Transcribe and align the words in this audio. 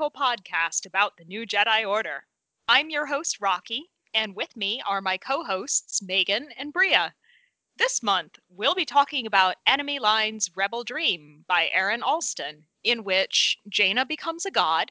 heretical 0.00 0.18
podcast 0.18 0.86
about 0.86 1.14
the 1.18 1.24
new 1.26 1.44
Jedi 1.44 1.86
Order. 1.86 2.24
I'm 2.66 2.88
your 2.88 3.04
host, 3.04 3.38
Rocky, 3.38 3.90
and 4.14 4.34
with 4.34 4.56
me 4.56 4.80
are 4.86 5.02
my 5.02 5.18
co 5.18 5.44
hosts, 5.44 6.00
Megan 6.00 6.48
and 6.56 6.72
Bria. 6.72 7.12
This 7.76 8.02
month, 8.02 8.38
we'll 8.48 8.74
be 8.74 8.86
talking 8.86 9.26
about 9.26 9.56
Enemy 9.66 9.98
Lines 9.98 10.50
Rebel 10.56 10.84
Dream 10.84 11.44
by 11.46 11.68
Aaron 11.70 12.02
Allston, 12.02 12.64
in 12.82 13.04
which 13.04 13.58
Jaina 13.68 14.06
becomes 14.06 14.46
a 14.46 14.50
god, 14.50 14.90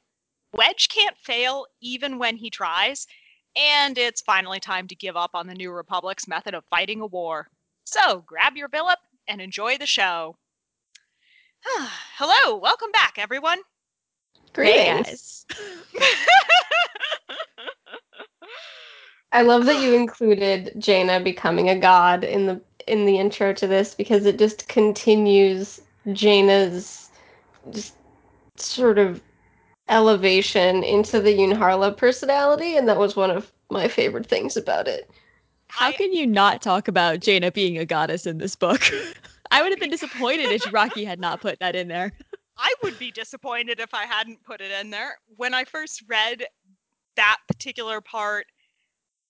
Wedge 0.54 0.90
can't 0.90 1.18
fail 1.18 1.66
even 1.82 2.20
when 2.20 2.38
he 2.38 2.52
tries, 2.52 3.08
and 3.56 3.98
it's 3.98 4.22
finally 4.22 4.60
time 4.60 4.88
to 4.90 4.96
give 4.96 5.18
up 5.18 5.32
on 5.34 5.48
the 5.48 5.56
New 5.56 5.72
Republic's 5.72 6.28
method 6.28 6.54
of 6.54 6.66
fighting 6.70 7.02
a 7.02 7.08
war. 7.08 7.50
So 7.84 8.20
grab 8.28 8.56
your 8.56 8.70
villip 8.70 9.02
and 9.28 9.42
enjoy 9.42 9.80
the 9.80 9.88
show. 9.88 10.38
Hello, 11.66 12.58
welcome 12.58 12.92
back, 12.92 13.16
everyone. 13.18 13.62
Greetings. 14.54 15.46
I 19.32 19.44
love 19.44 19.66
that 19.66 19.82
you 19.82 19.94
included 19.94 20.74
Jaina 20.80 21.20
becoming 21.20 21.70
a 21.70 21.78
god 21.78 22.24
in 22.24 22.48
the 22.48 22.60
in 22.88 23.06
the 23.06 23.20
intro 23.20 23.54
to 23.54 23.68
this 23.68 23.94
because 23.94 24.26
it 24.26 24.40
just 24.40 24.68
continues 24.68 25.80
Jaina's 26.08 27.10
just 27.70 27.94
sort 28.56 28.98
of 28.98 29.22
elevation 29.90 30.84
into 30.84 31.20
the 31.20 31.32
Yun-Harla 31.32 31.96
personality, 31.98 32.78
and 32.78 32.88
that 32.88 32.98
was 32.98 33.16
one 33.16 33.32
of 33.32 33.52
my 33.70 33.88
favorite 33.88 34.26
things 34.28 34.58
about 34.58 34.88
it. 34.88 35.10
How 35.68 35.92
can 35.92 36.12
you 36.14 36.26
not 36.26 36.62
talk 36.62 36.88
about 36.88 37.20
Jaina 37.20 37.52
being 37.52 37.78
a 37.78 37.86
goddess 37.86 38.26
in 38.26 38.40
this 38.40 38.56
book? 38.56 38.82
I 39.52 39.62
would 39.62 39.72
have 39.72 39.80
been 39.80 39.90
disappointed 39.90 40.52
if 40.52 40.74
Rocky 40.74 41.06
had 41.06 41.20
not 41.20 41.42
put 41.42 41.60
that 41.60 41.76
in 41.76 41.88
there. 41.88 42.12
I 42.60 42.74
would 42.84 43.00
be 43.00 43.12
disappointed 43.12 43.80
if 43.80 43.94
I 43.94 44.06
hadn't 44.06 44.44
put 44.44 44.60
it 44.60 44.72
in 44.72 44.90
there. 44.90 45.18
When 45.38 45.54
I 45.54 45.64
first 45.64 46.04
read 46.08 46.46
that 47.16 47.38
particular 47.48 48.02
part, 48.02 48.48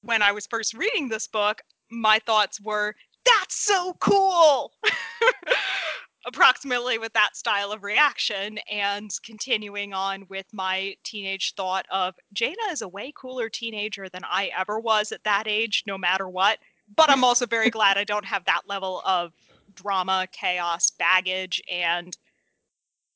when 0.02 0.22
I 0.22 0.32
was 0.32 0.48
first 0.48 0.74
reading 0.74 1.08
this 1.08 1.28
book, 1.28 1.62
my 1.92 2.20
thoughts 2.26 2.60
were, 2.60 2.96
that's 3.26 3.56
so 3.56 3.94
cool! 4.00 4.74
Approximately 6.26 6.98
with 6.98 7.14
that 7.14 7.36
style 7.36 7.72
of 7.72 7.84
reaction, 7.84 8.60
and 8.70 9.12
continuing 9.24 9.94
on 9.94 10.26
with 10.30 10.46
my 10.52 10.96
teenage 11.04 11.54
thought 11.56 11.86
of 11.92 12.16
Jaina 12.34 12.72
is 12.72 12.82
a 12.82 12.88
way 12.88 13.14
cooler 13.16 13.48
teenager 13.48 14.10
than 14.10 14.24
I 14.26 14.52
ever 14.58 14.80
was 14.80 15.12
at 15.12 15.24
that 15.24 15.48
age, 15.48 15.84
no 15.88 15.98
matter 15.98 16.28
what. 16.28 16.60
But 16.96 17.10
I'm 17.10 17.24
also 17.24 17.46
very 17.46 17.70
glad 17.70 17.98
I 17.98 18.04
don't 18.04 18.26
have 18.26 18.46
that 18.46 18.68
level 18.68 19.02
of 19.06 19.34
drama, 19.76 20.28
chaos, 20.32 20.92
baggage, 20.92 21.62
and 21.72 22.18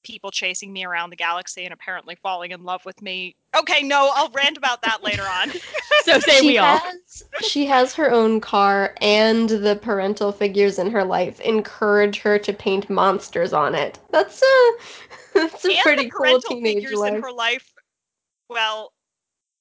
people 0.04 0.32
chasing 0.32 0.72
me 0.72 0.86
around 0.86 1.09
the 1.09 1.16
galaxy 1.16 1.66
and 1.66 1.73
apparently 1.73 2.16
falling 2.16 2.52
in 2.52 2.64
love 2.64 2.86
with 2.86 3.02
me. 3.02 3.36
Okay, 3.56 3.84
no, 3.84 4.12
I'll 4.14 4.30
rant 4.30 4.58
about 4.58 4.82
that 4.84 5.04
later 5.04 5.23
on. 5.23 5.52
so 6.04 6.20
say 6.20 6.40
she 6.40 6.48
we 6.48 6.58
all. 6.58 6.78
Has, 6.78 7.23
she 7.42 7.66
has 7.66 7.94
her 7.96 8.12
own 8.12 8.42
car, 8.42 8.96
and 9.02 9.50
the 9.50 9.80
parental 9.81 10.31
figures 10.31 10.80
in 10.80 10.92
her 10.92 11.03
life 11.03 11.40
encourage 11.42 12.19
her 12.19 12.38
to 12.40 12.53
paint 12.53 12.90
monsters 12.90 13.53
on 13.53 13.75
it. 13.75 14.00
That's 14.12 14.42
a 14.42 14.72
that's 15.34 15.66
a 15.66 15.69
and 15.69 15.80
pretty 15.84 16.06
the 16.06 16.09
cool 16.09 16.25
parental 16.25 16.56
teenage 16.56 16.84
figures 16.84 17.00
life. 17.00 17.13
in 17.13 17.22
her 17.22 17.31
life. 17.31 17.74
Well, 18.50 18.94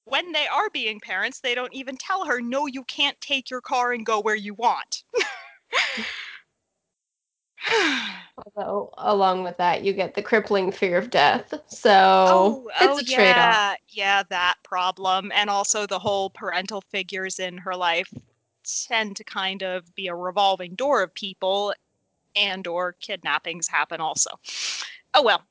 when 0.05 0.31
they 0.31 0.47
are 0.47 0.69
being 0.69 0.99
parents, 0.99 1.39
they 1.39 1.55
don't 1.55 1.73
even 1.73 1.97
tell 1.97 2.25
her, 2.25 2.41
"No, 2.41 2.67
you 2.67 2.83
can't 2.83 3.19
take 3.21 3.49
your 3.49 3.61
car 3.61 3.93
and 3.93 4.05
go 4.05 4.19
where 4.19 4.35
you 4.35 4.53
want." 4.53 5.03
Although, 8.37 8.93
along 8.97 9.43
with 9.43 9.57
that, 9.57 9.83
you 9.83 9.93
get 9.93 10.15
the 10.15 10.21
crippling 10.21 10.71
fear 10.71 10.97
of 10.97 11.09
death. 11.09 11.53
So 11.67 11.89
oh, 11.91 12.69
it's 12.81 12.81
oh 12.81 12.97
a 12.97 13.03
trade 13.03 13.37
off. 13.37 13.37
yeah, 13.37 13.75
yeah, 13.89 14.23
that 14.29 14.55
problem, 14.63 15.31
and 15.33 15.49
also 15.49 15.85
the 15.85 15.99
whole 15.99 16.29
parental 16.29 16.81
figures 16.81 17.39
in 17.39 17.57
her 17.57 17.75
life 17.75 18.11
tend 18.87 19.15
to 19.17 19.23
kind 19.23 19.61
of 19.61 19.93
be 19.95 20.07
a 20.07 20.15
revolving 20.15 20.75
door 20.75 21.03
of 21.03 21.13
people, 21.13 21.73
and 22.35 22.65
or 22.67 22.93
kidnappings 22.93 23.67
happen 23.67 24.01
also. 24.01 24.31
Oh 25.13 25.23
well. 25.23 25.43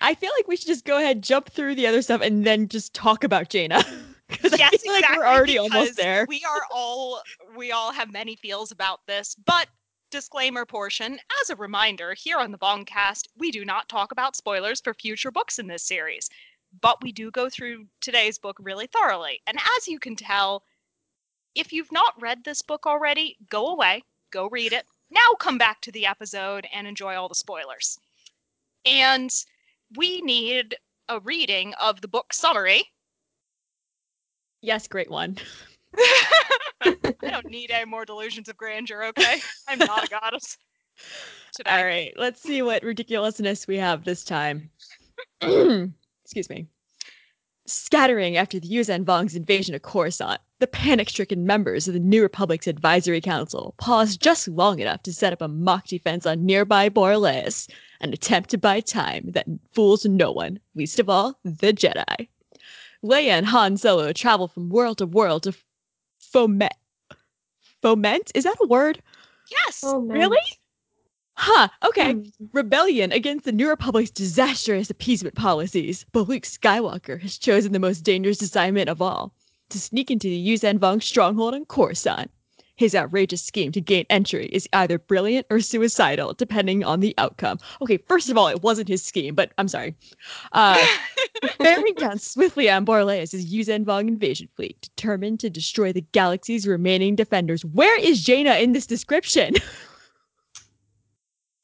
I 0.00 0.14
feel 0.14 0.30
like 0.36 0.48
we 0.48 0.56
should 0.56 0.66
just 0.66 0.84
go 0.84 0.98
ahead, 0.98 1.22
jump 1.22 1.50
through 1.50 1.74
the 1.76 1.86
other 1.86 2.02
stuff, 2.02 2.20
and 2.20 2.44
then 2.44 2.68
just 2.68 2.92
talk 2.92 3.24
about 3.24 3.48
Jaina. 3.48 3.82
Because 4.28 4.52
yes, 4.58 4.72
I 4.74 4.76
feel 4.76 4.92
like 4.92 5.16
we're 5.16 5.26
already 5.26 5.58
almost 5.58 5.96
there. 5.96 6.26
We 6.28 6.44
are 6.44 6.62
all 6.70 7.22
we 7.56 7.72
all 7.72 7.92
have 7.92 8.12
many 8.12 8.36
feels 8.36 8.72
about 8.72 9.06
this, 9.06 9.36
but 9.46 9.68
disclaimer 10.10 10.66
portion, 10.66 11.20
as 11.40 11.50
a 11.50 11.56
reminder, 11.56 12.14
here 12.14 12.38
on 12.38 12.52
the 12.52 12.58
Bongcast, 12.58 13.28
we 13.36 13.50
do 13.50 13.64
not 13.64 13.88
talk 13.88 14.12
about 14.12 14.36
spoilers 14.36 14.80
for 14.80 14.92
future 14.92 15.30
books 15.30 15.58
in 15.58 15.66
this 15.66 15.82
series, 15.82 16.28
but 16.80 17.02
we 17.02 17.12
do 17.12 17.30
go 17.30 17.48
through 17.48 17.86
today's 18.00 18.38
book 18.38 18.56
really 18.60 18.86
thoroughly. 18.86 19.40
And 19.46 19.58
as 19.78 19.88
you 19.88 19.98
can 19.98 20.16
tell, 20.16 20.64
if 21.54 21.72
you've 21.72 21.92
not 21.92 22.20
read 22.20 22.44
this 22.44 22.62
book 22.62 22.86
already, 22.86 23.36
go 23.48 23.68
away, 23.68 24.02
go 24.30 24.48
read 24.48 24.72
it. 24.72 24.86
Now 25.10 25.34
come 25.38 25.58
back 25.58 25.80
to 25.82 25.92
the 25.92 26.06
episode 26.06 26.66
and 26.72 26.86
enjoy 26.86 27.14
all 27.14 27.28
the 27.28 27.34
spoilers. 27.34 27.98
And 28.84 29.30
we 29.96 30.20
need 30.20 30.76
a 31.08 31.20
reading 31.20 31.74
of 31.74 32.00
the 32.00 32.08
book 32.08 32.32
summary 32.32 32.84
Yes, 34.62 34.86
great 34.88 35.10
one. 35.10 35.38
I 35.96 36.96
don't 37.20 37.50
need 37.50 37.70
any 37.70 37.84
more 37.84 38.04
delusions 38.04 38.48
of 38.48 38.56
grandeur, 38.56 39.04
okay? 39.04 39.40
I'm 39.68 39.78
not 39.78 40.04
a 40.04 40.08
goddess. 40.08 40.56
Today. 41.54 41.70
All 41.70 41.84
right, 41.84 42.12
let's 42.16 42.42
see 42.42 42.62
what 42.62 42.82
ridiculousness 42.82 43.66
we 43.66 43.76
have 43.78 44.04
this 44.04 44.24
time. 44.24 44.70
Excuse 45.40 46.48
me. 46.50 46.66
Scattering 47.66 48.36
after 48.36 48.58
the 48.58 48.68
Yuuzhan 48.68 49.04
Vong's 49.04 49.34
invasion 49.34 49.74
of 49.74 49.82
Coruscant, 49.82 50.40
the 50.58 50.66
panic-stricken 50.66 51.46
members 51.46 51.88
of 51.88 51.94
the 51.94 52.00
New 52.00 52.22
Republic's 52.22 52.66
Advisory 52.66 53.20
Council 53.20 53.74
paused 53.78 54.20
just 54.20 54.48
long 54.48 54.80
enough 54.80 55.02
to 55.04 55.12
set 55.12 55.32
up 55.32 55.40
a 55.40 55.48
mock 55.48 55.86
defense 55.86 56.26
on 56.26 56.44
nearby 56.44 56.88
Borleias, 56.88 57.68
an 58.00 58.12
attempt 58.12 58.50
to 58.50 58.58
buy 58.58 58.80
time 58.80 59.30
that 59.30 59.46
fools 59.72 60.04
no 60.04 60.32
one, 60.32 60.60
least 60.74 60.98
of 60.98 61.08
all 61.08 61.38
the 61.44 61.72
Jedi. 61.72 62.28
Leia 63.02 63.28
and 63.28 63.46
Han 63.46 63.76
Solo 63.76 64.12
travel 64.12 64.48
from 64.48 64.68
world 64.68 64.98
to 64.98 65.06
world 65.06 65.44
to 65.44 65.54
foment. 66.32 66.72
Foment? 67.82 68.30
Is 68.34 68.44
that 68.44 68.56
a 68.60 68.66
word? 68.66 69.02
Yes. 69.50 69.82
Man. 69.82 70.08
Really? 70.08 70.38
Huh, 71.34 71.68
okay. 71.84 72.12
Hmm. 72.12 72.22
Rebellion 72.52 73.12
against 73.12 73.44
the 73.46 73.52
New 73.52 73.68
Republic's 73.68 74.10
disastrous 74.10 74.90
appeasement 74.90 75.34
policies, 75.34 76.04
but 76.12 76.28
Luke 76.28 76.42
Skywalker 76.42 77.20
has 77.20 77.38
chosen 77.38 77.72
the 77.72 77.78
most 77.78 78.02
dangerous 78.02 78.42
assignment 78.42 78.90
of 78.90 79.00
all 79.00 79.32
to 79.70 79.80
sneak 79.80 80.10
into 80.10 80.28
the 80.28 80.48
Yuuzhan 80.48 80.78
Vong 80.78 81.02
stronghold 81.02 81.54
on 81.54 81.64
Coruscant. 81.64 82.30
His 82.80 82.94
outrageous 82.94 83.42
scheme 83.42 83.72
to 83.72 83.80
gain 83.82 84.06
entry 84.08 84.46
is 84.46 84.66
either 84.72 84.98
brilliant 84.98 85.46
or 85.50 85.60
suicidal, 85.60 86.32
depending 86.32 86.82
on 86.82 87.00
the 87.00 87.14
outcome. 87.18 87.58
Okay, 87.82 87.98
first 88.08 88.30
of 88.30 88.38
all, 88.38 88.48
it 88.48 88.62
wasn't 88.62 88.88
his 88.88 89.02
scheme, 89.02 89.34
but 89.34 89.52
I'm 89.58 89.68
sorry. 89.68 89.94
Uh, 90.52 90.82
bearing 91.58 91.92
down 91.96 92.18
swiftly 92.18 92.70
on 92.70 92.86
Borleias' 92.86 93.52
Yuuzhan 93.52 93.84
Vong 93.84 94.08
invasion 94.08 94.48
fleet, 94.56 94.80
determined 94.80 95.40
to 95.40 95.50
destroy 95.50 95.92
the 95.92 96.00
galaxy's 96.12 96.66
remaining 96.66 97.16
defenders. 97.16 97.66
Where 97.66 98.00
is 98.00 98.22
Jaina 98.22 98.54
in 98.54 98.72
this 98.72 98.86
description? 98.86 99.56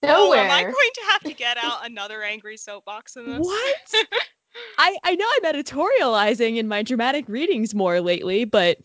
Oh, 0.03 0.27
Nowhere. 0.27 0.41
am 0.41 0.51
I 0.51 0.63
going 0.63 0.91
to 0.95 1.01
have 1.09 1.23
to 1.23 1.33
get 1.33 1.57
out 1.57 1.85
another 1.85 2.23
angry 2.23 2.59
soapbox 2.59 3.17
in 3.17 3.25
this? 3.25 3.39
What? 3.41 4.07
I 4.79 4.97
I 5.03 5.17
know 5.17 5.27
I'm 5.37 5.55
editorializing 5.55 6.59
in 6.59 6.69
my 6.69 6.83
dramatic 6.83 7.25
readings 7.29 7.75
more 7.75 8.01
lately, 8.03 8.45
but 8.45 8.79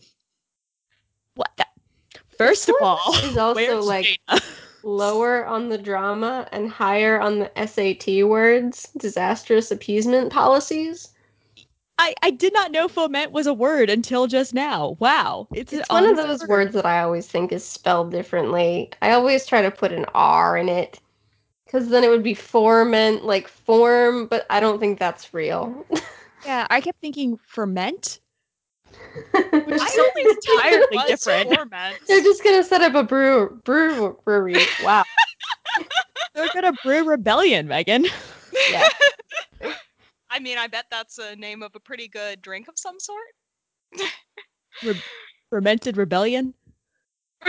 what? 1.34 1.50
First 2.46 2.68
of 2.68 2.76
all, 2.80 3.14
is 3.22 3.36
also, 3.36 3.82
like? 3.82 4.18
Lower 4.84 5.46
on 5.46 5.68
the 5.68 5.78
drama 5.78 6.48
and 6.50 6.68
higher 6.68 7.20
on 7.20 7.38
the 7.38 7.66
SAT 7.66 8.26
words, 8.26 8.90
disastrous 8.96 9.70
appeasement 9.70 10.32
policies. 10.32 11.10
I 11.98 12.14
I 12.20 12.30
did 12.30 12.52
not 12.52 12.72
know 12.72 12.88
foment 12.88 13.30
was 13.30 13.46
a 13.46 13.54
word 13.54 13.88
until 13.90 14.26
just 14.26 14.54
now. 14.54 14.96
Wow, 14.98 15.46
it's, 15.54 15.72
It's 15.72 15.88
one 15.88 16.04
of 16.04 16.16
those 16.16 16.40
word. 16.40 16.48
words 16.48 16.74
that 16.74 16.84
I 16.84 17.00
always 17.00 17.28
think 17.28 17.52
is 17.52 17.64
spelled 17.64 18.10
differently. 18.10 18.90
I 19.00 19.12
always 19.12 19.46
try 19.46 19.62
to 19.62 19.70
put 19.70 19.92
an 19.92 20.04
R 20.14 20.56
in 20.56 20.68
it 20.68 20.98
because 21.64 21.88
then 21.88 22.02
it 22.02 22.10
would 22.10 22.24
be 22.24 22.34
formant, 22.34 23.22
like 23.22 23.46
form, 23.46 24.26
but 24.26 24.46
I 24.50 24.58
don't 24.58 24.80
think 24.80 24.98
that's 24.98 25.32
real. 25.32 25.86
Yeah, 26.44 26.66
I 26.70 26.80
kept 26.80 27.00
thinking 27.00 27.38
ferment, 27.46 28.18
which 29.32 29.76
is 29.76 29.82
I 29.82 29.88
something 29.88 30.26
always 30.26 30.36
thought 30.36 30.66
it 30.66 30.72
entirely 30.74 30.86
was 30.96 31.06
different. 31.06 31.52
torment. 31.54 31.96
just 32.06 32.44
gonna 32.44 32.64
set 32.64 32.80
up 32.82 32.94
a 32.94 33.02
brew 33.02 33.60
brew 33.64 34.18
brewery. 34.24 34.56
Wow. 34.82 35.04
They're 36.34 36.48
gonna 36.54 36.72
brew 36.84 37.04
rebellion, 37.08 37.68
Megan. 37.68 38.06
Yeah. 38.70 38.88
I 40.30 40.38
mean, 40.38 40.56
I 40.58 40.66
bet 40.66 40.86
that's 40.90 41.18
a 41.18 41.36
name 41.36 41.62
of 41.62 41.74
a 41.74 41.80
pretty 41.80 42.08
good 42.08 42.40
drink 42.42 42.68
of 42.68 42.74
some 42.78 42.96
sort. 42.98 43.20
Fermented 45.50 45.96
rebellion. 45.98 46.54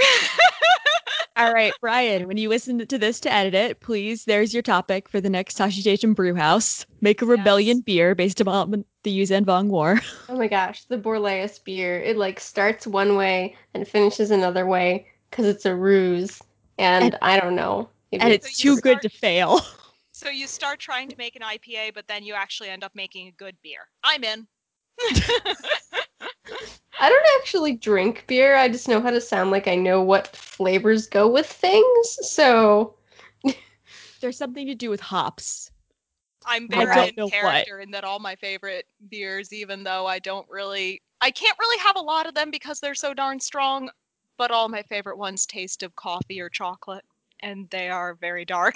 All 1.36 1.52
right, 1.52 1.74
Brian, 1.82 2.28
when 2.28 2.38
you 2.38 2.48
listen 2.48 2.86
to 2.86 2.98
this 2.98 3.20
to 3.22 3.32
edit 3.34 3.56
it, 3.56 3.80
please, 3.80 4.26
there's 4.26 4.54
your 4.54 4.62
topic 4.62 5.10
for 5.10 5.20
the 5.20 5.30
next 5.32 5.58
Tosche 5.58 5.80
Station 5.82 6.14
Brew 6.14 6.36
House. 6.36 6.86
Make 7.02 7.22
a 7.24 7.26
rebellion 7.26 7.78
Yes. 7.78 7.84
beer 7.86 8.16
based 8.16 8.40
upon 8.40 8.86
the 9.04 9.20
Yuuzhan 9.22 9.46
Vong 9.46 9.68
War. 9.68 10.00
Oh 10.30 10.38
my 10.38 10.48
gosh, 10.48 10.86
the 10.86 10.98
Borleias 10.98 11.64
beer. 11.64 12.00
It 12.00 12.18
like 12.18 12.40
starts 12.40 12.88
one 12.88 13.16
way 13.16 13.56
and 13.74 13.88
finishes 13.88 14.32
another 14.32 14.66
way 14.66 15.08
because 15.30 15.46
it's 15.46 15.66
a 15.66 15.76
ruse. 15.76 16.42
And, 16.80 17.06
And- 17.06 17.18
I 17.22 17.40
don't 17.40 17.56
know. 17.56 17.90
Maybe 18.12 18.22
And 18.24 18.32
So 18.32 18.36
it's 18.48 18.64
you 18.64 18.76
too 18.76 18.82
good 18.82 19.02
to 19.02 19.10
fail. 19.10 19.60
So 20.16 20.30
you 20.30 20.46
start 20.46 20.80
trying 20.80 21.10
to 21.10 21.18
make 21.18 21.36
an 21.36 21.42
IPA, 21.42 21.96
but 21.96 22.08
then 22.08 22.24
you 22.24 22.36
actually 22.36 22.70
end 22.70 22.84
up 22.84 22.92
making 22.94 23.28
a 23.28 23.32
good 23.32 23.58
beer. 23.64 23.80
I'm 24.04 24.24
in. 24.24 24.48
I 27.00 27.10
don't 27.10 27.26
actually 27.42 27.74
drink 27.74 28.24
beer. 28.28 28.56
I 28.56 28.70
just 28.70 28.88
know 28.88 29.02
how 29.02 29.10
to 29.10 29.20
sound 29.20 29.50
like 29.50 29.68
I 29.68 29.76
know 29.76 30.04
what 30.04 30.28
flavors 30.36 31.08
go 31.08 31.28
with 31.28 31.48
things. 31.48 32.18
So 32.30 32.96
There's 34.22 34.38
something 34.38 34.68
to 34.68 34.76
do 34.76 34.90
with 34.92 35.02
hops. 35.02 35.72
I'm 36.46 36.68
very 36.70 37.10
in 37.10 37.16
what. 37.16 37.32
character 37.32 37.80
in 37.80 37.92
that 37.92 38.04
all 38.04 38.20
my 38.20 38.36
favorite 38.36 38.86
beers, 39.10 39.54
even 39.54 39.84
though 39.84 40.06
I 40.06 40.20
don't 40.20 40.48
really, 40.50 41.02
I 41.22 41.32
can't 41.32 41.58
really 41.60 41.80
have 41.80 41.96
a 41.96 42.02
lot 42.02 42.28
of 42.28 42.34
them 42.34 42.52
because 42.52 42.80
they're 42.80 42.96
so 42.96 43.14
darn 43.14 43.40
strong. 43.40 43.90
But 44.38 44.50
all 44.50 44.68
my 44.68 44.82
favorite 44.84 45.18
ones 45.18 45.46
taste 45.46 45.84
of 45.84 45.96
coffee 45.96 46.42
or 46.42 46.50
chocolate, 46.50 47.06
and 47.42 47.70
they 47.70 47.90
are 47.90 48.16
very 48.16 48.46
dark. 48.46 48.76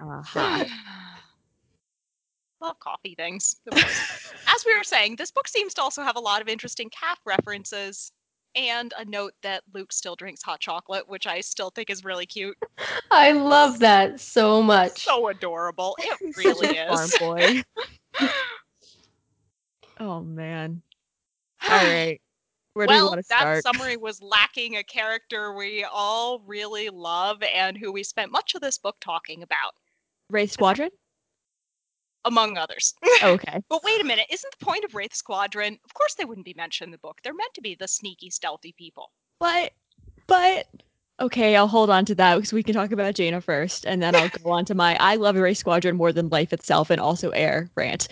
Uh-huh. 0.00 0.64
Love 2.60 2.78
coffee 2.80 3.14
things. 3.16 3.56
As 3.72 4.64
we 4.66 4.76
were 4.76 4.84
saying, 4.84 5.16
this 5.16 5.30
book 5.30 5.48
seems 5.48 5.74
to 5.74 5.82
also 5.82 6.02
have 6.02 6.16
a 6.16 6.20
lot 6.20 6.42
of 6.42 6.48
interesting 6.48 6.90
calf 6.90 7.18
references. 7.24 8.12
And 8.54 8.92
a 8.98 9.04
note 9.04 9.32
that 9.42 9.62
Luke 9.72 9.92
still 9.92 10.14
drinks 10.14 10.42
hot 10.42 10.60
chocolate, 10.60 11.08
which 11.08 11.26
I 11.26 11.40
still 11.40 11.70
think 11.70 11.88
is 11.88 12.04
really 12.04 12.26
cute. 12.26 12.56
I 13.10 13.32
love 13.32 13.78
that 13.78 14.20
so 14.20 14.62
much. 14.62 15.04
So 15.04 15.28
adorable. 15.28 15.96
It 15.98 16.36
really 16.36 16.76
a 16.76 16.88
farm 16.88 17.04
is. 17.04 17.18
boy. 17.18 17.62
oh 20.00 20.20
man. 20.20 20.82
All 21.70 21.76
right. 21.78 22.20
Where 22.74 22.86
do 22.86 22.94
we 22.94 22.98
well, 22.98 23.08
want 23.08 23.18
to 23.18 23.24
start? 23.24 23.62
that 23.62 23.74
summary 23.74 23.96
was 23.98 24.22
lacking 24.22 24.76
a 24.76 24.82
character 24.82 25.52
we 25.52 25.84
all 25.84 26.40
really 26.46 26.88
love 26.88 27.42
and 27.42 27.76
who 27.76 27.92
we 27.92 28.02
spent 28.02 28.32
much 28.32 28.54
of 28.54 28.62
this 28.62 28.78
book 28.78 28.96
talking 28.98 29.42
about, 29.42 29.74
Wraith 30.30 30.52
Squadron? 30.52 30.88
Among 32.24 32.56
others. 32.56 32.94
Okay. 33.22 33.60
but 33.68 33.82
wait 33.84 34.00
a 34.00 34.04
minute, 34.04 34.26
isn't 34.30 34.54
the 34.58 34.64
point 34.64 34.84
of 34.84 34.94
Wraith 34.94 35.14
Squadron? 35.14 35.78
Of 35.84 35.94
course, 35.94 36.14
they 36.14 36.24
wouldn't 36.24 36.44
be 36.44 36.54
mentioned 36.54 36.88
in 36.88 36.92
the 36.92 36.98
book. 36.98 37.18
They're 37.22 37.34
meant 37.34 37.54
to 37.54 37.60
be 37.60 37.74
the 37.74 37.88
sneaky, 37.88 38.30
stealthy 38.30 38.74
people. 38.76 39.10
But 39.38 39.72
but 40.26 40.68
okay, 41.20 41.56
I'll 41.56 41.68
hold 41.68 41.90
on 41.90 42.04
to 42.06 42.14
that 42.16 42.36
because 42.36 42.52
we 42.52 42.62
can 42.62 42.74
talk 42.74 42.92
about 42.92 43.14
Jaina 43.14 43.40
first, 43.40 43.86
and 43.86 44.02
then 44.02 44.14
I'll 44.14 44.28
go 44.28 44.50
on 44.50 44.64
to 44.66 44.74
my 44.74 44.96
I 45.00 45.16
love 45.16 45.36
Wraith 45.36 45.58
Squadron 45.58 45.96
more 45.96 46.12
than 46.12 46.28
life 46.28 46.52
itself 46.52 46.90
and 46.90 47.00
also 47.00 47.30
air 47.30 47.70
rant. 47.74 48.08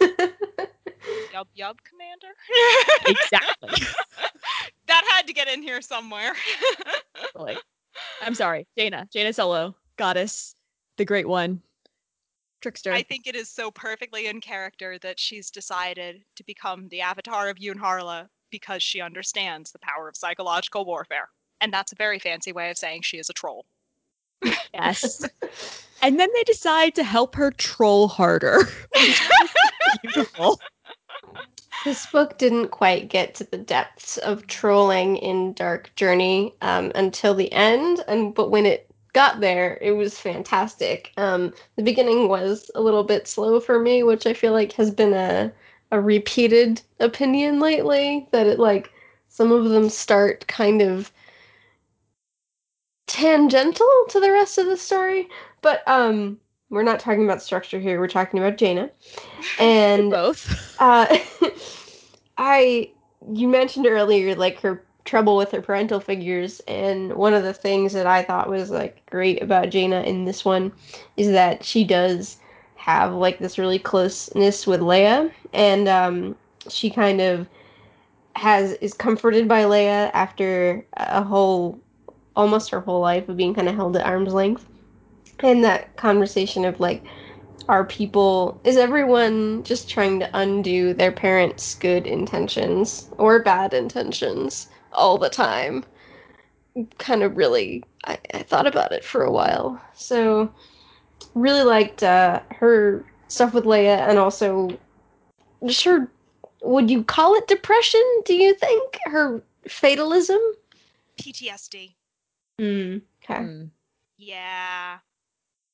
Yub 1.32 1.46
yub, 1.58 1.76
Commander. 1.88 2.28
Exactly. 3.06 3.70
that 4.86 5.04
had 5.08 5.26
to 5.26 5.32
get 5.32 5.48
in 5.48 5.62
here 5.62 5.80
somewhere. 5.80 6.34
Totally. 7.32 7.56
I'm 8.20 8.34
sorry. 8.34 8.66
Jaina. 8.78 9.08
Jaina 9.12 9.32
Solo. 9.32 9.74
Goddess. 9.96 10.54
The 10.98 11.04
great 11.04 11.28
one. 11.28 11.62
Trickster. 12.62 12.92
I 12.92 13.02
think 13.02 13.26
it 13.26 13.34
is 13.34 13.50
so 13.50 13.70
perfectly 13.70 14.28
in 14.28 14.40
character 14.40 14.98
that 15.00 15.18
she's 15.18 15.50
decided 15.50 16.22
to 16.36 16.44
become 16.44 16.88
the 16.88 17.00
avatar 17.00 17.48
of 17.48 17.58
Yun-Harla 17.58 18.28
because 18.50 18.82
she 18.82 19.00
understands 19.00 19.72
the 19.72 19.80
power 19.80 20.08
of 20.08 20.16
psychological 20.16 20.84
warfare. 20.84 21.28
And 21.60 21.72
that's 21.72 21.92
a 21.92 21.96
very 21.96 22.18
fancy 22.18 22.52
way 22.52 22.70
of 22.70 22.78
saying 22.78 23.02
she 23.02 23.18
is 23.18 23.28
a 23.28 23.32
troll. 23.32 23.66
yes. 24.72 25.24
and 26.02 26.18
then 26.18 26.28
they 26.34 26.44
decide 26.44 26.94
to 26.94 27.04
help 27.04 27.34
her 27.34 27.50
troll 27.50 28.08
harder. 28.08 28.68
Beautiful. 30.02 30.60
This 31.84 32.06
book 32.06 32.38
didn't 32.38 32.68
quite 32.68 33.08
get 33.08 33.34
to 33.36 33.44
the 33.44 33.58
depths 33.58 34.16
of 34.18 34.46
trolling 34.46 35.16
in 35.16 35.52
Dark 35.54 35.92
Journey 35.96 36.54
um, 36.62 36.92
until 36.94 37.34
the 37.34 37.52
end, 37.52 38.04
and 38.06 38.34
but 38.34 38.50
when 38.50 38.66
it 38.66 38.91
got 39.12 39.40
there, 39.40 39.78
it 39.80 39.92
was 39.92 40.18
fantastic. 40.18 41.12
Um, 41.16 41.52
the 41.76 41.82
beginning 41.82 42.28
was 42.28 42.70
a 42.74 42.80
little 42.80 43.04
bit 43.04 43.28
slow 43.28 43.60
for 43.60 43.78
me, 43.78 44.02
which 44.02 44.26
I 44.26 44.32
feel 44.32 44.52
like 44.52 44.72
has 44.72 44.90
been 44.90 45.12
a 45.12 45.52
a 45.90 46.00
repeated 46.00 46.80
opinion 47.00 47.60
lately. 47.60 48.26
That 48.32 48.46
it 48.46 48.58
like 48.58 48.90
some 49.28 49.52
of 49.52 49.68
them 49.68 49.88
start 49.88 50.46
kind 50.48 50.82
of 50.82 51.12
tangential 53.06 53.88
to 54.08 54.20
the 54.20 54.30
rest 54.32 54.58
of 54.58 54.66
the 54.66 54.76
story, 54.76 55.28
but 55.60 55.86
um, 55.86 56.38
we're 56.70 56.82
not 56.82 57.00
talking 57.00 57.24
about 57.24 57.42
structure 57.42 57.78
here. 57.78 58.00
We're 58.00 58.08
talking 58.08 58.40
about 58.40 58.56
Jaina, 58.56 58.90
and 59.60 60.10
Both. 60.10 60.80
uh, 60.80 61.18
I 62.38 62.90
you 63.32 63.48
mentioned 63.48 63.86
earlier 63.86 64.34
like 64.34 64.58
her 64.60 64.82
trouble 65.04 65.36
with 65.36 65.50
her 65.50 65.62
parental 65.62 66.00
figures, 66.00 66.60
and 66.68 67.12
one 67.14 67.34
of 67.34 67.42
the 67.42 67.54
things 67.54 67.92
that 67.92 68.06
I 68.06 68.22
thought 68.22 68.48
was 68.48 68.70
like 68.70 69.04
great 69.06 69.42
about 69.42 69.70
Jaina 69.70 70.02
in 70.02 70.24
this 70.24 70.44
one 70.44 70.72
is 71.16 71.30
that 71.32 71.64
she 71.64 71.84
does 71.84 72.38
have 72.76 73.12
like 73.12 73.38
this 73.38 73.58
really 73.58 73.78
closeness 73.78 74.66
with 74.66 74.80
Leia, 74.80 75.30
and 75.52 75.88
um, 75.88 76.36
she 76.68 76.90
kind 76.90 77.20
of 77.20 77.48
has 78.36 78.72
is 78.74 78.94
comforted 78.94 79.46
by 79.46 79.64
Leia 79.64 80.10
after 80.14 80.84
a 80.94 81.22
whole 81.22 81.78
almost 82.34 82.70
her 82.70 82.80
whole 82.80 83.00
life 83.00 83.28
of 83.28 83.36
being 83.36 83.54
kind 83.54 83.68
of 83.68 83.74
held 83.74 83.96
at 83.96 84.06
arm's 84.06 84.32
length, 84.34 84.66
and 85.40 85.64
that 85.64 85.96
conversation 85.96 86.64
of 86.64 86.80
like 86.80 87.04
are 87.68 87.84
people 87.84 88.60
is 88.64 88.76
everyone 88.76 89.62
just 89.62 89.88
trying 89.88 90.18
to 90.18 90.30
undo 90.34 90.94
their 90.94 91.12
parents' 91.12 91.74
good 91.76 92.06
intentions 92.06 93.08
or 93.18 93.42
bad 93.42 93.72
intentions 93.72 94.68
all 94.92 95.18
the 95.18 95.28
time? 95.28 95.84
Kind 96.98 97.22
of 97.22 97.36
really, 97.36 97.84
I, 98.04 98.18
I 98.34 98.42
thought 98.42 98.66
about 98.66 98.92
it 98.92 99.04
for 99.04 99.22
a 99.22 99.32
while. 99.32 99.80
So, 99.94 100.52
really 101.34 101.62
liked 101.62 102.02
uh, 102.02 102.40
her 102.50 103.04
stuff 103.28 103.54
with 103.54 103.64
Leia 103.64 104.08
and 104.08 104.18
also 104.18 104.76
just 105.66 105.84
her. 105.84 106.10
Would 106.62 106.90
you 106.90 107.02
call 107.02 107.34
it 107.34 107.48
depression? 107.48 108.02
Do 108.24 108.34
you 108.34 108.54
think 108.54 108.98
her 109.06 109.42
fatalism? 109.66 110.40
PTSD. 111.20 111.94
Mm. 112.60 113.02
Okay. 113.24 113.40
Mm. 113.40 113.70
Yeah. 114.16 114.98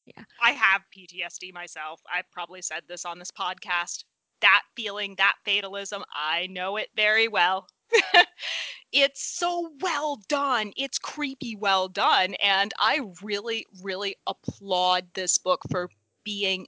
Yeah. 0.06 0.25
I 0.42 0.52
have 0.52 0.82
PTSD 0.96 1.52
myself. 1.52 2.00
I've 2.12 2.30
probably 2.30 2.62
said 2.62 2.82
this 2.88 3.04
on 3.04 3.18
this 3.18 3.30
podcast. 3.30 4.04
That 4.40 4.62
feeling, 4.76 5.14
that 5.18 5.34
fatalism, 5.44 6.04
I 6.14 6.46
know 6.46 6.76
it 6.76 6.88
very 6.96 7.28
well. 7.28 7.68
it's 8.92 9.23
so 9.23 9.71
well 9.80 10.21
done. 10.28 10.73
It's 10.76 10.99
creepy 10.99 11.57
well 11.57 11.88
done. 11.88 12.35
And 12.42 12.73
I 12.78 13.00
really, 13.23 13.66
really 13.83 14.16
applaud 14.26 15.07
this 15.14 15.38
book 15.38 15.62
for 15.71 15.90
being 16.25 16.66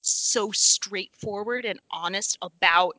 so 0.00 0.50
straightforward 0.50 1.64
and 1.64 1.80
honest 1.90 2.36
about 2.42 2.98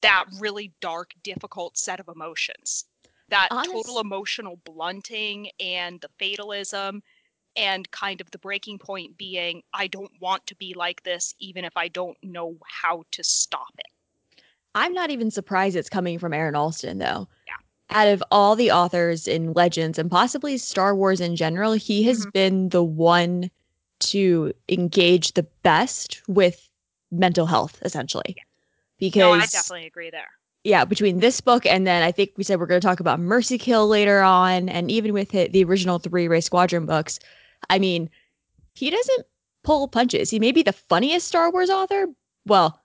that 0.00 0.24
really 0.38 0.72
dark, 0.80 1.12
difficult 1.22 1.76
set 1.76 2.00
of 2.00 2.08
emotions. 2.08 2.86
That 3.28 3.48
Honest- 3.50 3.70
total 3.70 4.00
emotional 4.00 4.56
blunting 4.64 5.50
and 5.60 6.00
the 6.00 6.08
fatalism 6.18 7.02
and 7.56 7.90
kind 7.90 8.20
of 8.20 8.30
the 8.30 8.38
breaking 8.38 8.78
point 8.78 9.16
being 9.18 9.62
I 9.72 9.88
don't 9.88 10.12
want 10.20 10.46
to 10.46 10.54
be 10.54 10.72
like 10.74 11.02
this 11.02 11.34
even 11.38 11.64
if 11.64 11.76
I 11.76 11.88
don't 11.88 12.16
know 12.22 12.56
how 12.64 13.04
to 13.10 13.24
stop 13.24 13.72
it. 13.78 13.86
I'm 14.74 14.92
not 14.92 15.10
even 15.10 15.30
surprised 15.30 15.76
it's 15.76 15.88
coming 15.88 16.18
from 16.18 16.32
Aaron 16.32 16.54
Allston, 16.54 16.98
though. 16.98 17.28
Yeah. 17.46 17.54
Out 17.90 18.08
of 18.08 18.22
all 18.30 18.54
the 18.54 18.70
authors 18.70 19.26
in 19.26 19.52
Legends 19.52 19.98
and 19.98 20.10
possibly 20.10 20.56
Star 20.58 20.94
Wars 20.94 21.20
in 21.20 21.34
general, 21.36 21.72
he 21.72 22.04
has 22.04 22.24
Mhm. 22.26 22.32
been 22.32 22.68
the 22.68 22.84
one 22.84 23.50
to 24.00 24.52
engage 24.68 25.32
the 25.32 25.42
best 25.62 26.22
with 26.28 26.68
mental 27.10 27.46
health, 27.46 27.78
essentially. 27.82 28.36
Because 28.98 29.20
No, 29.20 29.32
I 29.32 29.40
definitely 29.40 29.86
agree 29.86 30.10
there. 30.10 30.28
yeah, 30.62 30.84
between 30.84 31.18
this 31.18 31.40
book 31.40 31.66
and 31.66 31.86
then 31.86 32.02
I 32.02 32.12
think 32.12 32.32
we 32.36 32.44
said 32.44 32.60
we're 32.60 32.66
going 32.66 32.80
to 32.80 32.86
talk 32.86 33.00
about 33.00 33.18
Mercy 33.18 33.58
Kill 33.58 33.88
later 33.88 34.20
on, 34.22 34.68
and 34.68 34.90
even 34.90 35.12
with 35.12 35.34
it, 35.34 35.52
the 35.52 35.64
original 35.64 35.98
three 35.98 36.28
Wraith 36.28 36.44
Squadron 36.44 36.86
books, 36.86 37.18
I 37.68 37.78
mean, 37.78 38.08
he 38.74 38.88
doesn't 38.90 39.26
pull 39.64 39.88
punches. 39.88 40.30
He 40.30 40.38
may 40.38 40.52
be 40.52 40.62
the 40.62 40.72
funniest 40.72 41.26
Star 41.28 41.50
Wars 41.50 41.68
author. 41.70 42.06
Well, 42.46 42.79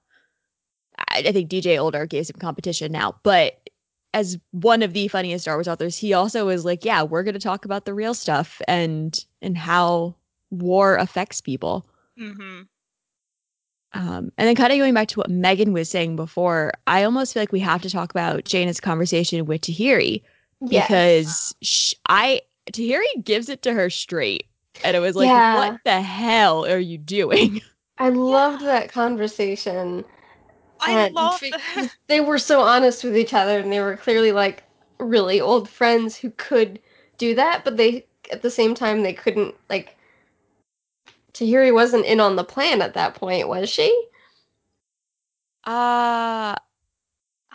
I, 1.16 1.30
I 1.30 1.32
think 1.32 1.50
DJ 1.50 1.78
Older 1.78 2.06
gave 2.06 2.28
some 2.28 2.38
competition 2.40 2.92
now, 2.92 3.16
but 3.24 3.70
as 4.14 4.38
one 4.52 4.82
of 4.84 4.94
the 4.94 5.08
funniest 5.10 5.44
Star 5.44 5.56
Wars 5.58 5.68
authors, 5.68 5.98
he 5.98 6.14
also 6.14 6.48
is 6.50 6.64
like, 6.66 6.86
yeah, 6.86 7.04
we're 7.04 7.24
going 7.24 7.34
to 7.34 7.40
talk 7.40 7.66
about 7.66 7.86
the 7.86 7.94
real 7.94 8.14
stuff 8.14 8.62
and 8.68 9.26
and 9.42 9.58
how 9.58 10.16
war 10.52 10.96
affects 10.98 11.42
people. 11.42 11.86
hmm 12.18 12.68
Um, 13.94 14.32
and 14.38 14.48
then 14.48 14.56
kind 14.56 14.74
of 14.74 14.80
going 14.80 14.94
back 14.94 15.08
to 15.10 15.20
what 15.20 15.30
Megan 15.30 15.72
was 15.72 15.90
saying 15.90 16.18
before, 16.18 16.74
I 16.86 17.04
almost 17.04 17.34
feel 17.34 17.42
like 17.42 17.52
we 17.54 17.62
have 17.62 17.82
to 17.84 17.90
talk 17.90 18.12
about 18.12 18.44
Jaina's 18.44 18.82
conversation 18.82 19.46
with 19.46 19.62
Tahiri 19.62 20.22
Yes. 20.62 21.54
because 21.56 21.56
I 22.10 22.42
Tahiri 22.72 23.24
gives 23.24 23.48
it 23.50 23.62
to 23.64 23.74
her 23.74 23.90
straight. 23.90 24.48
And 24.84 24.98
it 24.98 25.00
was 25.00 25.16
like, 25.16 25.32
Yeah. 25.32 25.46
what 25.46 25.84
the 25.86 26.02
hell 26.02 26.66
are 26.66 26.80
you 26.80 26.98
doing? 26.98 27.62
I 27.98 28.08
loved 28.10 28.62
that 28.66 28.90
conversation. 28.90 30.06
I 30.80 30.92
and 30.92 31.16
love 31.16 31.42
f- 31.42 31.98
they 32.08 32.20
were 32.22 32.38
so 32.38 32.62
honest 32.62 33.04
with 33.04 33.18
each 33.18 33.34
other 33.34 33.60
and 33.60 33.72
they 33.72 33.80
were 33.80 33.98
clearly 33.98 34.32
like 34.32 34.64
really 35.00 35.42
old 35.42 35.70
friends 35.70 36.16
who 36.16 36.30
could 36.32 36.80
do 37.18 37.36
that, 37.36 37.64
but 37.64 37.78
they 37.78 38.06
at 38.32 38.42
the 38.42 38.50
same 38.50 38.74
time 38.76 39.04
they 39.04 39.14
couldn't 39.14 39.56
like 39.70 39.96
Tahiri 41.34 41.74
wasn't 41.74 42.06
in 42.06 42.20
on 42.20 42.36
the 42.36 42.44
plan 42.44 42.82
at 42.82 42.94
that 42.94 43.16
point, 43.16 43.48
was 43.48 43.70
she? 43.70 43.90
Uh 45.66 46.56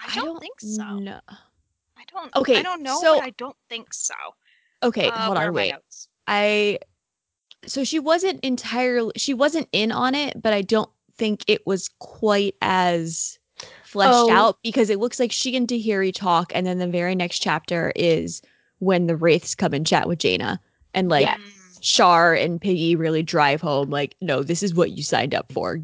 I 0.03 0.15
don't, 0.15 0.41
think 0.41 0.61
so. 0.61 0.99
No. 0.99 1.21
I 1.29 2.03
don't. 2.13 2.35
Okay, 2.37 2.57
I 2.57 2.63
don't 2.63 2.83
know, 2.83 2.99
so- 3.01 3.17
but 3.17 3.25
I 3.25 3.31
don't 3.31 3.57
think 3.69 3.93
so. 3.93 4.15
Okay, 4.83 5.09
Uh, 5.09 5.27
hold 5.27 5.37
on, 5.37 5.45
are 5.45 5.53
my 5.53 5.57
wait. 5.57 5.75
I 6.27 6.79
so 7.67 7.85
she 7.85 7.99
wasn't 7.99 8.43
entirely 8.43 9.13
she 9.17 9.35
wasn't 9.35 9.69
in 9.73 9.93
on 9.93 10.15
it, 10.15 10.41
but 10.41 10.53
I 10.53 10.63
don't 10.63 10.91
think 11.21 11.45
it 11.47 11.65
was 11.67 11.89
quite 12.01 12.57
as 12.63 13.39
fleshed 13.85 14.11
Oh. 14.13 14.31
out 14.33 14.59
because 14.65 14.89
it 14.91 14.99
looks 14.99 15.21
like 15.21 15.31
she 15.31 15.55
and 15.55 15.69
Tahiri 15.69 16.13
talk, 16.15 16.51
and 16.55 16.67
then 16.67 16.79
the 16.79 16.89
very 16.89 17.15
next 17.15 17.39
chapter 17.41 17.93
is 17.95 18.41
when 18.79 19.07
the 19.07 19.15
Wraiths 19.17 19.55
come 19.55 19.75
and 19.75 19.87
chat 19.87 20.09
with 20.09 20.19
Jaina. 20.19 20.59
And 20.95 21.09
like 21.09 21.27
Yeah. 21.27 21.37
Shar 21.83 22.35
and 22.35 22.61
Piggy 22.61 22.97
really 22.97 23.23
drive 23.23 23.61
home, 23.61 23.91
like, 23.91 24.17
no, 24.21 24.43
this 24.43 24.63
is 24.63 24.75
what 24.75 24.91
you 24.93 25.03
signed 25.03 25.35
up 25.35 25.53
for. 25.53 25.79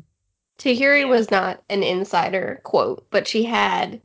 Tahiri 0.58 1.00
Yeah. 1.00 1.04
was 1.06 1.30
not 1.30 1.62
an 1.68 1.82
insider 1.82 2.60
quote, 2.64 3.06
but 3.10 3.28
she 3.28 3.44
had 3.44 4.00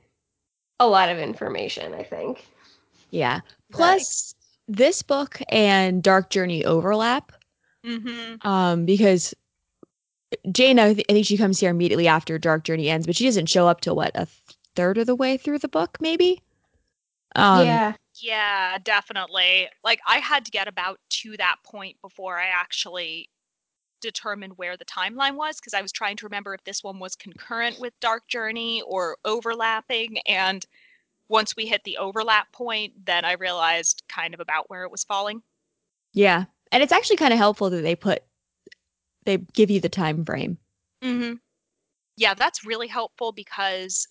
a 0.80 0.88
lot 0.88 1.10
of 1.10 1.18
information, 1.18 1.94
I 1.94 2.04
think. 2.04 2.46
Yeah. 3.12 3.36
That- 3.40 3.44
Plus, 3.78 4.36
this 4.68 5.02
book 5.02 5.42
and 5.50 6.04
Dark 6.04 6.30
Journey 6.30 6.66
overlap. 6.66 7.32
mhm. 7.86 8.46
um 8.46 8.86
because 8.86 9.34
Jaina, 10.52 10.84
I, 10.84 10.94
th- 10.94 11.06
I 11.10 11.14
think 11.14 11.26
she 11.26 11.38
comes 11.38 11.60
here 11.60 11.70
immediately 11.70 12.08
after 12.08 12.38
Dark 12.38 12.64
Journey 12.64 12.90
ends, 12.90 13.06
but 13.06 13.16
she 13.16 13.26
doesn't 13.26 13.48
show 13.48 13.68
up 13.68 13.82
till 13.82 13.96
what 13.96 14.12
a 14.16 14.28
third 14.76 14.98
of 14.98 15.08
the 15.08 15.16
way 15.16 15.38
through 15.38 15.60
the 15.60 15.68
book, 15.68 15.98
maybe. 16.00 16.42
Um, 17.36 17.66
yeah. 17.66 17.94
Yeah, 18.22 18.78
definitely. 18.84 19.70
Like 19.84 20.00
I 20.08 20.18
had 20.18 20.46
to 20.46 20.52
get 20.52 20.68
about 20.68 21.00
to 21.10 21.38
that 21.38 21.56
point 21.66 21.98
before 22.02 22.38
I 22.38 22.48
actually 22.48 23.30
determined 24.02 24.58
where 24.58 24.76
the 24.78 24.86
timeline 24.86 25.36
was 25.36 25.60
because 25.60 25.74
I 25.74 25.82
was 25.82 25.92
trying 25.92 26.18
to 26.18 26.26
remember 26.26 26.54
if 26.54 26.64
this 26.64 26.84
one 26.84 27.00
was 27.00 27.16
concurrent 27.16 27.80
with 27.80 27.94
Dark 28.00 28.28
Journey 28.28 28.82
or 28.86 29.18
overlapping 29.24 30.20
and 30.28 30.66
once 31.30 31.56
we 31.56 31.66
hit 31.66 31.82
the 31.86 31.98
overlap 31.98 32.52
point, 32.52 32.94
then 33.06 33.24
I 33.24 33.34
realized 33.34 34.04
kind 34.10 34.34
of 34.34 34.42
about 34.42 34.70
where 34.70 34.84
it 34.84 34.92
was 34.92 35.06
falling. 35.06 35.42
yeah, 36.14 36.44
and 36.74 36.84
it's 36.84 36.92
actually 36.92 37.16
kind 37.16 37.32
of 37.32 37.40
helpful 37.40 37.70
that 37.70 37.82
they 37.82 37.96
put 37.96 38.24
they 39.26 39.38
give 39.54 39.70
you 39.70 39.80
the 39.80 39.90
time 39.90 40.26
frame. 40.26 40.58
Mm-hmm. 41.04 41.36
Yeah, 42.18 42.34
that's 42.34 42.66
really 42.66 42.88
helpful 42.88 43.32
because 43.32 44.08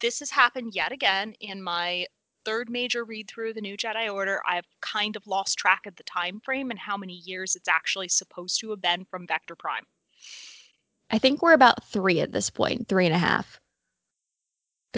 this 0.00 0.20
has 0.20 0.30
happened 0.30 0.74
yet 0.74 0.92
again 0.92 1.34
in 1.40 1.62
my 1.62 2.06
third 2.44 2.70
major 2.70 3.04
read 3.04 3.28
through 3.28 3.52
the 3.52 3.60
New 3.60 3.76
Jedi 3.76 4.12
Order. 4.12 4.40
I've 4.46 4.66
kind 4.80 5.16
of 5.16 5.26
lost 5.26 5.58
track 5.58 5.86
of 5.86 5.96
the 5.96 6.04
time 6.04 6.40
frame 6.40 6.70
and 6.70 6.78
how 6.78 6.96
many 6.96 7.14
years 7.24 7.54
it's 7.54 7.68
actually 7.68 8.08
supposed 8.08 8.60
to 8.60 8.70
have 8.70 8.80
been 8.80 9.04
from 9.04 9.26
Vector 9.26 9.54
Prime. 9.54 9.84
I 11.10 11.18
think 11.18 11.42
we're 11.42 11.52
about 11.52 11.84
three 11.84 12.20
at 12.20 12.32
this 12.32 12.50
point, 12.50 12.88
three 12.88 13.06
and 13.06 13.14
a 13.14 13.18
half. 13.18 13.60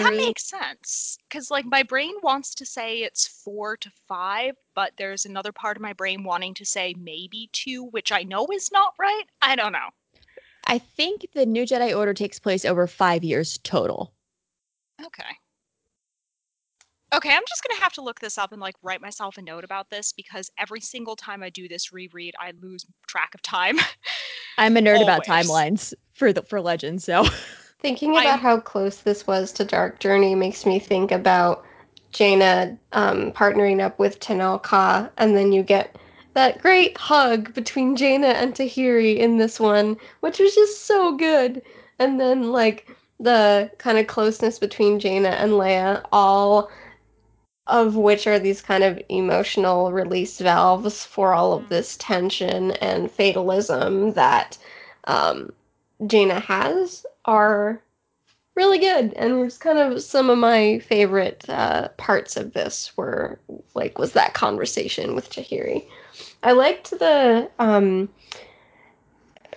That 0.03 0.17
makes 0.17 0.49
sense 0.49 1.19
because, 1.29 1.51
like, 1.51 1.65
my 1.67 1.83
brain 1.83 2.15
wants 2.23 2.55
to 2.57 2.67
say 2.67 2.99
it's 2.99 3.27
four 3.27 3.77
to 3.79 3.91
five, 4.09 4.55
but 4.75 4.93
there's 4.97 5.27
another 5.27 5.53
part 5.53 5.77
of 5.77 5.83
my 5.83 5.93
brain 5.93 6.25
wanting 6.25 6.55
to 6.55 6.65
say 6.65 6.95
maybe 6.99 7.49
two, 7.53 7.85
which 7.85 8.13
I 8.13 8.23
know 8.23 8.47
is 8.53 8.71
not 8.73 8.95
right. 8.99 9.25
I 9.43 9.57
don't 9.57 9.73
know. 9.73 9.89
I 10.65 10.79
think 10.79 11.27
the 11.35 11.47
New 11.47 11.65
Jedi 11.65 11.97
Order 11.97 12.15
takes 12.15 12.39
place 12.39 12.65
over 12.65 12.87
five 12.87 13.25
years 13.25 13.59
total. 13.59 14.13
Okay. 15.05 15.25
Okay, 17.13 17.31
I'm 17.31 17.43
just 17.49 17.65
gonna 17.67 17.81
have 17.81 17.93
to 17.95 18.03
look 18.03 18.21
this 18.21 18.39
up 18.39 18.53
and 18.53 18.61
like 18.61 18.77
write 18.83 19.01
myself 19.01 19.37
a 19.37 19.43
note 19.43 19.65
about 19.65 19.91
this 19.91 20.13
because 20.13 20.49
every 20.59 20.81
single 20.81 21.17
time 21.17 21.43
I 21.43 21.51
do 21.51 21.67
this 21.67 21.93
reread, 21.93 22.35
I 22.39 22.53
lose 22.61 22.87
track 23.09 23.35
of 23.35 23.43
time. 23.43 23.79
I'm 24.59 24.77
a 24.77 24.81
nerd 24.81 25.03
about 25.03 25.25
timelines 25.25 25.93
for 26.13 26.33
the 26.33 26.43
for 26.43 26.61
Legends, 26.61 27.05
so 27.05 27.25
Thinking 27.81 28.11
about 28.13 28.27
I'm- 28.27 28.39
how 28.39 28.61
close 28.61 28.99
this 28.99 29.27
was 29.27 29.53
to 29.53 29.65
Dark 29.65 30.01
Journey 30.01 30.35
makes 30.35 30.67
me 30.67 30.79
think 30.79 31.11
about 31.11 31.65
Jaina 32.13 32.77
um, 32.93 33.33
partnering 33.33 33.81
up 33.81 33.99
with 33.99 34.21
Tenel 34.21 34.63
Ka, 34.63 35.09
and 35.17 35.37
then 35.37 35.53
you 35.53 35.63
get 35.63 35.97
that 36.35 36.61
great 36.61 36.97
hug 36.99 37.55
between 37.55 37.97
Jaina 37.97 38.29
and 38.29 38.55
Tahiri 38.55 39.17
in 39.17 39.39
this 39.39 39.59
one, 39.59 39.97
which 40.21 40.39
was 40.39 40.55
just 40.55 40.87
so 40.87 41.17
good. 41.17 41.63
And 41.99 42.21
then, 42.21 42.53
like, 42.53 42.89
the 43.19 43.71
kind 43.79 43.99
of 43.99 44.07
closeness 44.07 44.59
between 44.59 44.99
Jaina 44.99 45.31
and 45.31 45.53
Leia, 45.53 46.05
all 46.13 46.71
of 47.67 47.95
which 47.95 48.27
are 48.27 48.39
these 48.39 48.63
kind 48.63 48.83
of 48.83 49.01
emotional 49.09 49.93
release 49.93 50.39
valves 50.39 51.05
for 51.05 51.35
all 51.35 51.53
of 51.53 51.69
this 51.69 51.97
tension 51.99 52.73
and 52.73 53.11
fatalism 53.11 54.13
that 54.15 54.59
um, 55.05 55.53
Jaina 56.07 56.41
has 56.41 57.05
are 57.25 57.83
really 58.55 58.79
good 58.79 59.13
and 59.15 59.41
was 59.41 59.57
kind 59.57 59.79
of 59.79 60.03
some 60.03 60.29
of 60.29 60.39
my 60.39 60.79
favorite 60.81 61.49
uh, 61.49 61.89
parts 61.97 62.37
of 62.37 62.53
this 62.53 62.97
were 62.97 63.39
like 63.75 63.99
was 63.99 64.13
that 64.13 64.35
conversation 64.35 65.15
with 65.15 65.31
Tahiri. 65.31 65.87
I 66.43 66.53
liked 66.53 66.91
the 66.91 67.51
um 67.59 68.09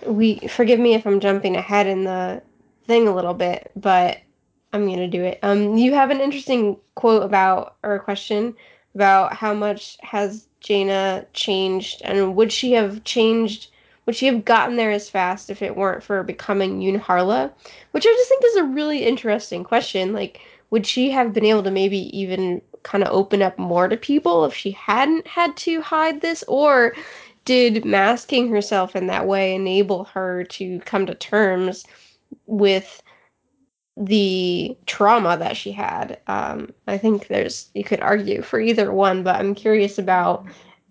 we 0.06 0.38
forgive 0.48 0.80
me 0.80 0.94
if 0.94 1.06
I'm 1.06 1.20
jumping 1.20 1.56
ahead 1.56 1.86
in 1.86 2.04
the 2.04 2.42
thing 2.86 3.08
a 3.08 3.14
little 3.14 3.34
bit, 3.34 3.70
but 3.76 4.18
I'm 4.72 4.86
gonna 4.86 5.08
do 5.08 5.22
it. 5.22 5.38
Um 5.42 5.76
you 5.76 5.94
have 5.94 6.10
an 6.10 6.20
interesting 6.20 6.76
quote 6.94 7.22
about 7.22 7.76
or 7.82 7.96
a 7.96 8.00
question 8.00 8.54
about 8.94 9.34
how 9.34 9.52
much 9.54 9.98
has 10.00 10.46
Jaina 10.60 11.26
changed 11.32 12.00
and 12.04 12.36
would 12.36 12.52
she 12.52 12.72
have 12.72 13.04
changed 13.04 13.70
would 14.06 14.16
she 14.16 14.26
have 14.26 14.44
gotten 14.44 14.76
there 14.76 14.90
as 14.90 15.08
fast 15.08 15.50
if 15.50 15.62
it 15.62 15.76
weren't 15.76 16.02
for 16.02 16.22
becoming 16.22 16.80
Yun-Harla? 16.80 17.50
Which 17.92 18.06
I 18.06 18.10
just 18.10 18.28
think 18.28 18.44
is 18.44 18.56
a 18.56 18.64
really 18.64 19.04
interesting 19.04 19.64
question. 19.64 20.12
Like, 20.12 20.40
would 20.70 20.86
she 20.86 21.10
have 21.10 21.32
been 21.32 21.44
able 21.44 21.62
to 21.62 21.70
maybe 21.70 22.16
even 22.18 22.60
kind 22.82 23.02
of 23.02 23.12
open 23.12 23.40
up 23.40 23.58
more 23.58 23.88
to 23.88 23.96
people 23.96 24.44
if 24.44 24.54
she 24.54 24.72
hadn't 24.72 25.26
had 25.26 25.56
to 25.58 25.80
hide 25.80 26.20
this? 26.20 26.44
Or 26.48 26.94
did 27.44 27.84
masking 27.84 28.50
herself 28.50 28.96
in 28.96 29.06
that 29.06 29.26
way 29.26 29.54
enable 29.54 30.04
her 30.04 30.44
to 30.44 30.80
come 30.80 31.06
to 31.06 31.14
terms 31.14 31.84
with 32.46 33.02
the 33.96 34.76
trauma 34.86 35.36
that 35.38 35.56
she 35.56 35.72
had? 35.72 36.18
Um, 36.26 36.74
I 36.86 36.98
think 36.98 37.28
there's, 37.28 37.70
you 37.74 37.84
could 37.84 38.00
argue 38.00 38.42
for 38.42 38.60
either 38.60 38.92
one, 38.92 39.22
but 39.22 39.36
I'm 39.36 39.54
curious 39.54 39.98
about, 39.98 40.44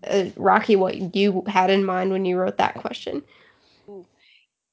uh, 0.08 0.30
Rocky, 0.36 0.76
what 0.76 1.16
you 1.16 1.44
had 1.48 1.70
in 1.70 1.86
mind 1.86 2.12
when 2.12 2.26
you 2.26 2.38
wrote 2.38 2.58
that 2.58 2.76
question. 2.76 3.24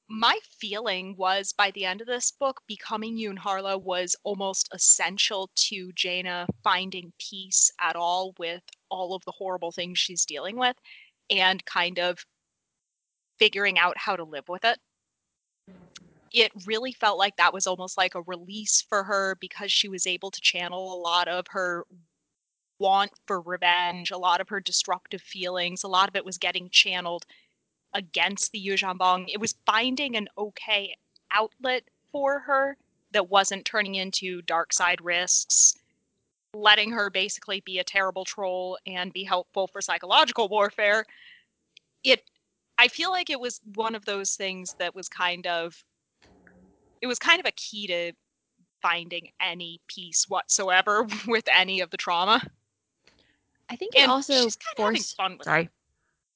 my 0.09 0.37
feeling 0.59 1.15
was 1.17 1.53
by 1.53 1.71
the 1.71 1.85
end 1.85 2.01
of 2.01 2.07
this 2.07 2.31
book, 2.31 2.61
becoming 2.67 3.17
Yun-Harla 3.17 3.81
was 3.81 4.15
almost 4.23 4.67
essential 4.73 5.49
to 5.55 5.91
Jaina 5.93 6.47
finding 6.63 7.13
peace 7.17 7.71
at 7.79 7.95
all 7.95 8.33
with 8.37 8.61
all 8.89 9.15
of 9.15 9.23
the 9.25 9.31
horrible 9.31 9.71
things 9.71 9.97
she's 9.97 10.25
dealing 10.25 10.57
with 10.57 10.75
and 11.29 11.63
kind 11.65 11.97
of 11.97 12.25
figuring 13.39 13.79
out 13.79 13.97
how 13.97 14.15
to 14.15 14.23
live 14.23 14.49
with 14.49 14.65
it. 14.65 14.77
It 16.33 16.51
really 16.65 16.91
felt 16.91 17.17
like 17.17 17.37
that 17.37 17.53
was 17.53 17.65
almost 17.65 17.97
like 17.97 18.15
a 18.15 18.21
release 18.21 18.81
for 18.87 19.03
her 19.03 19.37
because 19.39 19.71
she 19.71 19.87
was 19.87 20.05
able 20.05 20.31
to 20.31 20.41
channel 20.41 20.93
a 20.93 20.99
lot 21.01 21.27
of 21.27 21.45
her 21.49 21.85
want 22.81 23.11
for 23.27 23.39
revenge, 23.39 24.09
a 24.11 24.17
lot 24.17 24.41
of 24.41 24.49
her 24.49 24.59
destructive 24.59 25.21
feelings. 25.21 25.83
A 25.83 25.87
lot 25.87 26.09
of 26.09 26.15
it 26.15 26.25
was 26.25 26.37
getting 26.37 26.69
channeled 26.69 27.25
against 27.93 28.51
the 28.51 28.59
Yuuzhan 28.59 28.97
Vong. 28.97 29.25
It 29.31 29.39
was 29.39 29.55
finding 29.65 30.17
an 30.17 30.27
okay 30.37 30.95
outlet 31.31 31.83
for 32.11 32.39
her 32.39 32.75
that 33.11 33.29
wasn't 33.29 33.65
turning 33.65 33.95
into 33.95 34.41
dark 34.41 34.73
side 34.73 34.99
risks, 35.01 35.77
letting 36.53 36.91
her 36.91 37.09
basically 37.09 37.61
be 37.61 37.79
a 37.79 37.83
terrible 37.83 38.25
troll 38.25 38.77
and 38.87 39.13
be 39.13 39.23
helpful 39.23 39.67
for 39.67 39.81
psychological 39.81 40.49
warfare. 40.49 41.05
It 42.03 42.23
I 42.77 42.87
feel 42.87 43.11
like 43.11 43.29
it 43.29 43.39
was 43.39 43.61
one 43.75 43.93
of 43.93 44.05
those 44.05 44.35
things 44.35 44.75
that 44.79 44.95
was 44.95 45.07
kind 45.07 45.45
of 45.45 45.83
it 47.01 47.07
was 47.07 47.19
kind 47.19 47.39
of 47.39 47.45
a 47.45 47.51
key 47.51 47.85
to 47.87 48.11
finding 48.81 49.29
any 49.39 49.79
peace 49.87 50.25
whatsoever 50.27 51.05
with 51.27 51.47
any 51.53 51.79
of 51.81 51.91
the 51.91 51.97
trauma. 51.97 52.41
I 53.71 53.75
think 53.77 53.95
it 53.95 54.07
also 54.09 54.33
she's 54.33 54.55
kind 54.57 54.73
of 54.77 54.83
having 54.83 54.95
forced. 54.95 55.15
fun 55.15 55.37
with 55.37 55.45
Sorry, 55.45 55.69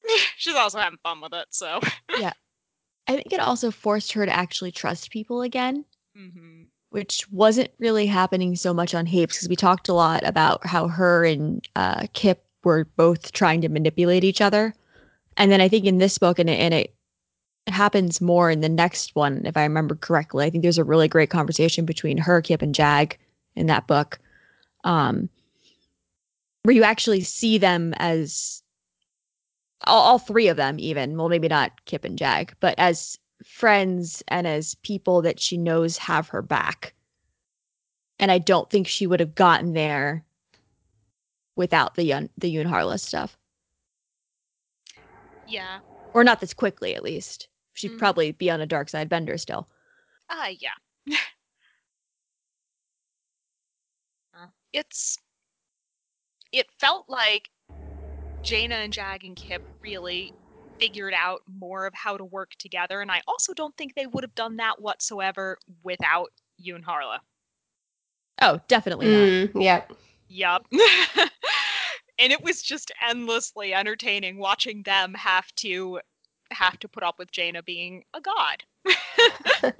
it. 0.05 0.21
She's 0.37 0.55
also 0.55 0.79
having 0.79 0.99
fun 1.03 1.19
with 1.21 1.33
it, 1.33 1.47
so. 1.49 1.79
Yeah, 2.17 2.33
I 3.07 3.13
think 3.15 3.33
it 3.33 3.39
also 3.39 3.71
forced 3.71 4.13
her 4.13 4.25
to 4.25 4.31
actually 4.31 4.71
trust 4.71 5.11
people 5.11 5.41
again. 5.41 5.85
hmm 6.15 6.63
which 6.91 7.29
wasn't 7.29 7.69
really 7.77 8.05
happening 8.05 8.55
so 8.55 8.73
much 8.73 8.95
on 8.95 9.05
Hapes 9.05 9.35
because 9.35 9.49
we 9.49 9.57
talked 9.57 9.89
a 9.89 9.93
lot 9.93 10.25
about 10.25 10.65
how 10.65 10.87
her 10.87 11.25
and 11.25 11.67
uh, 11.75 12.07
Kip 12.13 12.45
were 12.63 12.85
both 12.95 13.33
trying 13.33 13.59
to 13.61 13.67
manipulate 13.69 14.23
each 14.23 14.39
other. 14.39 14.73
And 15.35 15.51
then 15.51 15.59
I 15.59 15.67
think 15.67 15.83
in 15.85 15.97
this 15.97 16.17
book, 16.17 16.39
and 16.39 16.49
it, 16.49 16.57
and 16.57 16.73
it 16.73 16.95
happens 17.67 18.21
more 18.21 18.49
in 18.49 18.61
the 18.61 18.69
next 18.69 19.13
one, 19.13 19.45
if 19.45 19.57
I 19.57 19.63
remember 19.63 19.95
correctly. 19.95 20.45
I 20.45 20.49
think 20.49 20.61
there's 20.61 20.77
a 20.77 20.85
really 20.85 21.09
great 21.09 21.29
conversation 21.29 21.83
between 21.83 22.17
her, 22.17 22.41
Kip, 22.41 22.61
and 22.61 22.73
Jag 22.73 23.17
in 23.57 23.65
that 23.65 23.87
book, 23.87 24.17
um, 24.85 25.27
where 26.65 26.73
you 26.75 26.83
actually 26.83 27.21
see 27.21 27.59
them 27.59 27.93
as 27.97 28.63
all, 29.85 30.01
all 30.01 30.19
three 30.19 30.47
of 30.47 30.57
them, 30.57 30.77
even 30.79 31.15
well, 31.15 31.29
maybe 31.29 31.47
not 31.47 31.85
Kip 31.85 32.03
and 32.03 32.17
Jag, 32.17 32.53
but 32.59 32.73
as 32.79 33.19
friends 33.45 34.23
and 34.29 34.47
as 34.47 34.73
people 34.75 35.21
that 35.21 35.39
she 35.39 35.57
knows 35.57 35.99
have 35.99 36.27
her 36.29 36.41
back. 36.41 36.95
And 38.17 38.31
I 38.31 38.39
don't 38.39 38.69
think 38.69 38.87
she 38.87 39.05
would 39.05 39.19
have 39.19 39.35
gotten 39.35 39.73
there 39.73 40.25
without 41.55 41.93
the 41.95 42.03
Yun, 42.03 42.29
the 42.37 42.49
Yun-Harla's 42.49 43.03
stuff, 43.03 43.37
Yeah. 45.47 45.81
or 46.13 46.23
not 46.23 46.39
this 46.39 46.53
quickly, 46.53 46.95
at 46.95 47.03
least. 47.03 47.47
She'd 47.73 47.91
Mhm. 47.91 47.99
probably 47.99 48.31
be 48.31 48.49
on 48.49 48.61
a 48.61 48.65
dark 48.65 48.89
side 48.89 49.09
bender 49.09 49.37
still. 49.37 49.69
Uh 50.29 50.53
yeah. 50.59 50.73
It's 54.73 55.17
it 56.55 56.67
felt 56.79 57.05
like 57.09 57.49
Jaina 58.43 58.75
and 58.75 58.93
Jag 58.93 59.23
and 59.23 59.35
Kip 59.35 59.61
really 59.81 60.33
figured 60.79 61.13
out 61.15 61.41
more 61.59 61.85
of 61.85 61.93
how 61.93 62.17
to 62.17 62.25
work 62.25 62.51
together, 62.57 63.01
and 63.01 63.11
I 63.11 63.21
also 63.27 63.53
don't 63.53 63.75
think 63.77 63.93
they 63.95 64.07
would 64.07 64.23
have 64.23 64.35
done 64.35 64.57
that 64.57 64.81
whatsoever 64.81 65.57
without 65.83 66.31
Yun-Harla. 66.57 67.19
Oh, 68.41 68.59
definitely 68.67 69.07
not. 69.07 69.53
Mm, 69.53 69.63
yep. 69.63 69.93
Yup. 70.27 70.65
and 72.19 72.31
it 72.31 72.43
was 72.43 72.61
just 72.61 72.91
endlessly 73.07 73.73
entertaining 73.73 74.37
watching 74.37 74.83
them 74.83 75.13
have 75.13 75.53
to 75.55 75.99
have 76.51 76.77
to 76.79 76.87
put 76.87 77.03
up 77.03 77.17
with 77.17 77.31
Jaina 77.31 77.63
being 77.63 78.03
a 78.13 78.21
god. 78.21 78.63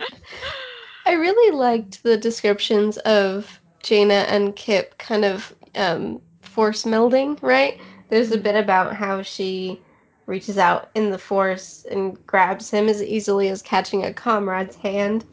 I 1.05 1.13
really 1.13 1.55
liked 1.55 2.01
the 2.03 2.17
descriptions 2.17 2.97
of 2.99 3.59
Jaina 3.83 4.25
and 4.27 4.55
Kip 4.55 4.97
kind 4.97 5.23
of 5.25 5.53
um, 5.75 6.21
force 6.55 6.85
melding, 6.85 7.41
right? 7.43 7.79
There's 8.09 8.31
a 8.31 8.37
Mhm. 8.37 8.43
bit 8.43 8.55
about 8.55 8.95
how 8.95 9.21
she 9.21 9.81
reaches 10.27 10.57
out 10.57 10.89
in 10.95 11.11
the 11.11 11.19
force 11.19 11.85
and 11.91 12.17
grabs 12.27 12.71
him 12.71 12.87
as 12.89 13.03
easily 13.03 13.49
as 13.49 13.61
catching 13.61 14.05
a 14.05 14.13
comrade's 14.13 14.77
hand. 14.77 15.25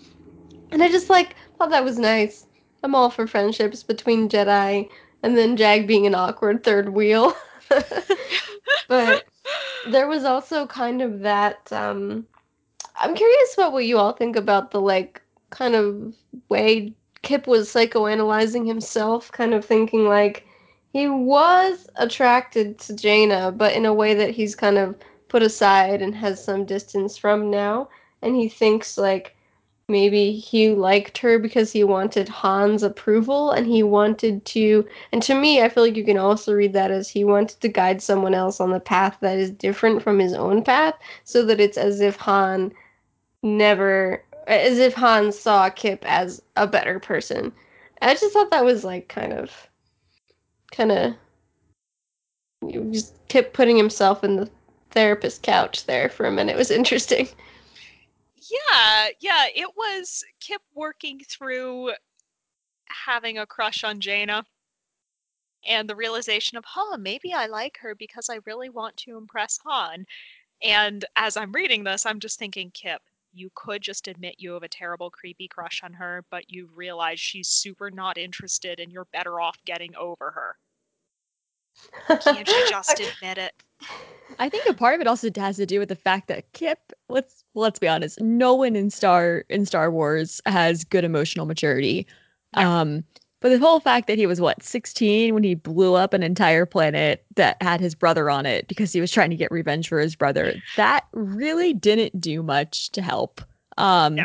And 0.72 0.82
I 0.82 0.88
just 0.88 1.10
like 1.10 1.36
thought 1.58 1.70
that 1.70 1.84
was 1.84 1.98
nice. 1.98 2.46
I'm 2.82 2.94
all 2.94 3.10
for 3.10 3.26
friendships 3.26 3.82
between 3.84 4.28
Jedi 4.28 4.88
and 5.22 5.36
then 5.36 5.56
Jag 5.56 5.86
being 5.86 6.06
an 6.06 6.14
awkward 6.14 6.64
third 6.64 6.90
wheel. 6.90 7.34
but 8.88 9.26
there 9.86 10.08
was 10.08 10.24
also 10.24 10.66
kind 10.66 11.02
of 11.02 11.20
that 11.20 11.72
um 11.72 12.26
I'm 13.00 13.14
curious 13.14 13.54
about 13.54 13.72
what 13.72 13.86
you 13.86 13.98
all 13.98 14.12
think 14.12 14.36
about 14.36 14.70
the 14.72 14.80
like 14.80 15.22
kind 15.50 15.74
of 15.74 16.14
way 16.48 16.94
Kip 17.22 17.46
was 17.46 17.68
psychoanalyzing 17.72 18.66
himself, 18.66 19.30
kind 19.32 19.54
of 19.54 19.64
thinking 19.64 20.06
like 20.06 20.46
he 20.92 21.08
was 21.08 21.88
attracted 21.96 22.78
to 22.80 22.94
Jaina, 22.94 23.50
but 23.52 23.72
in 23.72 23.86
a 23.86 23.94
way 23.94 24.12
that 24.14 24.30
he's 24.30 24.54
kind 24.54 24.76
of 24.76 24.94
put 25.28 25.42
aside 25.42 26.02
and 26.02 26.14
has 26.14 26.44
some 26.44 26.66
distance 26.66 27.16
from 27.16 27.50
now. 27.50 27.88
And 28.20 28.36
he 28.36 28.48
thinks 28.48 28.98
like 28.98 29.34
maybe 29.88 30.32
he 30.32 30.70
liked 30.70 31.16
her 31.18 31.38
because 31.38 31.72
he 31.72 31.82
wanted 31.82 32.28
Han's 32.28 32.82
approval 32.82 33.50
and 33.50 33.66
he 33.66 33.82
wanted 33.82 34.44
to 34.46 34.86
and 35.12 35.22
to 35.22 35.34
me 35.34 35.60
I 35.60 35.68
feel 35.68 35.82
like 35.82 35.96
you 35.96 36.04
can 36.04 36.18
also 36.18 36.54
read 36.54 36.72
that 36.74 36.90
as 36.90 37.08
he 37.08 37.24
wanted 37.24 37.60
to 37.60 37.68
guide 37.68 38.00
someone 38.00 38.34
else 38.34 38.60
on 38.60 38.70
the 38.70 38.80
path 38.80 39.18
that 39.20 39.38
is 39.38 39.50
different 39.50 40.02
from 40.02 40.18
his 40.18 40.32
own 40.34 40.62
path 40.62 40.94
so 41.24 41.44
that 41.46 41.60
it's 41.60 41.76
as 41.76 42.00
if 42.00 42.16
Han 42.16 42.72
never 43.42 44.22
as 44.46 44.78
if 44.78 44.94
Han 44.94 45.32
saw 45.32 45.68
Kip 45.70 46.04
as 46.06 46.42
a 46.56 46.66
better 46.66 47.00
person. 47.00 47.52
I 48.00 48.14
just 48.14 48.32
thought 48.32 48.50
that 48.50 48.64
was 48.64 48.84
like 48.84 49.08
kind 49.08 49.32
of 49.32 49.68
kind 50.72 50.92
of 50.92 51.14
just 52.90 53.14
Kip 53.28 53.52
putting 53.52 53.76
himself 53.76 54.24
in 54.24 54.36
the 54.36 54.50
therapist 54.90 55.42
couch 55.42 55.86
there 55.86 56.08
for 56.08 56.26
a 56.26 56.32
minute 56.32 56.56
was 56.56 56.70
interesting. 56.70 57.28
Yeah, 58.36 59.08
yeah, 59.20 59.46
it 59.54 59.68
was 59.76 60.24
Kip 60.40 60.62
working 60.74 61.20
through 61.28 61.92
having 62.86 63.38
a 63.38 63.46
crush 63.46 63.84
on 63.84 64.00
Jaina 64.00 64.44
and 65.66 65.88
the 65.88 65.96
realization 65.96 66.58
of, 66.58 66.64
huh, 66.66 66.96
maybe 66.98 67.32
I 67.32 67.46
like 67.46 67.78
her 67.78 67.94
because 67.94 68.28
I 68.28 68.40
really 68.46 68.68
want 68.68 68.96
to 68.98 69.16
impress 69.16 69.58
Han. 69.64 70.04
And 70.62 71.04
as 71.16 71.36
I'm 71.36 71.52
reading 71.52 71.84
this, 71.84 72.04
I'm 72.06 72.20
just 72.20 72.38
thinking, 72.38 72.70
Kip, 72.72 73.00
you 73.32 73.50
could 73.54 73.82
just 73.82 74.08
admit 74.08 74.36
you 74.38 74.52
have 74.52 74.62
a 74.62 74.68
terrible, 74.68 75.10
creepy 75.10 75.48
crush 75.48 75.82
on 75.82 75.92
her, 75.94 76.24
but 76.30 76.44
you 76.48 76.68
realize 76.74 77.18
she's 77.18 77.48
super 77.48 77.90
not 77.90 78.18
interested 78.18 78.80
and 78.80 78.92
you're 78.92 79.06
better 79.06 79.40
off 79.40 79.56
getting 79.64 79.94
over 79.96 80.30
her. 80.30 80.56
Can't 82.20 82.48
you 82.48 82.66
just 82.68 83.00
admit 83.00 83.38
it? 83.38 83.52
I 84.38 84.48
think 84.48 84.66
a 84.66 84.74
part 84.74 84.94
of 84.94 85.00
it 85.00 85.06
also 85.06 85.30
has 85.36 85.56
to 85.56 85.66
do 85.66 85.78
with 85.78 85.88
the 85.88 85.96
fact 85.96 86.28
that 86.28 86.52
Kip, 86.52 86.92
let's 87.08 87.44
let's 87.54 87.78
be 87.78 87.88
honest, 87.88 88.20
no 88.20 88.54
one 88.54 88.76
in 88.76 88.90
Star 88.90 89.44
in 89.48 89.66
Star 89.66 89.90
Wars 89.90 90.40
has 90.46 90.84
good 90.84 91.04
emotional 91.04 91.46
maturity. 91.46 92.06
No. 92.56 92.70
Um, 92.70 93.04
but 93.42 93.50
the 93.50 93.58
whole 93.58 93.80
fact 93.80 94.06
that 94.06 94.16
he 94.18 94.26
was 94.26 94.40
what 94.40 94.62
16 94.62 95.34
when 95.34 95.42
he 95.42 95.54
blew 95.54 95.94
up 95.94 96.14
an 96.14 96.22
entire 96.22 96.64
planet 96.64 97.24
that 97.36 97.60
had 97.62 97.80
his 97.80 97.94
brother 97.94 98.30
on 98.30 98.46
it 98.46 98.66
because 98.68 98.92
he 98.92 99.00
was 99.00 99.10
trying 99.12 99.30
to 99.30 99.36
get 99.36 99.50
revenge 99.50 99.88
for 99.88 99.98
his 99.98 100.16
brother, 100.16 100.54
that 100.76 101.06
really 101.12 101.74
didn't 101.74 102.20
do 102.20 102.42
much 102.42 102.90
to 102.92 103.02
help. 103.02 103.40
Um, 103.76 104.14
No. 104.14 104.24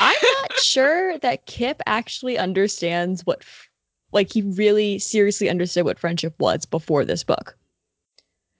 I'm 0.00 0.16
not 0.22 0.52
sure 0.62 1.18
that 1.18 1.46
Kip 1.46 1.80
actually 1.86 2.38
understands 2.38 3.24
what, 3.26 3.44
like, 4.12 4.32
he 4.32 4.42
really 4.42 4.98
seriously 4.98 5.48
understood 5.50 5.84
what 5.84 5.98
friendship 5.98 6.34
was 6.38 6.64
before 6.66 7.04
this 7.04 7.24
book. 7.24 7.56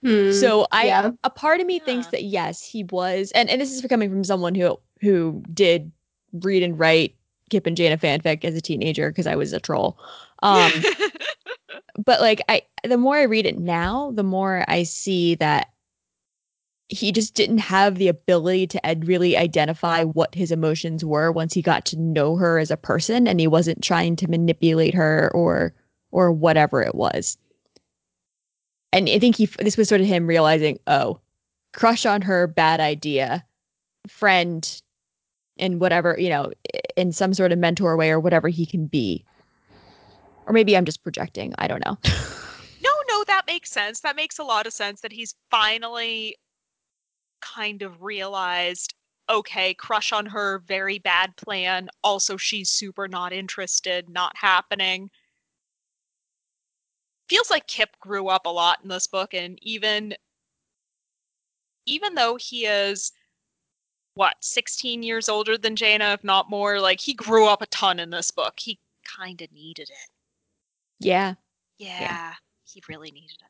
Hmm, 0.03 0.33
So 0.33 0.66
I 0.73 0.87
yeah. 0.87 1.11
a 1.23 1.31
part 1.31 1.61
of 1.61 1.66
me 1.66 1.79
thinks 1.79 2.09
that 2.09 2.25
yes, 2.25 2.62
he 2.64 2.85
was 2.85 3.31
and, 3.35 3.49
and 3.49 3.61
this 3.61 3.71
is 3.73 3.87
coming 3.88 4.11
from 4.11 4.25
someone 4.25 4.55
who 4.55 4.79
who 5.01 5.42
did 5.53 5.92
read 6.33 6.62
and 6.62 6.79
write 6.79 7.14
Kip 7.53 7.67
and 7.67 7.77
Jaina 7.77 7.99
fanfic 7.99 8.45
as 8.45 8.57
a 8.57 8.61
teenager 8.61 9.11
because 9.11 9.27
I 9.27 9.37
was 9.37 9.53
a 9.53 9.61
troll. 9.61 9.99
Um 10.43 10.73
but 12.05 12.21
like 12.21 12.41
I 12.49 12.62
the 12.83 12.97
more 12.97 13.17
I 13.17 13.23
read 13.25 13.47
it 13.47 13.59
now, 13.59 14.11
the 14.12 14.23
more 14.23 14.65
I 14.67 14.83
see 14.83 15.35
that 15.37 15.69
he 16.88 17.12
just 17.12 17.35
didn't 17.35 17.59
have 17.59 17.97
the 17.97 18.09
ability 18.09 18.67
to 18.69 18.87
ed- 18.87 19.07
really 19.07 19.37
identify 19.37 20.03
what 20.03 20.35
his 20.35 20.51
emotions 20.51 21.05
were 21.05 21.31
once 21.31 21.53
he 21.55 21.62
got 21.62 21.85
to 21.87 21.99
know 21.99 22.37
her 22.37 22.59
as 22.59 22.71
a 22.71 22.77
person 22.77 23.29
and 23.29 23.38
he 23.38 23.47
wasn't 23.47 23.83
trying 23.83 24.17
to 24.17 24.29
manipulate 24.29 24.95
her 24.95 25.31
or 25.35 25.75
or 26.11 26.33
whatever 26.33 26.83
it 26.83 26.95
was 26.95 27.38
and 28.93 29.09
i 29.09 29.19
think 29.19 29.37
he 29.37 29.47
this 29.59 29.79
was 29.79 29.88
sort 29.88 30.03
of 30.03 30.07
him 30.07 30.27
realizing 30.27 30.79
oh 30.87 31.19
crush 31.73 32.05
on 32.05 32.21
her 32.21 32.47
bad 32.47 32.79
idea 32.79 33.45
friend 34.07 34.83
in 35.57 35.79
whatever 35.79 36.17
you 36.19 36.29
know 36.29 36.51
in 36.97 37.12
some 37.12 37.35
sort 37.35 37.53
of 37.53 37.59
mentor 37.59 37.97
way 37.97 38.11
or 38.11 38.21
whatever 38.21 38.49
he 38.49 38.67
can 38.67 38.87
be 38.87 39.25
or 40.47 40.53
maybe 40.53 40.77
i'm 40.77 40.85
just 40.85 41.03
projecting 41.03 41.55
i 41.59 41.67
don't 41.67 41.85
know 41.85 41.99
No, 42.83 42.91
no, 43.09 43.25
that 43.29 43.47
makes 43.47 43.71
sense. 43.71 44.01
That 44.01 44.17
makes 44.17 44.38
a 44.38 44.45
lot 44.45 44.67
of 44.67 44.73
sense 44.73 45.01
that 45.03 45.12
he's 45.12 45.35
finally 45.51 46.37
kind 47.41 47.83
of 47.83 48.03
realized 48.03 48.95
okay, 49.31 49.73
crush 49.75 50.12
on 50.12 50.27
her, 50.27 50.59
very 50.67 50.99
bad 50.99 51.35
plan. 51.37 51.88
Also, 52.05 52.37
she's 52.37 52.69
super 52.71 53.09
not 53.09 53.33
interested, 53.33 54.09
not 54.11 54.37
happening. 54.37 55.11
Feels 57.29 57.51
like 57.51 57.67
Kip 57.67 57.99
grew 58.01 58.29
up 58.29 58.47
a 58.47 58.51
lot 58.51 58.81
in 58.83 58.88
this 58.88 59.07
book, 59.07 59.33
and 59.33 59.59
even 59.62 60.15
even 61.87 62.15
though 62.15 62.37
he 62.37 62.67
is 62.67 63.12
what 64.14 64.35
16 64.40 65.03
years 65.03 65.29
older 65.29 65.57
than 65.57 65.77
Jaina, 65.77 66.12
if 66.12 66.25
not 66.25 66.51
more, 66.51 66.81
like 66.81 67.01
he 67.01 67.14
grew 67.14 67.46
up 67.46 67.62
a 67.62 67.66
ton 67.66 67.98
in 67.98 68.11
this 68.11 68.31
book. 68.31 68.55
He 68.61 68.79
kind 69.05 69.40
of 69.42 69.51
needed 69.53 69.88
it. 69.90 70.11
yeah 71.01 71.35
Yeah, 71.79 72.35
he 72.64 72.83
really 72.88 73.11
needed 73.11 73.38
it. 73.40 73.48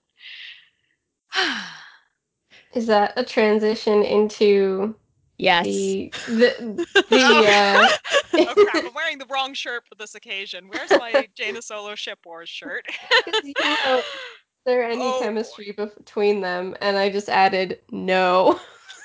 Is 2.75 2.87
that 2.87 3.13
a 3.17 3.25
transition 3.25 4.03
into 4.03 4.95
yes 5.39 5.65
the 5.67 6.13
the 6.27 6.87
the 7.11 7.47
uh 7.47 7.89
oh 8.35 8.55
crap, 8.55 8.85
I'm 8.87 8.95
wearing 8.95 9.19
the 9.19 9.27
wrong 9.27 9.55
shirt 9.55 9.85
for 9.87 9.95
this 9.97 10.15
occasion. 10.15 10.69
Where's 10.69 10.91
my 10.97 11.29
Jaina 11.35 11.61
Solo 11.63 11.95
Ship 11.95 12.19
Wars 12.25 12.49
shirt? 12.49 12.87
'Cause 12.87 13.35
you 13.43 13.55
wrote, 13.85 14.05
Is 14.15 14.65
there 14.65 14.85
any 14.85 15.13
Oh, 15.15 15.19
chemistry 15.21 15.73
between 15.73 16.41
them? 16.41 16.77
And 16.81 16.97
I 16.97 17.11
just 17.11 17.29
added 17.29 17.81
no. 17.91 18.59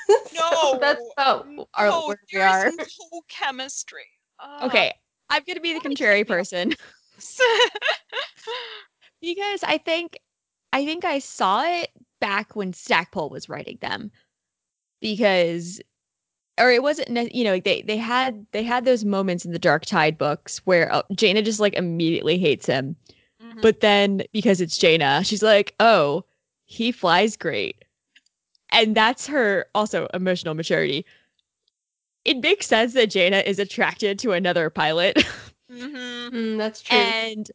No, 0.34 0.78
that's 0.80 1.02
about 1.18 1.48
our, 1.74 1.88
oh, 1.88 2.08
where 2.08 2.18
we 2.34 2.40
are. 2.40 2.72
no 2.78 3.22
chemistry. 3.28 4.06
Ah. 4.40 4.66
okay 4.66 4.94
i'm 5.30 5.42
gonna 5.48 5.60
be 5.60 5.74
the 5.74 5.80
contrary 5.80 6.20
keep 6.20 6.30
me 6.30 6.34
up. 6.34 6.38
person 6.38 6.70
because 9.22 9.64
I 9.64 9.78
think 9.80 10.20
I 10.74 10.86
think 10.86 11.06
I 11.06 11.20
saw 11.20 11.64
it 11.66 11.90
back 12.20 12.56
when 12.56 12.74
Stackpole 12.74 13.30
was 13.30 13.50
writing 13.50 13.78
them 13.82 14.12
because 15.02 15.82
or 16.60 16.72
it 16.72 16.82
wasn't 16.84 17.34
you 17.34 17.44
know 17.44 17.60
they 17.60 17.82
they 17.84 17.98
had 17.98 18.46
they 18.52 18.64
had 18.64 18.86
those 18.86 19.06
moments 19.06 19.46
in 19.46 19.52
the 19.52 19.60
Dark 19.60 19.86
Tide 19.86 20.18
books 20.18 20.60
where 20.66 20.92
uh, 20.94 21.04
Jaina 21.16 21.42
just 21.42 21.60
like 21.60 21.74
immediately 21.74 22.38
hates 22.38 22.66
him. 22.66 22.96
Mhm. 23.42 23.62
But 23.62 23.80
then 23.82 24.24
because 24.34 24.62
it's 24.62 24.78
Jaina, 24.78 25.24
she's 25.24 25.44
like, 25.44 25.76
"Oh, 25.80 26.24
he 26.66 26.92
flies 26.92 27.38
great." 27.38 27.84
And 28.72 28.96
that's 28.96 29.28
her 29.28 29.66
also 29.74 30.08
emotional 30.14 30.54
maturity. 30.54 31.06
It 32.26 32.38
makes 32.42 32.68
sense 32.68 32.94
that 32.94 33.10
Jaina 33.10 33.38
is 33.38 33.60
attracted 33.60 34.20
to 34.20 34.32
another 34.34 34.70
pilot. 34.70 35.18
Mhm. 35.72 36.30
Mm, 36.32 36.58
that's 36.58 36.82
true. 36.82 36.98
and 36.98 37.52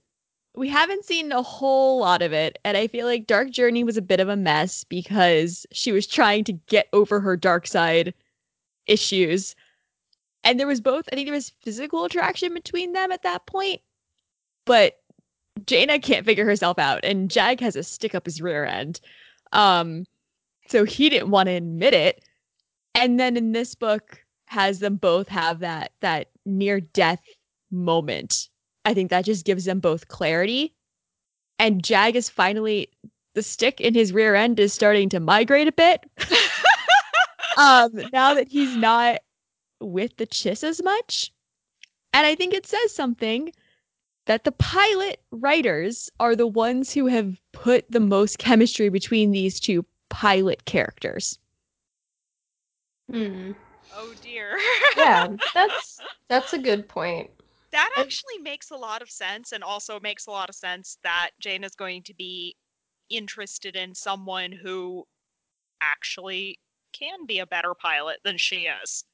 we 0.54 0.68
haven't 0.68 1.04
seen 1.04 1.32
a 1.32 1.42
whole 1.42 1.98
lot 2.00 2.20
of 2.20 2.32
it 2.32 2.58
and 2.64 2.76
i 2.76 2.86
feel 2.86 3.06
like 3.06 3.26
dark 3.26 3.50
journey 3.50 3.82
was 3.84 3.96
a 3.96 4.02
bit 4.02 4.20
of 4.20 4.28
a 4.28 4.36
mess 4.36 4.84
because 4.84 5.66
she 5.72 5.92
was 5.92 6.06
trying 6.06 6.44
to 6.44 6.52
get 6.52 6.88
over 6.92 7.20
her 7.20 7.36
dark 7.38 7.66
side 7.66 8.12
issues 8.86 9.54
and 10.44 10.60
there 10.60 10.66
was 10.66 10.80
both 10.80 11.08
i 11.10 11.16
think 11.16 11.26
there 11.26 11.34
was 11.34 11.52
physical 11.62 12.04
attraction 12.04 12.52
between 12.52 12.92
them 12.92 13.10
at 13.12 13.22
that 13.22 13.46
point 13.46 13.80
but 14.66 15.00
jaina 15.64 15.98
can't 15.98 16.26
figure 16.26 16.44
herself 16.44 16.78
out 16.78 17.00
and 17.02 17.30
jag 17.30 17.60
has 17.60 17.76
a 17.76 17.82
stick 17.82 18.14
up 18.14 18.26
his 18.26 18.42
rear 18.42 18.64
end 18.66 19.00
um 19.52 20.04
so 20.72 20.84
he 20.84 21.08
didn't 21.08 21.30
want 21.30 21.46
to 21.46 21.52
admit 21.52 21.94
it 21.94 22.24
and 22.94 23.20
then 23.20 23.36
in 23.36 23.52
this 23.52 23.74
book 23.74 24.24
has 24.46 24.80
them 24.80 24.96
both 24.96 25.28
have 25.28 25.60
that 25.60 25.92
that 26.00 26.28
near 26.44 26.80
death 26.80 27.22
moment 27.70 28.48
I 28.84 28.94
think 28.94 29.10
that 29.10 29.24
just 29.24 29.44
gives 29.44 29.64
them 29.64 29.80
both 29.80 30.08
clarity. 30.08 30.74
And 31.58 31.84
Jag 31.84 32.16
is 32.16 32.28
finally 32.28 32.88
the 33.34 33.42
stick 33.42 33.80
in 33.80 33.94
his 33.94 34.12
rear 34.12 34.34
end 34.34 34.58
is 34.58 34.72
starting 34.72 35.08
to 35.10 35.20
migrate 35.20 35.68
a 35.68 35.72
bit. 35.72 36.04
um, 37.56 37.90
now 38.12 38.34
that 38.34 38.48
he's 38.48 38.76
not 38.76 39.20
with 39.80 40.16
the 40.16 40.26
Chiss 40.26 40.64
as 40.64 40.82
much. 40.82 41.32
And 42.12 42.26
I 42.26 42.34
think 42.34 42.52
it 42.52 42.66
says 42.66 42.92
something 42.92 43.52
that 44.26 44.44
the 44.44 44.52
pilot 44.52 45.22
writers 45.30 46.10
are 46.20 46.36
the 46.36 46.46
ones 46.46 46.92
who 46.92 47.06
have 47.06 47.40
put 47.52 47.90
the 47.90 48.00
most 48.00 48.38
chemistry 48.38 48.88
between 48.88 49.30
these 49.30 49.58
two 49.58 49.84
pilot 50.12 50.64
characters. 50.66 51.38
Hmm. 53.10 53.52
Oh 53.94 54.14
dear. 54.22 54.58
Yeah, 54.96 55.28
that's 55.54 55.98
that's 56.28 56.52
a 56.52 56.58
good 56.58 56.88
point. 56.88 57.30
that 57.72 57.90
And- 57.96 58.04
actually 58.04 58.38
makes 58.38 58.70
a 58.70 58.76
lot 58.76 59.02
of 59.02 59.10
sense 59.10 59.52
and 59.52 59.64
also 59.64 59.98
makes 60.00 60.26
a 60.26 60.30
lot 60.30 60.48
of 60.48 60.54
sense 60.54 60.98
that 61.02 61.30
Jaina 61.40 61.66
is 61.66 61.74
going 61.74 62.02
to 62.04 62.14
be 62.14 62.54
interested 63.10 63.74
in 63.76 63.94
someone 63.94 64.52
who 64.52 65.04
actually 65.80 66.58
can 66.92 67.26
be 67.26 67.40
a 67.40 67.46
better 67.46 67.74
pilot 67.74 68.18
than 68.24 68.36
she 68.38 68.68
is. 68.84 69.04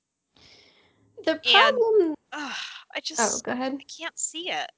The 1.25 1.41
problem. 1.51 2.15
Ugh, 2.33 2.53
I 2.95 3.01
just 3.01 3.21
Oh, 3.21 3.41
go 3.43 3.53
ahead. 3.53 3.79
I 3.81 3.85
can't 3.85 4.19
see 4.19 4.51
it. 4.51 4.71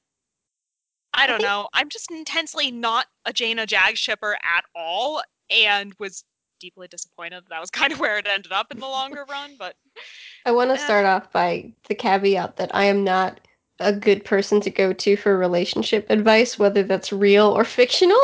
I 1.13 1.27
don't 1.27 1.39
think- 1.39 1.49
know. 1.49 1.69
I'm 1.75 1.89
just 1.89 2.11
intensely 2.11 2.71
not 2.71 3.07
a 3.25 3.33
Jaina 3.33 3.67
Jag 3.67 3.97
shipper 3.99 4.35
at 4.35 4.65
all 4.75 5.23
and 5.51 5.95
was 5.99 6.25
deeply 6.59 6.89
disappointed 6.89 7.45
that 7.45 7.49
that 7.51 7.61
was 7.61 7.71
kind 7.71 7.93
of 7.93 8.01
where 8.01 8.19
it 8.19 8.29
ended 8.29 8.53
up 8.53 8.71
in 8.71 8.79
the 8.79 8.87
longer 8.87 9.25
run, 9.29 9.57
but 9.59 9.77
I 10.47 10.53
want 10.53 10.71
to 10.71 10.79
start 10.79 11.05
off 11.05 11.31
by 11.33 11.73
the 11.89 11.95
caveat 11.95 12.57
that 12.57 12.75
I 12.75 12.85
am 12.85 13.05
not 13.05 13.41
a 13.79 13.93
good 13.93 14.25
person 14.25 14.61
to 14.61 14.71
go 14.71 14.93
to 14.93 15.17
for 15.17 15.37
relationship 15.37 16.07
advice, 16.11 16.59
whether 16.59 16.83
that's 16.83 17.13
real 17.13 17.47
or 17.47 17.65
fictional. 17.65 18.21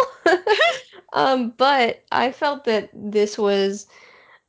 um, 1.12 1.50
but 1.56 2.04
I 2.12 2.32
felt 2.32 2.64
that 2.64 2.90
this 2.94 3.38
was 3.38 3.86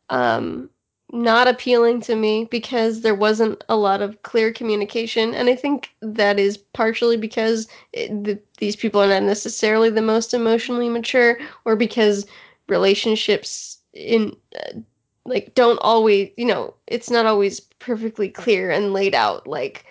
um, 0.10 0.70
not 1.12 1.48
appealing 1.48 2.02
to 2.02 2.16
me 2.16 2.46
because 2.52 3.02
there 3.02 3.16
wasn't 3.16 3.63
a 3.70 3.76
lot 3.78 4.02
of 4.02 4.22
clear 4.24 4.52
communication, 4.52 5.34
and 5.34 5.50
I 5.50 5.56
think 5.56 5.92
that 6.02 6.40
is 6.40 6.58
partially 6.58 7.18
because 7.18 7.68
it, 7.94 8.26
th- 8.26 8.40
these 8.58 8.76
people 8.76 9.02
are 9.02 9.08
not 9.08 9.24
necessarily 9.24 9.90
the 9.90 10.02
most 10.02 10.34
emotionally 10.34 10.90
mature, 10.90 11.38
or 11.63 11.76
because 11.76 12.26
relationships 12.68 13.80
in 13.94 14.36
uh, 14.60 14.80
like 15.26 15.54
don't 15.56 15.80
always 15.82 16.30
you 16.38 16.46
know 16.46 16.74
it's 16.88 17.10
not 17.10 17.26
always 17.26 17.60
perfectly 17.60 18.30
clear 18.30 18.70
and 18.70 18.94
laid 18.94 19.14
out 19.16 19.48
like 19.48 19.86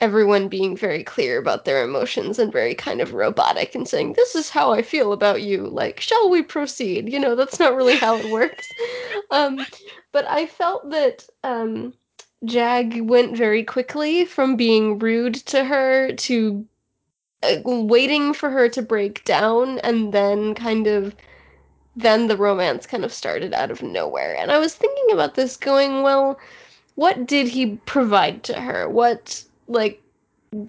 everyone 0.00 0.48
being 0.48 0.76
very 0.76 1.02
clear 1.02 1.38
about 1.38 1.64
their 1.64 1.82
emotions 1.82 2.38
and 2.38 2.52
very 2.52 2.74
kind 2.74 3.00
of 3.00 3.14
robotic 3.14 3.74
and 3.74 3.88
saying 3.88 4.12
this 4.12 4.34
is 4.34 4.50
how 4.50 4.72
i 4.72 4.82
feel 4.82 5.12
about 5.12 5.42
you. 5.42 5.66
Like 5.66 6.00
shall 6.00 6.28
we 6.28 6.42
proceed? 6.42 7.10
You 7.10 7.18
know 7.18 7.34
that's 7.34 7.58
not 7.58 7.74
really 7.74 7.96
how 7.96 8.16
it 8.16 8.30
works. 8.30 8.66
Um 9.30 9.64
but 10.12 10.26
i 10.28 10.46
felt 10.46 10.90
that 10.90 11.26
um 11.42 11.94
jag 12.44 13.00
went 13.08 13.36
very 13.36 13.64
quickly 13.64 14.24
from 14.26 14.54
being 14.54 14.98
rude 14.98 15.34
to 15.34 15.64
her 15.64 16.12
to 16.12 16.66
uh, 17.42 17.56
waiting 17.64 18.34
for 18.34 18.50
her 18.50 18.68
to 18.68 18.82
break 18.82 19.24
down 19.24 19.78
and 19.80 20.12
then 20.12 20.54
kind 20.54 20.86
of 20.86 21.16
then 21.96 22.26
the 22.26 22.36
romance 22.36 22.86
kind 22.86 23.04
of 23.04 23.12
started 23.12 23.54
out 23.54 23.70
of 23.70 23.82
nowhere. 23.82 24.36
And 24.36 24.50
I 24.50 24.58
was 24.58 24.74
thinking 24.74 25.12
about 25.12 25.34
this 25.34 25.56
going, 25.56 26.02
well, 26.02 26.38
what 26.96 27.26
did 27.26 27.48
he 27.48 27.76
provide 27.86 28.42
to 28.44 28.60
her? 28.60 28.88
What 28.88 29.44
like 29.68 30.02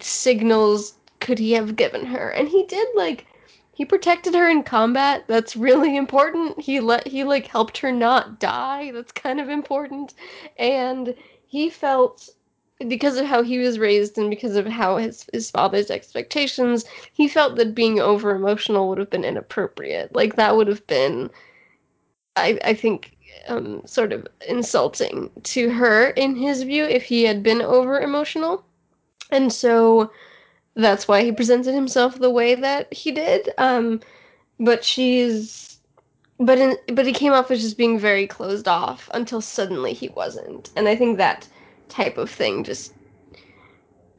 signals 0.00 0.94
could 1.20 1.38
he 1.38 1.52
have 1.52 1.76
given 1.76 2.06
her? 2.06 2.30
And 2.30 2.48
he 2.48 2.64
did 2.64 2.88
like 2.94 3.26
he 3.72 3.84
protected 3.84 4.34
her 4.34 4.48
in 4.48 4.62
combat. 4.62 5.24
That's 5.26 5.56
really 5.56 5.96
important. 5.96 6.60
He 6.60 6.80
let 6.80 7.06
he 7.06 7.24
like 7.24 7.46
helped 7.46 7.78
her 7.78 7.92
not 7.92 8.40
die. 8.40 8.90
That's 8.92 9.12
kind 9.12 9.40
of 9.40 9.48
important. 9.48 10.14
And 10.58 11.14
he 11.46 11.70
felt 11.70 12.30
because 12.88 13.16
of 13.16 13.26
how 13.26 13.42
he 13.42 13.58
was 13.58 13.78
raised 13.78 14.18
and 14.18 14.28
because 14.28 14.56
of 14.56 14.66
how 14.66 14.98
his 14.98 15.26
his 15.32 15.50
father's 15.50 15.90
expectations, 15.90 16.84
he 17.12 17.26
felt 17.28 17.56
that 17.56 17.74
being 17.74 18.00
over 18.00 18.34
emotional 18.34 18.88
would 18.88 18.98
have 18.98 19.10
been 19.10 19.24
inappropriate. 19.24 20.14
Like 20.14 20.36
that 20.36 20.56
would 20.56 20.68
have 20.68 20.86
been 20.86 21.30
I 22.36 22.58
I 22.64 22.74
think 22.74 23.16
um 23.48 23.82
sort 23.86 24.12
of 24.12 24.26
insulting 24.48 25.30
to 25.44 25.70
her 25.70 26.10
in 26.10 26.36
his 26.36 26.62
view 26.62 26.84
if 26.84 27.04
he 27.04 27.24
had 27.24 27.42
been 27.42 27.62
over 27.62 27.98
emotional. 28.00 28.64
And 29.30 29.52
so 29.52 30.12
that's 30.74 31.08
why 31.08 31.22
he 31.22 31.32
presented 31.32 31.72
himself 31.74 32.18
the 32.18 32.30
way 32.30 32.54
that 32.54 32.92
he 32.92 33.10
did. 33.12 33.50
Um 33.58 34.00
but 34.60 34.84
she's 34.84 35.78
but 36.38 36.58
in 36.58 36.76
but 36.92 37.06
he 37.06 37.12
came 37.12 37.32
off 37.32 37.50
as 37.50 37.62
just 37.62 37.78
being 37.78 37.98
very 37.98 38.26
closed 38.26 38.68
off 38.68 39.08
until 39.14 39.40
suddenly 39.40 39.94
he 39.94 40.08
wasn't. 40.10 40.70
And 40.76 40.88
I 40.88 40.96
think 40.96 41.16
that 41.16 41.48
type 41.88 42.18
of 42.18 42.30
thing 42.30 42.64
just 42.64 42.92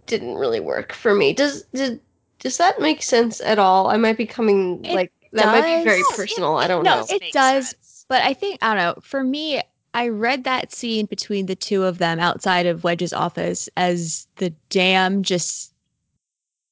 didn't 0.06 0.36
really 0.36 0.60
work 0.60 0.94
for 0.94 1.14
me. 1.14 1.34
Does 1.34 1.64
did 1.74 2.00
does 2.40 2.58
that 2.58 2.80
make 2.80 3.02
sense 3.02 3.42
at 3.42 3.60
all? 3.60 3.90
I 3.90 3.98
might 3.98 4.18
be 4.18 4.26
coming 4.26 4.84
It 4.86 4.94
like 4.96 5.12
that 5.34 5.48
might 5.48 5.80
be 5.80 5.84
very 5.84 6.02
does. 6.04 6.16
personal. 6.16 6.56
I 6.58 6.68
don't 6.68 6.84
no, 6.84 7.02
know. 7.02 7.06
it 7.10 7.32
does. 7.34 7.70
sense. 7.70 8.06
But 8.08 8.24
I 8.24 8.34
think 8.34 8.60
I 8.62 8.74
don't 8.74 8.78
know. 8.96 9.02
For 9.02 9.24
me, 9.24 9.62
I 9.94 10.08
read 10.08 10.44
that 10.46 10.74
scene 10.74 11.06
between 11.08 11.48
the 11.48 11.56
two 11.56 11.84
of 11.84 11.98
them 11.98 12.20
outside 12.20 12.66
of 12.66 12.84
Wedge's 12.84 13.14
office 13.14 13.68
as 13.76 14.28
the 14.38 14.52
dam 14.70 15.24
just 15.24 15.74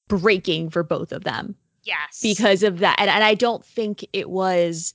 breaking 0.08 0.70
for 0.70 0.84
both 0.84 1.12
of 1.12 1.24
them 1.24 1.56
Yes. 1.84 2.22
because 2.22 2.64
of 2.64 2.80
that. 2.80 2.96
And, 3.00 3.10
and 3.10 3.24
I 3.24 3.34
don't 3.34 3.66
think 3.66 4.06
it 4.14 4.30
was. 4.30 4.94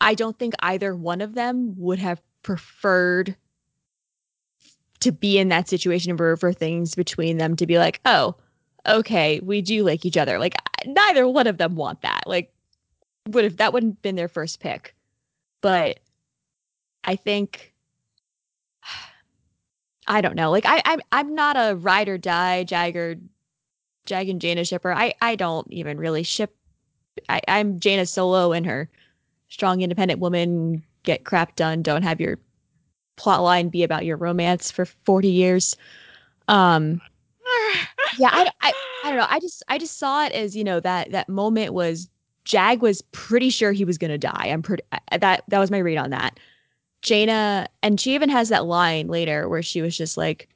I 0.00 0.14
don't 0.14 0.38
think 0.38 0.52
either 0.60 0.94
one 0.94 1.20
of 1.22 1.34
them 1.34 1.74
would 1.78 1.98
have 2.00 2.20
preferred 2.42 3.34
to 5.00 5.12
be 5.12 5.38
in 5.38 5.48
that 5.48 5.68
situation 5.68 6.16
for 6.16 6.36
for 6.36 6.52
things 6.52 6.94
between 6.94 7.38
them 7.38 7.56
to 7.56 7.66
be 7.66 7.78
like, 7.78 8.00
oh, 8.04 8.34
okay, 8.86 9.40
we 9.40 9.62
do 9.62 9.84
like 9.84 10.04
each 10.04 10.16
other. 10.16 10.38
Like 10.38 10.54
neither 10.86 11.26
one 11.28 11.46
of 11.46 11.58
them 11.58 11.76
want 11.76 12.02
that. 12.02 12.22
Like 12.26 12.52
would 13.28 13.44
have 13.44 13.56
that 13.58 13.72
wouldn't 13.72 13.94
have 13.94 14.02
been 14.02 14.16
their 14.16 14.28
first 14.28 14.60
pick. 14.60 14.94
But 15.60 16.00
I 17.04 17.16
think 17.16 17.74
I 20.06 20.20
don't 20.20 20.36
know. 20.36 20.50
Like 20.50 20.66
I 20.66 20.82
I'm 20.84 21.00
I'm 21.12 21.34
not 21.34 21.56
a 21.56 21.76
ride 21.76 22.08
or 22.08 22.18
die 22.18 22.64
Jagger 22.64 23.16
Jag 24.06 24.28
and 24.28 24.40
Jaina 24.40 24.64
shipper. 24.64 24.92
I 24.92 25.14
I 25.20 25.36
don't 25.36 25.66
even 25.72 25.98
really 25.98 26.22
ship 26.22 26.54
I, 27.28 27.40
I'm 27.48 27.80
Jaina 27.80 28.06
solo 28.06 28.52
and 28.52 28.66
her 28.66 28.90
strong 29.48 29.80
independent 29.80 30.20
woman, 30.20 30.82
get 31.02 31.24
crap 31.24 31.56
done, 31.56 31.82
don't 31.82 32.02
have 32.02 32.20
your 32.20 32.38
plot 33.16 33.42
line 33.42 33.68
be 33.68 33.82
about 33.82 34.04
your 34.04 34.16
romance 34.16 34.70
for 34.70 34.84
40 34.84 35.28
years. 35.28 35.76
Um 36.48 37.00
yeah, 38.18 38.30
I, 38.32 38.50
I 38.60 38.72
I 39.04 39.10
don't 39.10 39.18
know. 39.18 39.26
I 39.28 39.40
just 39.40 39.62
I 39.68 39.78
just 39.78 39.98
saw 39.98 40.24
it 40.24 40.32
as, 40.32 40.56
you 40.56 40.64
know, 40.64 40.80
that 40.80 41.12
that 41.12 41.28
moment 41.28 41.74
was 41.74 42.08
Jag 42.44 42.80
was 42.80 43.02
pretty 43.12 43.50
sure 43.50 43.72
he 43.72 43.84
was 43.84 43.98
going 43.98 44.10
to 44.10 44.18
die. 44.18 44.46
I'm 44.46 44.62
pretty 44.62 44.82
that 45.10 45.42
that 45.48 45.58
was 45.58 45.70
my 45.70 45.78
read 45.78 45.98
on 45.98 46.10
that. 46.10 46.38
Jaina 47.02 47.68
and 47.82 48.00
she 48.00 48.14
even 48.14 48.28
has 48.28 48.48
that 48.48 48.66
line 48.66 49.08
later 49.08 49.48
where 49.48 49.62
she 49.62 49.82
was 49.82 49.96
just 49.96 50.16
like 50.16 50.48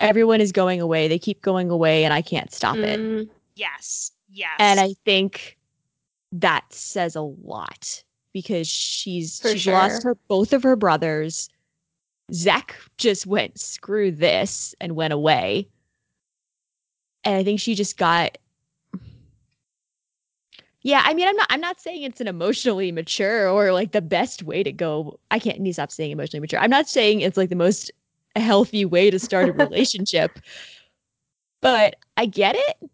everyone 0.00 0.40
is 0.40 0.52
going 0.52 0.80
away. 0.80 1.08
They 1.08 1.18
keep 1.18 1.42
going 1.42 1.70
away 1.70 2.04
and 2.04 2.12
I 2.14 2.22
can't 2.22 2.52
stop 2.52 2.76
it. 2.76 2.98
Mm, 2.98 3.28
yes. 3.54 4.12
Yes. 4.32 4.50
And 4.58 4.80
I 4.80 4.94
think 5.04 5.58
that 6.32 6.64
says 6.72 7.16
a 7.16 7.22
lot 7.22 8.02
because 8.32 8.66
she's 8.68 9.40
For 9.40 9.50
she's 9.50 9.66
lost 9.66 10.02
her 10.02 10.16
both 10.28 10.52
of 10.52 10.62
her 10.62 10.76
brothers. 10.76 11.48
Zach 12.32 12.76
just 12.96 13.26
went 13.26 13.58
screw 13.58 14.10
this 14.10 14.74
and 14.80 14.96
went 14.96 15.12
away. 15.12 15.68
And 17.24 17.36
I 17.36 17.44
think 17.44 17.60
she 17.60 17.74
just 17.74 17.96
got 17.96 18.38
Yeah, 20.82 21.02
I 21.04 21.14
mean 21.14 21.28
I'm 21.28 21.36
not 21.36 21.46
I'm 21.50 21.60
not 21.60 21.80
saying 21.80 22.02
it's 22.02 22.20
an 22.20 22.28
emotionally 22.28 22.92
mature 22.92 23.48
or 23.48 23.72
like 23.72 23.92
the 23.92 24.02
best 24.02 24.42
way 24.42 24.62
to 24.62 24.72
go. 24.72 25.18
I 25.30 25.38
can't 25.38 25.60
need 25.60 25.70
to 25.70 25.74
stop 25.74 25.92
saying 25.92 26.10
emotionally 26.10 26.40
mature. 26.40 26.60
I'm 26.60 26.70
not 26.70 26.88
saying 26.88 27.20
it's 27.20 27.36
like 27.36 27.50
the 27.50 27.56
most 27.56 27.90
healthy 28.36 28.84
way 28.84 29.10
to 29.10 29.18
start 29.18 29.48
a 29.48 29.52
relationship. 29.52 30.38
But 31.60 31.96
I 32.16 32.26
get 32.26 32.56
it. 32.56 32.90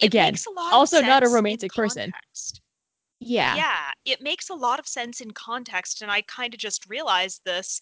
It 0.00 0.06
Again, 0.06 0.32
makes 0.32 0.46
a 0.46 0.50
lot 0.50 0.68
of 0.68 0.72
also 0.74 1.00
not 1.00 1.22
a 1.22 1.28
romantic 1.28 1.72
person. 1.72 2.12
Yeah. 3.20 3.54
Yeah, 3.54 3.90
it 4.04 4.20
makes 4.20 4.50
a 4.50 4.54
lot 4.54 4.80
of 4.80 4.88
sense 4.88 5.20
in 5.20 5.30
context, 5.30 6.02
and 6.02 6.10
I 6.10 6.22
kind 6.22 6.52
of 6.52 6.58
just 6.58 6.88
realized 6.88 7.42
this. 7.44 7.80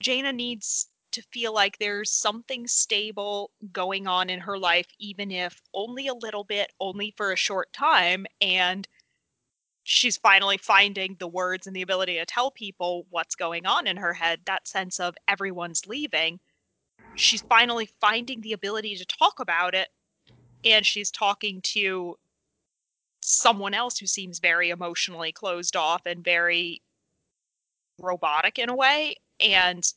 Jaina 0.00 0.32
needs 0.32 0.88
to 1.12 1.22
feel 1.32 1.52
like 1.52 1.76
there's 1.78 2.10
something 2.10 2.66
stable 2.66 3.50
going 3.72 4.06
on 4.06 4.30
in 4.30 4.40
her 4.40 4.58
life, 4.58 4.86
even 4.98 5.30
if 5.30 5.60
only 5.74 6.06
a 6.06 6.14
little 6.14 6.44
bit, 6.44 6.72
only 6.80 7.12
for 7.16 7.32
a 7.32 7.36
short 7.36 7.72
time, 7.72 8.26
and 8.40 8.86
she's 9.82 10.16
finally 10.16 10.56
finding 10.56 11.16
the 11.18 11.26
words 11.26 11.66
and 11.66 11.74
the 11.74 11.82
ability 11.82 12.16
to 12.16 12.24
tell 12.24 12.50
people 12.50 13.06
what's 13.10 13.34
going 13.34 13.66
on 13.66 13.86
in 13.86 13.96
her 13.96 14.12
head. 14.12 14.40
That 14.46 14.68
sense 14.68 15.00
of 15.00 15.16
everyone's 15.26 15.86
leaving. 15.86 16.38
She's 17.16 17.42
finally 17.42 17.88
finding 18.00 18.40
the 18.40 18.52
ability 18.52 18.96
to 18.96 19.04
talk 19.04 19.40
about 19.40 19.74
it, 19.74 19.88
and 20.64 20.86
she's 20.86 21.10
talking 21.10 21.60
to 21.62 22.16
someone 23.22 23.74
else 23.74 23.98
who 23.98 24.06
seems 24.06 24.38
very 24.38 24.70
emotionally 24.70 25.32
closed 25.32 25.76
off 25.76 26.06
and 26.06 26.24
very 26.24 26.82
robotic 27.98 28.58
in 28.58 28.70
a 28.70 28.74
way 28.74 29.14
and 29.40 29.92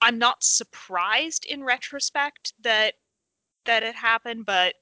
i'm 0.00 0.18
not 0.18 0.42
surprised 0.42 1.44
in 1.46 1.62
retrospect 1.64 2.52
that 2.60 2.94
that 3.66 3.82
it 3.82 3.94
happened 3.94 4.44
but 4.46 4.74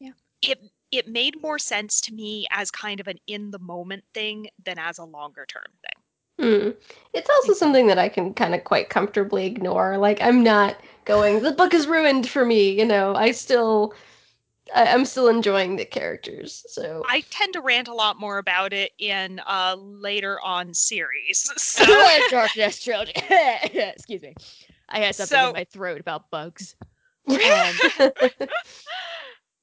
Yeah. 0.00 0.12
it 0.42 0.58
it 0.90 1.08
made 1.08 1.40
more 1.42 1.58
sense 1.58 2.00
to 2.02 2.14
me 2.14 2.46
as 2.50 2.70
kind 2.70 3.00
of 3.00 3.08
an 3.08 3.18
in 3.26 3.50
the 3.50 3.58
moment 3.58 4.04
thing 4.14 4.48
than 4.64 4.78
as 4.78 4.98
a 4.98 5.04
longer 5.04 5.46
term 5.46 5.72
thing 5.82 6.02
Hmm. 6.38 6.70
It's 7.12 7.28
also 7.28 7.52
something 7.52 7.86
that 7.88 7.98
I 7.98 8.08
can 8.08 8.32
kind 8.34 8.54
of 8.54 8.64
quite 8.64 8.88
comfortably 8.88 9.46
ignore. 9.46 9.98
Like 9.98 10.22
I'm 10.22 10.42
not 10.42 10.76
going, 11.04 11.42
the 11.42 11.52
book 11.52 11.74
is 11.74 11.86
ruined 11.86 12.28
for 12.28 12.44
me. 12.46 12.70
You 12.70 12.86
know, 12.86 13.14
I 13.14 13.32
still, 13.32 13.94
I, 14.74 14.86
I'm 14.92 15.04
still 15.04 15.28
enjoying 15.28 15.76
the 15.76 15.84
characters. 15.84 16.64
So 16.68 17.02
i 17.08 17.22
tend 17.30 17.52
to 17.54 17.60
rant 17.60 17.88
a 17.88 17.94
lot 17.94 18.18
more 18.20 18.38
about 18.38 18.72
it 18.72 18.92
in 18.98 19.40
uh 19.46 19.76
later 19.78 20.40
on 20.42 20.74
series 20.74 21.50
so 21.56 21.84
Darkness 22.30 22.80
trilogy. 22.84 23.12
Excuse 23.30 24.22
me. 24.22 24.34
I 24.88 25.00
had 25.00 25.14
something 25.14 25.36
So- 25.38 25.48
in 25.48 25.54
my 25.54 25.64
throat 25.64 26.00
about 26.00 26.30
bugs. 26.30 26.74
Um, 27.28 27.36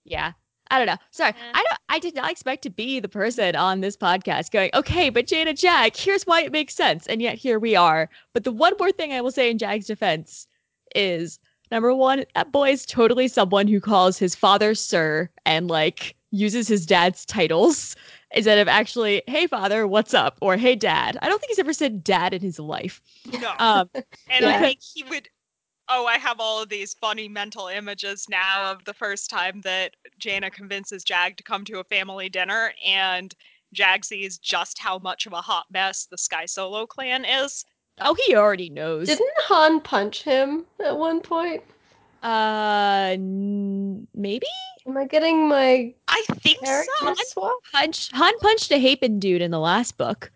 Yeah. 0.05 0.31
I 0.69 0.77
don't 0.79 0.87
know. 0.87 0.97
Sorry. 1.11 1.33
I 1.53 1.63
don't 1.63 1.79
I 1.89 1.99
did 1.99 2.13
not 2.15 2.29
expect 2.29 2.61
to 2.63 2.69
be 2.69 2.99
the 2.99 3.07
person 3.07 3.55
on 3.55 3.79
this 3.79 3.95
podcast 3.95 4.51
going, 4.51 4.69
okay, 4.73 5.09
but 5.09 5.25
Jada 5.25 5.57
Jack, 5.57 5.95
here's 5.95 6.23
why 6.23 6.41
it 6.41 6.51
makes 6.51 6.75
sense. 6.75 7.07
And 7.07 7.21
yet 7.21 7.35
here 7.37 7.57
we 7.57 7.75
are. 7.77 8.09
But 8.33 8.43
the 8.43 8.51
one 8.51 8.73
more 8.77 8.91
thing 8.91 9.13
I 9.13 9.21
will 9.21 9.31
say 9.31 9.49
in 9.49 9.57
Jag's 9.57 9.87
defense 9.87 10.45
is 10.93 11.39
number 11.71 11.93
one, 11.93 12.25
that 12.35 12.51
boy 12.51 12.71
is 12.71 12.85
totally 12.85 13.27
someone 13.27 13.67
who 13.67 13.79
calls 13.79 14.17
his 14.17 14.35
father 14.35 14.75
sir 14.75 15.29
and 15.45 15.67
like 15.67 16.15
uses 16.31 16.67
his 16.67 16.85
dad's 16.85 17.25
titles 17.25 17.95
instead 18.31 18.57
of 18.59 18.67
actually, 18.67 19.23
hey 19.27 19.47
father, 19.47 19.87
what's 19.87 20.13
up? 20.13 20.37
Or 20.41 20.57
hey 20.57 20.75
dad. 20.75 21.17
I 21.21 21.29
don't 21.29 21.39
think 21.39 21.51
he's 21.51 21.59
ever 21.59 21.73
said 21.73 22.03
dad 22.03 22.33
in 22.33 22.41
his 22.41 22.59
life. 22.59 23.01
no 23.39 23.53
Um 23.59 23.89
And 24.29 24.45
Yeah. 24.45 24.57
I 24.57 24.59
think 24.59 24.79
he 24.81 25.03
would. 25.03 25.29
Oh, 25.89 26.05
I 26.05 26.17
have 26.17 26.41
all 26.41 26.61
of 26.61 26.67
these 26.67 26.93
funny 26.95 27.29
mental 27.29 27.67
images 27.67 28.25
now 28.29 28.71
of 28.71 28.83
the 28.83 28.93
first 28.93 29.29
time 29.29 29.61
that 29.61 29.95
Jaina 30.19 30.51
convinces 30.51 31.03
Jag 31.05 31.37
to 31.37 31.43
come 31.43 31.63
to 31.63 31.79
a 31.79 31.83
family 31.85 32.27
dinner, 32.27 32.73
and 32.85 33.33
Jag 33.71 34.03
sees 34.03 34.37
just 34.37 34.77
how 34.79 34.99
much 34.99 35.25
of 35.25 35.31
a 35.33 35.41
hot 35.41 35.65
mess 35.71 36.05
the 36.05 36.17
Sky 36.17 36.45
Solo 36.45 36.85
clan 36.85 37.23
is. 37.23 37.63
Oh 37.99 38.15
he 38.25 38.35
already 38.35 38.69
knows. 38.69 39.07
didn't 39.07 39.29
Han 39.43 39.81
punch 39.81 40.23
him 40.23 40.65
at 40.83 40.97
one 40.97 41.21
point? 41.21 41.63
uh 42.23 43.09
n- 43.13 44.07
maybe? 44.15 44.47
Am 44.87 44.97
I 44.97 45.05
getting 45.05 45.47
my 45.47 45.93
I 46.07 46.23
think 46.31 46.59
so. 46.65 47.13
swapped? 47.15 47.71
Punch 47.71 48.09
Han 48.13 48.37
punched 48.39 48.71
a 48.71 48.75
Hapan 48.75 49.19
dude 49.19 49.41
in 49.41 49.51
the 49.51 49.59
last 49.59 49.97
book. 49.97 50.31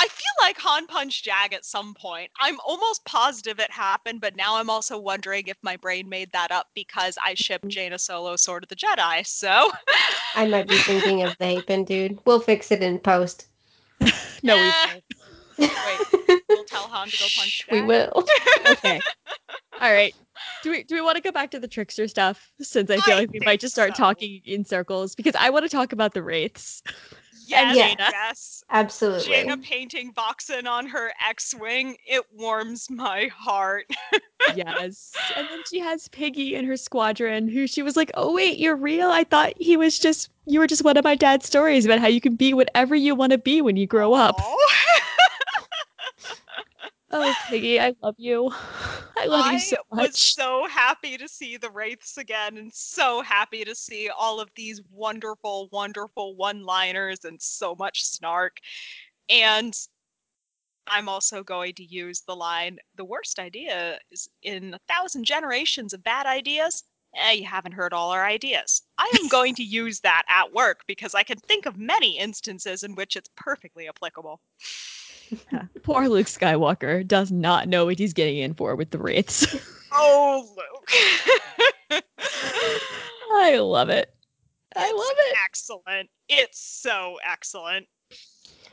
I 0.00 0.06
feel 0.06 0.32
like 0.40 0.58
Han 0.58 0.86
punched 0.86 1.24
Jag 1.24 1.52
at 1.52 1.64
some 1.64 1.92
point. 1.94 2.30
I'm 2.38 2.60
almost 2.60 3.04
positive 3.04 3.58
it 3.58 3.70
happened, 3.72 4.20
but 4.20 4.36
now 4.36 4.56
I'm 4.56 4.70
also 4.70 4.96
wondering 4.96 5.48
if 5.48 5.56
my 5.62 5.76
brain 5.76 6.08
made 6.08 6.30
that 6.32 6.52
up 6.52 6.68
because 6.74 7.18
I 7.24 7.34
ship 7.34 7.62
Jaina 7.66 7.98
Solo 7.98 8.36
Sword 8.36 8.62
of 8.62 8.68
the 8.68 8.76
Jedi. 8.76 9.26
So 9.26 9.72
I 10.36 10.46
might 10.46 10.68
be 10.68 10.76
thinking 10.78 11.22
of 11.22 11.36
the 11.38 11.46
Hapan 11.46 11.84
dude. 11.84 12.18
We'll 12.24 12.38
fix 12.40 12.70
it 12.70 12.82
in 12.82 12.98
post. 13.00 13.46
No, 14.44 14.54
we 14.56 14.62
Eh, 14.62 14.86
won't. 14.92 15.04
Wait, 15.58 16.42
we'll 16.48 16.64
tell 16.64 16.82
Han 16.88 17.08
to 17.08 17.16
go 17.18 17.24
punch 17.36 17.50
Shh, 17.50 17.62
we 17.70 17.82
will. 17.82 18.24
Okay. 18.70 19.00
All 19.80 19.92
right. 19.92 20.14
Do 20.62 20.70
we 20.70 20.82
do 20.84 20.94
we 20.94 21.00
want 21.00 21.16
to 21.16 21.22
go 21.22 21.32
back 21.32 21.50
to 21.52 21.60
the 21.60 21.68
trickster 21.68 22.06
stuff 22.08 22.50
since 22.60 22.90
I 22.90 22.98
feel 23.00 23.14
I 23.14 23.20
like 23.20 23.30
we 23.32 23.40
might 23.40 23.60
just 23.60 23.74
start 23.74 23.96
so. 23.96 24.02
talking 24.02 24.40
in 24.44 24.64
circles 24.64 25.14
because 25.14 25.34
I 25.38 25.50
want 25.50 25.64
to 25.64 25.68
talk 25.68 25.92
about 25.92 26.14
the 26.14 26.22
wraiths. 26.22 26.82
Yes, 27.46 27.76
Yeah. 27.76 27.94
yes. 27.98 28.62
Absolutely. 28.70 29.26
Jaina 29.26 29.56
painting 29.56 30.12
Voxen 30.12 30.66
on 30.68 30.86
her 30.86 31.10
X-wing, 31.26 31.96
it 32.06 32.22
warms 32.32 32.90
my 32.90 33.28
heart. 33.34 33.86
Yes. 34.54 35.12
And 35.36 35.46
then 35.50 35.62
she 35.68 35.80
has 35.80 36.06
Piggy 36.08 36.54
in 36.54 36.64
her 36.64 36.76
squadron 36.76 37.48
who 37.48 37.66
she 37.66 37.82
was 37.82 37.96
like, 37.96 38.10
"Oh 38.14 38.32
wait, 38.32 38.56
you're 38.58 38.76
real? 38.76 39.10
I 39.10 39.24
thought 39.24 39.52
he 39.58 39.76
was 39.76 39.98
just 39.98 40.30
you 40.46 40.60
were 40.60 40.66
just 40.68 40.84
one 40.84 40.96
of 40.96 41.02
my 41.04 41.16
dad's 41.16 41.44
stories 41.46 41.84
about 41.84 41.98
how 41.98 42.06
you 42.06 42.20
can 42.20 42.36
be 42.36 42.54
whatever 42.54 42.94
you 42.94 43.14
want 43.16 43.32
to 43.32 43.38
be 43.38 43.60
when 43.60 43.76
you 43.76 43.86
grow 43.86 44.14
up." 44.14 44.40
Oh, 47.10 47.34
Piggy, 47.48 47.80
I 47.80 47.94
love 48.02 48.16
you. 48.18 48.50
I 49.16 49.26
love 49.26 49.46
I 49.46 49.52
you 49.52 49.58
so 49.58 49.76
much. 49.90 49.98
I 49.98 50.06
was 50.08 50.18
so 50.18 50.66
happy 50.68 51.16
to 51.16 51.26
see 51.26 51.56
the 51.56 51.70
Wraiths 51.70 52.18
again 52.18 52.58
and 52.58 52.72
so 52.72 53.22
happy 53.22 53.64
to 53.64 53.74
see 53.74 54.10
all 54.10 54.40
of 54.40 54.50
these 54.54 54.82
wonderful, 54.92 55.68
wonderful 55.72 56.36
one-liners 56.36 57.24
and 57.24 57.40
so 57.40 57.74
much 57.74 58.04
snark. 58.04 58.58
And 59.30 59.74
I'm 60.86 61.08
also 61.08 61.42
going 61.42 61.74
to 61.74 61.84
use 61.84 62.20
the 62.20 62.36
line, 62.36 62.78
the 62.96 63.04
worst 63.04 63.38
idea 63.38 63.98
is 64.10 64.28
in 64.42 64.74
a 64.74 64.80
thousand 64.92 65.24
generations 65.24 65.92
of 65.92 66.04
bad 66.04 66.26
ideas, 66.26 66.84
eh, 67.16 67.32
you 67.32 67.46
haven't 67.46 67.72
heard 67.72 67.92
all 67.92 68.10
our 68.10 68.24
ideas. 68.26 68.82
I 68.98 69.10
am 69.20 69.28
going 69.30 69.54
to 69.56 69.64
use 69.64 70.00
that 70.00 70.22
at 70.28 70.52
work 70.52 70.80
because 70.86 71.14
I 71.14 71.22
can 71.22 71.38
think 71.38 71.66
of 71.66 71.78
many 71.78 72.18
instances 72.18 72.82
in 72.82 72.94
which 72.94 73.16
it's 73.16 73.30
perfectly 73.36 73.88
applicable. 73.88 74.40
Poor 75.82 76.08
Luke 76.08 76.26
Skywalker 76.26 77.06
does 77.06 77.30
not 77.30 77.68
know 77.68 77.86
what 77.86 77.98
he's 77.98 78.12
getting 78.12 78.38
in 78.38 78.54
for 78.54 78.74
with 78.76 78.90
the 78.90 78.98
wraiths. 78.98 79.46
Oh, 79.90 80.46
Luke. 80.54 80.90
I 83.32 83.58
love 83.58 83.88
it. 83.88 84.14
I 84.76 84.84
It's 84.84 84.98
love 84.98 85.16
it. 85.16 85.36
Excellent. 85.44 86.10
It's 86.28 86.60
so 86.60 87.16
excellent. 87.26 87.86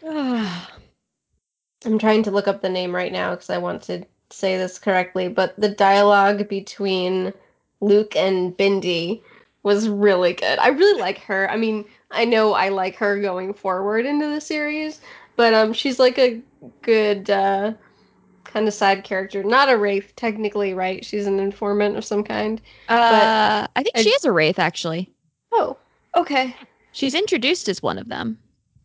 I'm 0.06 1.98
trying 2.00 2.24
to 2.24 2.32
look 2.32 2.48
up 2.50 2.62
the 2.62 2.70
name 2.70 2.94
right 2.94 3.12
now 3.14 3.32
because 3.32 3.50
I 3.50 3.58
want 3.58 3.82
to 3.84 4.04
say 4.30 4.58
this 4.58 4.78
correctly, 4.78 5.30
but 5.30 5.56
the 5.60 5.70
dialogue 5.70 6.50
between 6.50 7.34
Luke 7.80 8.16
and 8.16 8.56
Bhindi 8.58 9.22
was 9.64 9.88
really 9.88 10.34
good. 10.34 10.60
I 10.60 10.68
really 10.70 11.00
like 11.00 11.20
her. 11.20 11.50
I 11.50 11.56
mean, 11.58 11.86
I 12.12 12.26
know 12.26 12.54
I 12.54 12.70
like 12.70 12.96
her 12.98 13.20
going 13.20 13.54
forward 13.54 14.06
into 14.06 14.28
the 14.28 14.42
series, 14.42 15.00
but 15.36 15.54
um 15.54 15.74
she's 15.74 16.00
like 16.00 16.18
a 16.18 16.42
good 16.82 17.30
uh 17.30 17.74
kind 18.44 18.68
of 18.68 18.74
side 18.74 19.04
character. 19.04 19.44
Not 19.44 19.70
a 19.70 19.78
wraith 19.78 20.14
technically, 20.16 20.74
right? 20.74 21.04
She's 21.04 21.28
an 21.28 21.40
informant 21.40 21.98
of 21.98 22.06
some 22.06 22.24
kind. 22.24 22.62
uh, 22.88 23.68
I 23.76 23.84
think 23.84 23.98
I- 23.98 24.02
she 24.04 24.10
is 24.10 24.24
a 24.26 24.32
wraith, 24.32 24.60
actually. 24.60 25.12
Oh, 25.52 25.76
okay. 26.16 26.56
She's 26.94 27.14
introduced 27.16 27.68
as 27.68 27.82
one 27.84 27.98
of 27.98 28.08
them. 28.08 28.38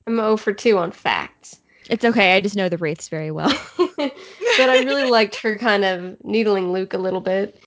I'm 0.09 0.17
0 0.17 0.37
for 0.39 0.53
2 0.53 0.77
on 0.79 0.91
facts. 0.91 1.61
It's 1.89 2.05
okay. 2.05 2.35
I 2.35 2.41
just 2.41 2.57
know 2.57 2.69
the 2.69 2.79
wraiths 2.79 3.09
very 3.09 3.31
well. 3.31 3.53
but 3.97 4.13
I 4.59 4.83
really 4.83 5.09
liked 5.11 5.37
her 5.37 5.57
kind 5.57 5.85
of 5.85 6.17
needling 6.25 6.73
Luke 6.73 6.93
a 6.95 6.99
little 6.99 7.21
bit. 7.21 7.63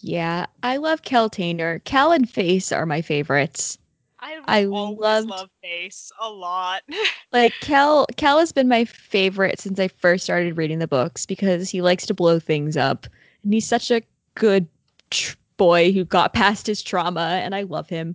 yeah, 0.00 0.46
I 0.62 0.78
love 0.78 1.02
Kell 1.02 1.30
Tainer. 1.30 1.82
Kell 1.84 2.10
and 2.12 2.28
Face 2.28 2.72
are 2.72 2.86
my 2.86 3.02
favorites. 3.02 3.78
I, 4.22 4.40
I 4.46 4.64
always 4.66 5.26
love 5.26 5.50
Face 5.60 6.10
a 6.20 6.30
lot. 6.30 6.82
Like 7.32 7.54
Kell, 7.60 8.06
Kell 8.18 8.38
has 8.38 8.52
been 8.52 8.68
my 8.68 8.84
favorite 8.84 9.58
since 9.58 9.80
I 9.80 9.88
first 9.88 10.22
started 10.22 10.58
reading 10.58 10.80
the 10.80 10.86
books 10.86 11.24
because 11.24 11.70
he 11.70 11.80
likes 11.80 12.04
to 12.06 12.14
blow 12.14 12.38
things 12.38 12.76
up, 12.76 13.06
and 13.42 13.54
he's 13.54 13.66
such 13.66 13.90
a 13.90 14.02
good 14.34 14.68
tr- 15.08 15.36
boy 15.56 15.92
who 15.92 16.04
got 16.04 16.34
past 16.34 16.66
his 16.66 16.82
trauma, 16.82 17.40
and 17.42 17.54
I 17.54 17.62
love 17.62 17.88
him. 17.88 18.14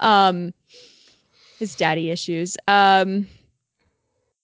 Um, 0.00 0.54
his 1.58 1.76
daddy 1.76 2.10
issues. 2.10 2.56
Um, 2.66 3.26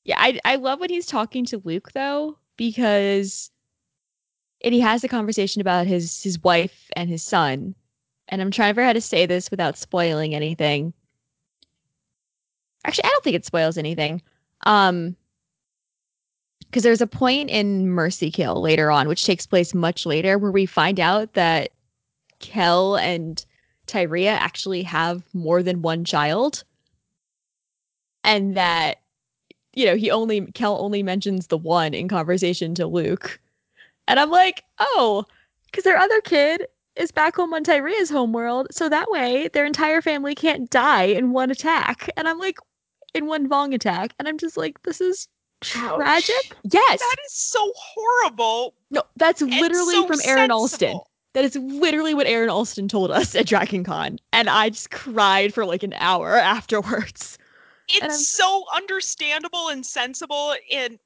yeah, 0.04 0.16
I 0.18 0.38
I 0.44 0.56
love 0.56 0.80
when 0.80 0.90
he's 0.90 1.06
talking 1.06 1.46
to 1.46 1.62
Luke 1.64 1.92
though 1.92 2.36
because, 2.58 3.50
and 4.62 4.74
he 4.74 4.80
has 4.80 5.02
a 5.02 5.08
conversation 5.08 5.62
about 5.62 5.86
his 5.86 6.22
his 6.22 6.42
wife 6.42 6.90
and 6.94 7.08
his 7.08 7.22
son, 7.22 7.74
and 8.28 8.42
I'm 8.42 8.50
trying 8.50 8.68
to 8.68 8.74
figure 8.74 8.82
out 8.82 8.88
how 8.88 8.92
to 8.92 9.00
say 9.00 9.24
this 9.24 9.50
without 9.50 9.78
spoiling 9.78 10.34
anything. 10.34 10.92
Actually, 12.84 13.04
I 13.04 13.08
don't 13.08 13.24
think 13.24 13.36
it 13.36 13.44
spoils 13.44 13.78
anything. 13.78 14.22
Um, 14.64 15.16
because 16.70 16.84
there's 16.84 17.00
a 17.00 17.06
point 17.06 17.50
in 17.50 17.88
Mercy 17.88 18.30
Kill 18.30 18.60
later 18.60 18.92
on, 18.92 19.08
which 19.08 19.24
takes 19.24 19.44
place 19.44 19.74
much 19.74 20.06
later, 20.06 20.38
where 20.38 20.52
we 20.52 20.66
find 20.66 21.00
out 21.00 21.32
that 21.32 21.70
Kell 22.38 22.96
and 22.96 23.44
Tyria 23.88 24.36
actually 24.36 24.84
have 24.84 25.24
more 25.34 25.64
than 25.64 25.82
one 25.82 26.04
child. 26.04 26.62
And 28.22 28.56
that, 28.56 29.00
you 29.74 29.84
know, 29.84 29.96
he 29.96 30.12
only, 30.12 30.46
Kell 30.52 30.78
only 30.80 31.02
mentions 31.02 31.48
the 31.48 31.58
one 31.58 31.92
in 31.92 32.06
conversation 32.06 32.74
to 32.76 32.86
Luke. 32.86 33.40
And 34.06 34.20
I'm 34.20 34.30
like, 34.30 34.62
oh, 34.78 35.24
because 35.66 35.82
their 35.84 35.96
other 35.96 36.20
kid 36.20 36.66
is 36.94 37.10
back 37.10 37.36
home 37.36 37.54
on 37.54 37.64
Tyria's 37.64 38.10
homeworld. 38.10 38.68
So 38.70 38.88
that 38.88 39.10
way 39.10 39.48
their 39.48 39.64
entire 39.64 40.02
family 40.02 40.34
can't 40.34 40.70
die 40.70 41.04
in 41.04 41.32
one 41.32 41.50
attack. 41.50 42.10
And 42.16 42.28
I'm 42.28 42.38
like, 42.38 42.58
in 43.14 43.26
one 43.26 43.48
Vong 43.48 43.74
attack. 43.74 44.14
And 44.18 44.28
I'm 44.28 44.38
just 44.38 44.56
like, 44.56 44.82
this 44.82 45.00
is 45.00 45.28
tragic. 45.60 46.34
Ouch. 46.36 46.52
Yes. 46.70 47.00
That 47.00 47.16
is 47.26 47.32
so 47.32 47.72
horrible. 47.76 48.74
No, 48.90 49.02
that's 49.16 49.42
literally 49.42 49.94
so 49.94 50.06
from 50.06 50.20
Aaron 50.24 50.50
Allston. 50.50 50.98
That 51.32 51.44
is 51.44 51.54
literally 51.56 52.14
what 52.14 52.26
Aaron 52.26 52.50
Allston 52.50 52.88
told 52.88 53.10
us 53.10 53.36
at 53.36 53.46
DragonCon. 53.46 54.18
And 54.32 54.48
I 54.48 54.70
just 54.70 54.90
cried 54.90 55.54
for 55.54 55.64
like 55.64 55.82
an 55.82 55.94
hour 55.94 56.36
afterwards. 56.36 57.38
It's 57.92 58.28
so 58.28 58.64
understandable 58.74 59.68
and 59.68 59.84
sensible, 59.84 60.54
and 60.70 60.98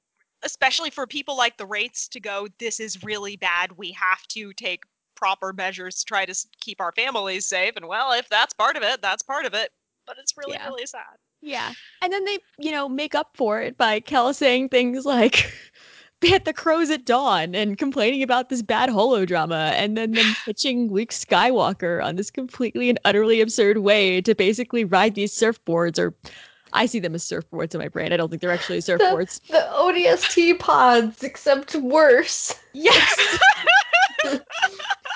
especially 0.42 0.90
for 0.90 1.06
people 1.06 1.34
like 1.34 1.56
the 1.56 1.64
Wraiths 1.66 2.08
to 2.08 2.20
go, 2.20 2.46
this 2.58 2.78
is 2.78 3.02
really 3.02 3.36
bad. 3.36 3.72
We 3.78 3.92
have 3.92 4.22
to 4.28 4.52
take 4.52 4.82
proper 5.14 5.52
measures 5.54 6.00
to 6.00 6.04
try 6.04 6.26
to 6.26 6.34
keep 6.60 6.80
our 6.80 6.92
families 6.92 7.46
safe. 7.46 7.76
And 7.76 7.86
well, 7.86 8.12
if 8.12 8.28
that's 8.28 8.52
part 8.52 8.76
of 8.76 8.82
it, 8.82 9.00
that's 9.00 9.22
part 9.22 9.46
of 9.46 9.54
it. 9.54 9.72
But 10.06 10.16
it's 10.18 10.36
really, 10.36 10.54
Yeah. 10.54 10.66
really 10.66 10.84
sad. 10.86 11.16
Yeah. 11.44 11.72
And 12.00 12.10
then 12.10 12.24
they, 12.24 12.38
you 12.58 12.70
know, 12.70 12.88
make 12.88 13.14
up 13.14 13.36
for 13.36 13.60
it 13.60 13.76
by 13.76 14.00
Kell 14.00 14.32
saying 14.32 14.70
things 14.70 15.04
like 15.04 15.52
hit 16.22 16.46
the 16.46 16.54
crows 16.54 16.88
at 16.88 17.04
dawn 17.04 17.54
and 17.54 17.76
complaining 17.76 18.22
about 18.22 18.48
this 18.48 18.62
bad 18.62 18.88
holodrama 18.88 19.72
and 19.72 19.94
then 19.94 20.12
them 20.12 20.34
pitching 20.46 20.90
Luke 20.90 21.10
Skywalker 21.10 22.02
on 22.02 22.16
this 22.16 22.30
completely 22.30 22.88
and 22.88 22.98
utterly 23.04 23.42
absurd 23.42 23.78
way 23.78 24.22
to 24.22 24.34
basically 24.34 24.84
ride 24.84 25.14
these 25.14 25.34
surfboards 25.34 25.98
or 25.98 26.14
I 26.72 26.86
see 26.86 26.98
them 26.98 27.14
as 27.14 27.24
surfboards 27.24 27.74
in 27.74 27.80
my 27.80 27.88
brain. 27.88 28.12
I 28.12 28.16
don't 28.16 28.30
think 28.30 28.40
they're 28.40 28.50
actually 28.50 28.78
surfboards. 28.80 29.40
The 29.48 29.68
ODST 29.70 30.58
pods, 30.58 31.22
except 31.22 31.74
worse. 31.74 32.54
Yes. 32.72 33.38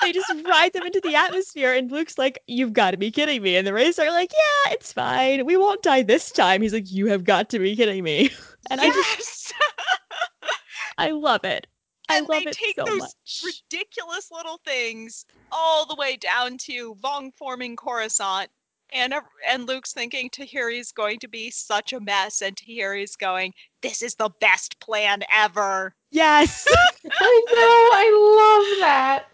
they 0.01 0.11
just 0.11 0.31
ride 0.45 0.73
them 0.73 0.83
into 0.85 1.01
the 1.01 1.15
atmosphere, 1.15 1.73
and 1.73 1.91
Luke's 1.91 2.17
like, 2.17 2.39
"You've 2.47 2.73
got 2.73 2.91
to 2.91 2.97
be 2.97 3.11
kidding 3.11 3.41
me!" 3.41 3.55
And 3.55 3.65
the 3.65 3.73
Wraiths 3.73 3.99
are 3.99 4.11
like, 4.11 4.31
"Yeah, 4.31 4.73
it's 4.73 4.93
fine. 4.93 5.45
We 5.45 5.57
won't 5.57 5.83
die 5.83 6.01
this 6.03 6.31
time." 6.31 6.61
He's 6.61 6.73
like, 6.73 6.91
"You 6.91 7.07
have 7.07 7.23
got 7.23 7.49
to 7.51 7.59
be 7.59 7.75
kidding 7.75 8.03
me!" 8.03 8.29
And 8.69 8.81
I 8.81 8.87
just, 8.87 9.53
yes! 9.59 10.49
I 10.97 11.11
love 11.11 11.43
it. 11.45 11.65
I 12.09 12.17
and 12.17 12.27
love 12.27 12.43
they 12.43 12.49
it 12.49 12.55
take 12.55 12.75
so 12.75 12.83
those 12.85 12.99
much. 12.99 13.43
ridiculous 13.43 14.29
little 14.31 14.59
things 14.65 15.25
all 15.51 15.85
the 15.85 15.95
way 15.95 16.17
down 16.17 16.57
to 16.59 16.95
Vong 16.95 17.31
forming 17.37 17.75
Coruscant. 17.75 18.49
And, 18.91 19.13
ev- 19.13 19.23
and 19.47 19.67
Luke's 19.67 19.93
thinking 19.93 20.29
Tahiri's 20.31 20.91
going 20.91 21.19
to 21.19 21.27
be 21.27 21.51
such 21.51 21.93
a 21.93 21.99
mess, 21.99 22.41
and 22.41 22.57
Tahiri's 22.57 23.15
going, 23.15 23.53
This 23.81 24.01
is 24.01 24.15
the 24.15 24.31
best 24.41 24.79
plan 24.79 25.23
ever. 25.31 25.95
Yes. 26.09 26.67
I 27.11 27.43
know, 27.51 27.89
I 27.93 28.79
love 28.79 28.79
that. 28.81 29.25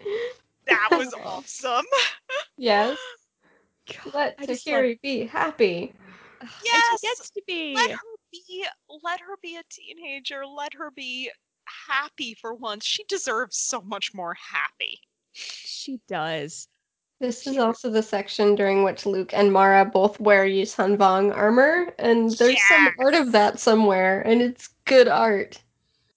That 0.66 0.88
was 0.92 1.14
awesome. 1.24 1.84
Yes, 2.58 2.96
God, 3.86 4.14
let 4.14 4.34
I 4.38 4.46
just 4.46 4.66
love- 4.66 4.96
be 5.02 5.26
happy. 5.26 5.92
Yes, 6.64 6.82
she 7.00 7.06
gets 7.06 7.30
to 7.30 7.42
be. 7.46 7.74
Let 7.74 7.90
her 7.90 7.98
be 8.32 8.66
let 9.04 9.20
her 9.20 9.36
be 9.42 9.56
a 9.56 9.62
teenager. 9.68 10.46
Let 10.46 10.72
her 10.74 10.90
be 10.90 11.30
happy 11.88 12.34
for 12.34 12.54
once. 12.54 12.84
She 12.86 13.04
deserves 13.04 13.58
so 13.58 13.82
much 13.82 14.14
more 14.14 14.34
happy. 14.34 15.00
She 15.32 16.00
does. 16.08 16.68
This 17.20 17.46
is 17.46 17.56
also 17.58 17.90
the 17.90 18.02
section 18.02 18.54
during 18.54 18.82
which 18.82 19.06
Luke 19.06 19.32
and 19.32 19.52
Mara 19.52 19.84
both 19.84 20.20
wear 20.20 20.46
Yuuzhan 20.46 20.96
Vong 20.96 21.34
armor, 21.34 21.92
and 21.98 22.30
there's 22.32 22.62
some 22.68 22.88
art 22.98 23.14
of 23.14 23.32
that 23.32 23.58
somewhere, 23.58 24.20
and 24.22 24.42
it's 24.42 24.68
good 24.84 25.08
art. 25.08 25.62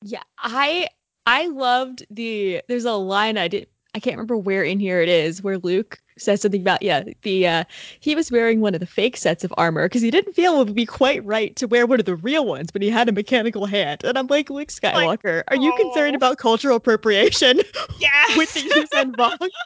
Yeah, 0.01 0.23
I 0.37 0.89
I 1.25 1.47
loved 1.47 2.05
the 2.09 2.61
there's 2.67 2.85
a 2.85 2.93
line 2.93 3.37
I 3.37 3.47
did 3.47 3.67
I 3.95 3.99
can't 3.99 4.15
remember 4.15 4.37
where 4.37 4.63
in 4.63 4.79
here 4.79 5.01
it 5.01 5.09
is 5.09 5.41
where 5.41 5.57
Luke 5.57 5.99
says 6.17 6.41
something 6.41 6.61
about 6.61 6.81
yeah, 6.81 7.03
the 7.23 7.47
uh 7.47 7.63
he 7.99 8.15
was 8.15 8.31
wearing 8.31 8.61
one 8.61 8.73
of 8.73 8.79
the 8.79 8.85
fake 8.85 9.17
sets 9.17 9.43
of 9.43 9.53
armor 9.57 9.85
because 9.85 10.01
he 10.01 10.11
didn't 10.11 10.33
feel 10.33 10.61
it 10.61 10.65
would 10.65 10.75
be 10.75 10.85
quite 10.85 11.25
right 11.25 11.55
to 11.55 11.67
wear 11.67 11.87
one 11.87 11.99
of 11.99 12.05
the 12.05 12.15
real 12.15 12.45
ones, 12.45 12.71
but 12.71 12.81
he 12.81 12.89
had 12.89 13.09
a 13.09 13.11
mechanical 13.11 13.65
hand. 13.65 14.03
And 14.03 14.17
I'm 14.17 14.27
like, 14.27 14.49
Luke 14.49 14.69
Skywalker, 14.69 15.43
are 15.47 15.55
you 15.55 15.73
concerned 15.77 16.15
oh. 16.15 16.17
about 16.17 16.37
cultural 16.37 16.75
appropriation 16.75 17.61
Yes. 17.99 18.37
with 18.37 18.53
the 18.53 18.61
Yuuzhan 18.61 19.15
Vong? 19.15 19.49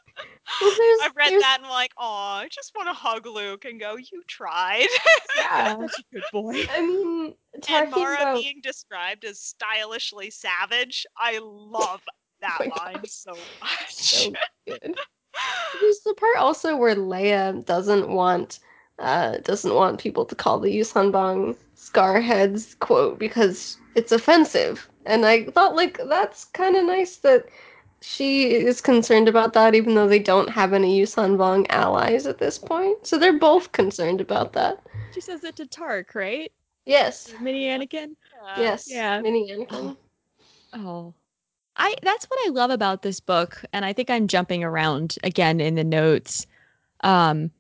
Well, 0.60 0.76
there's, 0.78 1.00
I 1.02 1.10
read 1.16 1.30
there's- 1.30 1.42
that 1.42 1.58
and 1.60 1.68
I'm 1.68 1.72
like, 1.72 1.94
oh, 1.98 2.04
I 2.06 2.50
just 2.52 2.74
want 2.76 2.90
to 2.90 2.94
hug 2.94 3.26
Luke 3.26 3.64
and 3.64 3.80
go, 3.80 3.96
you 3.96 4.24
tried. 4.28 4.88
Yeah, 5.38 5.78
Such 5.88 6.00
a 6.00 6.16
good 6.16 6.24
boy. 6.34 6.66
I 6.70 6.82
mean, 6.82 7.34
and 7.54 7.64
talking 7.64 7.92
Mara 7.92 8.16
about 8.16 8.42
being 8.42 8.60
described 8.62 9.24
as 9.24 9.40
stylishly 9.40 10.30
savage. 10.30 11.06
I 11.18 11.40
love 11.42 12.02
that 12.44 12.58
Oh 12.62 12.70
line 12.86 12.96
God. 12.96 13.08
so 13.10 13.48
much. 13.62 13.94
so 13.94 14.34
good. 14.68 14.96
There's 15.82 16.00
the 16.02 16.14
part 16.14 16.38
also 16.38 16.78
where 16.78 16.96
Leia 16.96 17.66
doesn't 17.66 18.10
want 18.10 18.60
uh 19.00 19.38
doesn't 19.38 19.74
want 19.74 20.00
people 20.00 20.24
to 20.26 20.36
call 20.36 20.60
the 20.60 20.70
Yuuzhan 20.70 21.56
Scarheads 21.76 22.78
quote 22.80 23.18
because 23.18 23.78
it's 23.96 24.12
offensive. 24.12 24.88
And 25.06 25.26
I 25.26 25.46
thought 25.46 25.76
like 25.76 26.00
that's 26.08 26.46
kind 26.46 26.76
of 26.76 26.86
nice 26.86 27.18
that 27.18 27.46
she 28.02 28.54
is 28.54 28.82
concerned 28.82 29.28
about 29.28 29.54
that 29.54 29.74
even 29.74 29.96
though 29.96 30.08
they 30.08 30.20
don't 30.20 30.50
have 30.50 30.74
any 30.74 31.00
Yuuzhan 31.02 31.38
Vong 31.38 31.66
allies 31.70 32.28
at 32.28 32.38
this 32.38 32.60
point. 32.60 33.08
So 33.08 33.18
they're 33.18 33.40
both 33.40 33.72
concerned 33.72 34.22
about 34.22 34.54
that. 34.54 34.84
She 35.14 35.22
says 35.22 35.44
it 35.44 35.56
to 35.56 35.66
Tarc, 35.66 36.14
right? 36.14 36.52
Yes. 36.86 37.34
Mini 37.42 37.66
Anakin. 37.66 38.16
Yeah. 38.34 38.60
Yes. 38.60 38.86
yeah. 38.90 39.22
Mini 39.22 39.52
Anakin. 39.52 39.98
Oh. 40.74 41.14
I 41.78 41.96
that's 42.02 42.26
what 42.26 42.40
I 42.46 42.50
love 42.50 42.70
about 42.70 43.02
this 43.02 43.20
book 43.20 43.64
and 43.74 43.84
I 43.86 43.94
think 43.94 44.10
I'm 44.10 44.28
jumping 44.28 44.64
around 44.64 45.18
again 45.24 45.60
in 45.60 45.76
the 45.76 45.84
notes 45.84 46.46
um 47.02 47.52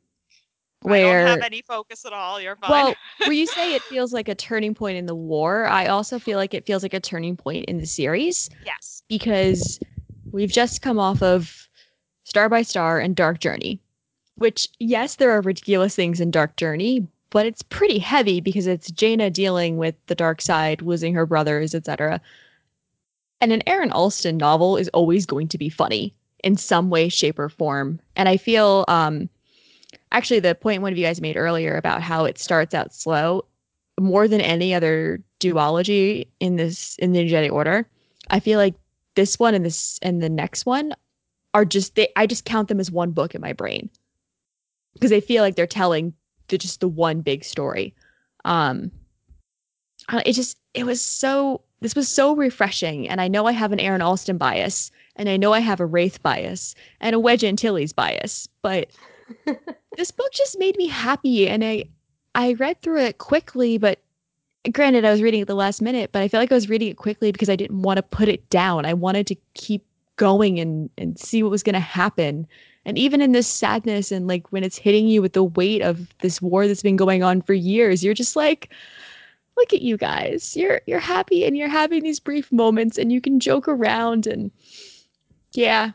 where 0.81 1.21
I 1.21 1.29
don't 1.29 1.39
have 1.39 1.45
any 1.45 1.61
focus 1.61 2.05
at 2.05 2.11
all. 2.11 2.41
You're 2.41 2.57
fine. 2.57 2.69
well 2.69 2.95
where 3.19 3.31
you 3.31 3.47
say 3.57 3.73
it 3.73 3.81
feels 3.83 4.13
like 4.13 4.27
a 4.27 4.35
turning 4.35 4.75
point 4.75 4.97
in 4.97 5.05
the 5.05 5.15
war 5.15 5.65
I 5.65 5.87
also 5.87 6.19
feel 6.19 6.37
like 6.37 6.53
it 6.53 6.65
feels 6.65 6.83
like 6.83 6.93
a 6.93 6.99
turning 6.99 7.35
point 7.35 7.65
in 7.65 7.77
the 7.77 7.87
series 7.87 8.49
yes. 8.65 9.03
because 9.07 9.79
we've 10.31 10.51
just 10.51 10.81
come 10.81 10.99
off 10.99 11.21
of 11.21 11.67
Star 12.23 12.49
by 12.49 12.61
Star 12.61 12.99
and 12.99 13.15
Dark 13.15 13.39
Journey 13.39 13.79
which 14.35 14.67
yes 14.79 15.15
there 15.15 15.31
are 15.31 15.41
ridiculous 15.41 15.95
things 15.95 16.19
in 16.19 16.31
Dark 16.31 16.55
Journey 16.57 17.07
but 17.29 17.47
it's 17.47 17.63
pretty 17.63 17.97
heavy 17.97 18.41
because 18.41 18.67
it's 18.67 18.91
Jaina 18.91 19.31
dealing 19.31 19.77
with 19.77 19.95
the 20.05 20.13
dark 20.13 20.39
side 20.39 20.83
losing 20.83 21.15
her 21.15 21.25
brothers 21.25 21.73
etc 21.73 22.21
and 23.43 23.51
an 23.51 23.61
Aaron 23.67 23.91
Alston 23.91 24.37
novel 24.37 24.77
is 24.77 24.87
always 24.93 25.25
going 25.25 25.49
to 25.49 25.57
be 25.57 25.67
funny 25.67 26.15
in 26.45 26.55
some 26.55 26.89
way, 26.89 27.09
shape, 27.09 27.37
or 27.37 27.49
form. 27.49 27.99
And 28.15 28.29
I 28.29 28.37
feel, 28.37 28.85
um, 28.87 29.29
actually, 30.13 30.39
the 30.39 30.55
point 30.55 30.81
one 30.81 30.93
of 30.93 30.97
you 30.97 31.05
guys 31.05 31.19
made 31.19 31.35
earlier 31.35 31.75
about 31.75 32.01
how 32.01 32.23
it 32.23 32.39
starts 32.39 32.73
out 32.73 32.93
slow, 32.93 33.43
more 33.99 34.29
than 34.29 34.39
any 34.39 34.73
other 34.73 35.21
duology 35.41 36.25
in 36.39 36.55
this 36.55 36.95
in 36.99 37.11
the 37.11 37.29
Jedi 37.29 37.51
Order, 37.51 37.85
I 38.29 38.39
feel 38.39 38.57
like 38.57 38.75
this 39.15 39.37
one 39.37 39.53
and 39.53 39.65
this 39.65 39.99
and 40.01 40.23
the 40.23 40.29
next 40.29 40.65
one 40.65 40.93
are 41.53 41.65
just 41.65 41.95
they. 41.95 42.07
I 42.15 42.25
just 42.25 42.45
count 42.45 42.69
them 42.69 42.79
as 42.79 42.91
one 42.91 43.11
book 43.11 43.35
in 43.35 43.41
my 43.41 43.51
brain 43.51 43.89
because 44.93 45.09
they 45.09 45.19
feel 45.19 45.43
like 45.43 45.57
they're 45.57 45.67
telling 45.67 46.13
the, 46.47 46.57
just 46.57 46.79
the 46.79 46.87
one 46.87 47.19
big 47.19 47.43
story. 47.43 47.93
Um, 48.45 48.89
it 50.25 50.31
just 50.31 50.57
it 50.73 50.85
was 50.85 51.01
so 51.01 51.61
this 51.83 51.95
was 51.95 52.07
so 52.07 52.35
refreshing 52.35 53.07
and 53.07 53.21
i 53.21 53.27
know 53.27 53.45
i 53.45 53.51
have 53.51 53.71
an 53.71 53.79
aaron 53.79 54.01
allston 54.01 54.37
bias 54.37 54.91
and 55.15 55.29
i 55.29 55.37
know 55.37 55.53
i 55.53 55.59
have 55.59 55.79
a 55.79 55.85
wraith 55.85 56.21
bias 56.23 56.73
and 56.99 57.15
a 57.15 57.19
wedge 57.19 57.43
antilles 57.43 57.93
bias 57.93 58.47
but 58.61 58.89
this 59.97 60.11
book 60.11 60.31
just 60.31 60.57
made 60.57 60.75
me 60.77 60.87
happy 60.87 61.47
and 61.47 61.63
i 61.63 61.83
i 62.35 62.53
read 62.53 62.81
through 62.81 62.99
it 62.99 63.19
quickly 63.19 63.77
but 63.77 63.99
granted 64.71 65.05
i 65.05 65.11
was 65.11 65.21
reading 65.21 65.41
it 65.41 65.47
the 65.47 65.55
last 65.55 65.81
minute 65.81 66.11
but 66.11 66.21
i 66.21 66.27
felt 66.27 66.41
like 66.41 66.51
i 66.51 66.55
was 66.55 66.69
reading 66.69 66.89
it 66.89 66.97
quickly 66.97 67.31
because 67.31 67.49
i 67.49 67.55
didn't 67.55 67.81
want 67.81 67.97
to 67.97 68.03
put 68.03 68.27
it 68.27 68.49
down. 68.49 68.85
I 68.85 68.93
wanted 68.93 69.27
to 69.27 69.35
keep 69.53 69.85
going 70.15 70.59
and 70.59 70.89
and 70.97 71.19
see 71.19 71.43
what 71.43 71.51
was 71.51 71.63
going 71.63 71.73
to 71.73 71.79
happen. 71.79 72.47
And 72.85 72.97
even 72.97 73.21
in 73.21 73.31
this 73.31 73.47
sadness 73.47 74.11
and 74.11 74.27
like 74.27 74.51
when 74.51 74.63
it's 74.63 74.77
hitting 74.77 75.07
you 75.07 75.21
with 75.21 75.33
the 75.33 75.43
weight 75.43 75.81
of 75.81 76.07
this 76.19 76.41
war 76.41 76.67
that's 76.67 76.83
been 76.83 76.97
going 76.97 77.23
on 77.23 77.41
for 77.41 77.53
years, 77.53 78.03
you're 78.03 78.13
just 78.13 78.35
like, 78.35 78.73
look 79.57 79.73
at 79.73 79.81
you 79.81 79.97
guys. 79.97 80.55
You're 80.55 80.81
you're 80.85 80.99
happy 80.99 81.45
and 81.45 81.57
you're 81.57 81.67
having 81.69 82.03
these 82.03 82.19
brief 82.19 82.51
moments 82.51 82.97
and 82.97 83.11
you 83.11 83.21
can 83.21 83.39
joke 83.39 83.67
around 83.67 84.27
and 84.27 84.51
yeah. 85.53 85.91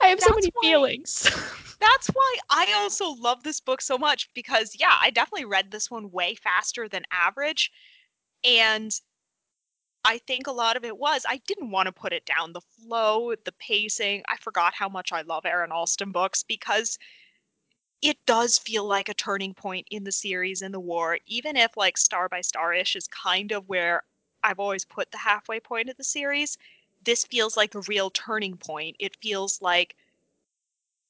I 0.00 0.08
have 0.08 0.20
so 0.20 0.34
many 0.34 0.50
why- 0.54 0.68
feelings. 0.68 1.28
That's 1.80 2.08
why 2.08 2.36
I 2.50 2.72
also 2.76 3.12
love 3.12 3.44
this 3.44 3.60
book 3.60 3.80
so 3.80 3.96
much 3.96 4.28
because, 4.34 4.76
yeah, 4.78 4.94
I 5.00 5.10
definitely 5.10 5.44
read 5.44 5.70
this 5.70 5.90
one 5.90 6.10
way 6.10 6.34
faster 6.34 6.88
than 6.88 7.04
average. 7.12 7.70
And 8.44 8.92
I 10.04 10.18
think 10.26 10.46
a 10.46 10.52
lot 10.52 10.76
of 10.76 10.84
it 10.84 10.98
was 10.98 11.24
I 11.28 11.40
didn't 11.46 11.70
want 11.70 11.86
to 11.86 11.92
put 11.92 12.12
it 12.12 12.26
down. 12.26 12.52
The 12.52 12.60
flow, 12.60 13.32
the 13.44 13.52
pacing. 13.60 14.22
I 14.28 14.36
forgot 14.38 14.74
how 14.74 14.88
much 14.88 15.12
I 15.12 15.22
love 15.22 15.46
Aaron 15.46 15.70
Allston 15.70 16.10
books 16.10 16.42
because 16.42 16.98
it 18.02 18.18
does 18.26 18.58
feel 18.58 18.84
like 18.84 19.08
a 19.08 19.14
turning 19.14 19.54
point 19.54 19.86
in 19.90 20.04
the 20.04 20.12
series 20.12 20.62
and 20.62 20.72
the 20.74 20.80
war, 20.80 21.18
even 21.26 21.56
if 21.56 21.76
like 21.76 21.96
star 21.98 22.28
by 22.28 22.40
star 22.40 22.72
ish 22.72 22.94
is 22.96 23.08
kind 23.08 23.52
of 23.52 23.68
where 23.68 24.04
I've 24.44 24.60
always 24.60 24.84
put 24.84 25.10
the 25.10 25.18
halfway 25.18 25.60
point 25.60 25.88
of 25.88 25.96
the 25.96 26.04
series. 26.04 26.56
This 27.04 27.24
feels 27.24 27.56
like 27.56 27.74
a 27.74 27.80
real 27.82 28.10
turning 28.10 28.56
point. 28.56 28.96
It 29.00 29.16
feels 29.20 29.60
like 29.62 29.96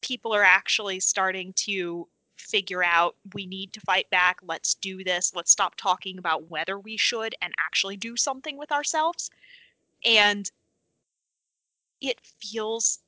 people 0.01 0.35
are 0.35 0.45
actually 0.45 1.01
starting 1.01 1.53
to 1.55 2.09
figure 2.37 2.85
out 2.85 3.17
we 3.35 3.47
need 3.47 3.73
to 3.73 3.81
fight 3.81 4.09
back. 4.11 4.39
Let's 4.43 4.75
do 4.75 5.03
this. 5.05 5.35
Let's 5.35 5.51
stop 5.53 5.75
talking 5.77 6.19
about 6.19 6.49
whether 6.51 6.79
we 6.79 6.97
should 6.97 7.35
and 7.43 7.53
actually 7.59 7.97
do 7.97 8.17
something 8.17 8.57
with 8.57 8.73
ourselves. 8.73 9.31
And 10.05 10.51
it 12.01 12.21
feels 12.21 13.01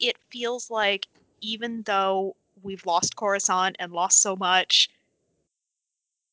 it 0.00 0.16
feels 0.30 0.70
like 0.70 1.08
even 1.40 1.82
though 1.82 2.36
we've 2.62 2.84
lost 2.86 3.16
Coruscant 3.16 3.76
and 3.78 3.92
lost 3.92 4.20
so 4.20 4.36
much, 4.36 4.88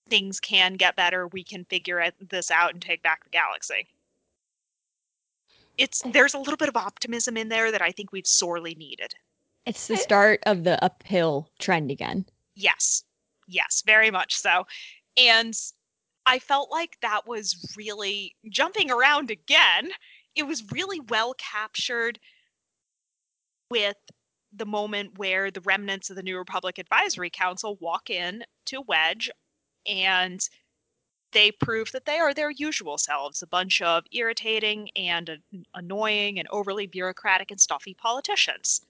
things 0.09 0.39
can 0.39 0.73
get 0.73 0.95
better. 0.95 1.27
We 1.27 1.43
can 1.43 1.65
figure 1.65 2.11
this 2.29 2.51
out 2.51 2.73
and 2.73 2.81
take 2.81 3.03
back 3.03 3.23
the 3.23 3.29
galaxy. 3.29 3.87
It's 5.77 6.05
eh. 6.05 6.11
there's 6.11 6.33
a 6.33 6.39
little 6.39 6.57
bit 6.57 6.69
of 6.69 6.77
optimism 6.77 7.37
in 7.37 7.49
there 7.49 7.71
that 7.71 7.81
I 7.81 7.91
think 7.91 8.11
we've 8.11 8.27
sorely 8.27 8.75
needed. 8.75 9.13
it's 9.65 9.87
the 9.87 9.93
eh. 9.95 9.97
start 9.97 10.39
of 10.45 10.63
the 10.63 10.83
uphill 10.83 11.49
trend 11.59 11.91
again. 11.91 12.25
Yes. 12.55 13.03
Yes, 13.47 13.83
very 13.85 14.11
much 14.11 14.35
so. 14.35 14.67
And 15.17 15.53
I 16.25 16.37
felt 16.37 16.69
like 16.69 16.97
that 17.01 17.27
was 17.27 17.73
really 17.75 18.35
jumping 18.49 18.91
around 18.91 19.31
again. 19.31 19.89
It 20.35 20.43
was 20.43 20.71
really 20.71 20.99
well 20.99 21.33
captured 21.37 22.19
with 23.71 23.97
the 24.53 24.65
moment 24.65 25.17
where 25.17 25.51
the 25.51 25.61
remnants 25.61 26.09
of 26.09 26.15
the 26.15 26.23
New 26.23 26.37
Republic 26.37 26.77
Advisory 26.77 27.29
Council 27.29 27.77
walk 27.79 28.09
in 28.09 28.43
to 28.65 28.81
Wedge 28.81 29.29
and 29.85 30.47
they 31.31 31.51
prove 31.51 31.91
that 31.91 32.05
they 32.05 32.17
are 32.17 32.33
their 32.33 32.49
usual 32.49 32.97
selves 32.97 33.41
a 33.41 33.47
bunch 33.47 33.81
of 33.81 34.03
irritating 34.11 34.89
and 34.95 35.29
an- 35.29 35.65
annoying 35.75 36.39
and 36.39 36.47
overly 36.49 36.87
bureaucratic 36.87 37.51
and 37.51 37.61
stuffy 37.61 37.93
politicians. 37.93 38.81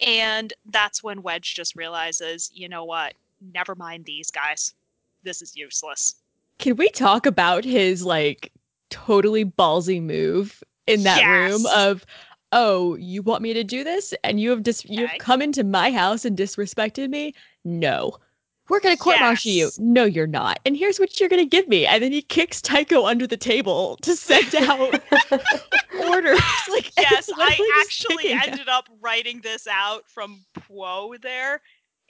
And 0.00 0.52
that's 0.66 1.02
when 1.02 1.22
Wedge 1.22 1.54
just 1.54 1.74
realizes, 1.76 2.50
you 2.52 2.68
know 2.68 2.84
what? 2.84 3.14
Never 3.52 3.74
mind 3.74 4.04
these 4.04 4.30
guys. 4.30 4.72
This 5.22 5.42
is 5.42 5.56
useless. 5.56 6.16
Can 6.58 6.76
we 6.76 6.88
talk 6.90 7.26
about 7.26 7.64
his 7.64 8.04
like 8.04 8.52
totally 8.90 9.44
ballsy 9.44 10.00
move 10.00 10.62
in 10.86 11.02
that 11.02 11.26
room 11.26 11.66
of 11.74 12.04
oh, 12.54 12.94
you 12.94 13.20
want 13.20 13.42
me 13.42 13.52
to 13.52 13.64
do 13.64 13.84
this 13.84 14.14
and 14.22 14.40
you 14.40 14.48
have 14.50 14.62
dis- 14.62 14.86
you've 14.86 15.10
come 15.18 15.42
into 15.42 15.64
my 15.64 15.90
house 15.90 16.24
and 16.24 16.38
disrespected 16.38 17.10
me? 17.10 17.34
No. 17.64 18.16
We're 18.70 18.80
going 18.80 18.96
to 18.96 19.02
court 19.02 19.20
martial 19.20 19.50
you. 19.50 19.70
No, 19.78 20.04
you're 20.04 20.26
not. 20.26 20.58
And 20.64 20.74
here's 20.74 20.98
what 20.98 21.20
you're 21.20 21.28
going 21.28 21.42
to 21.42 21.48
give 21.48 21.68
me. 21.68 21.84
And 21.84 22.02
then 22.02 22.12
he 22.12 22.22
kicks 22.22 22.62
Tycho 22.62 23.04
under 23.04 23.26
the 23.26 23.36
table 23.36 23.98
to 24.00 24.16
send 24.16 24.54
out 24.54 25.02
orders. 26.08 26.40
Like 26.70 26.90
Yes, 26.98 27.28
I 27.36 27.58
actually 27.82 28.30
ended 28.30 28.68
up 28.68 28.88
writing 29.00 29.40
this 29.42 29.66
out 29.66 30.08
from 30.08 30.44
Pwoe 30.54 31.20
there. 31.20 31.60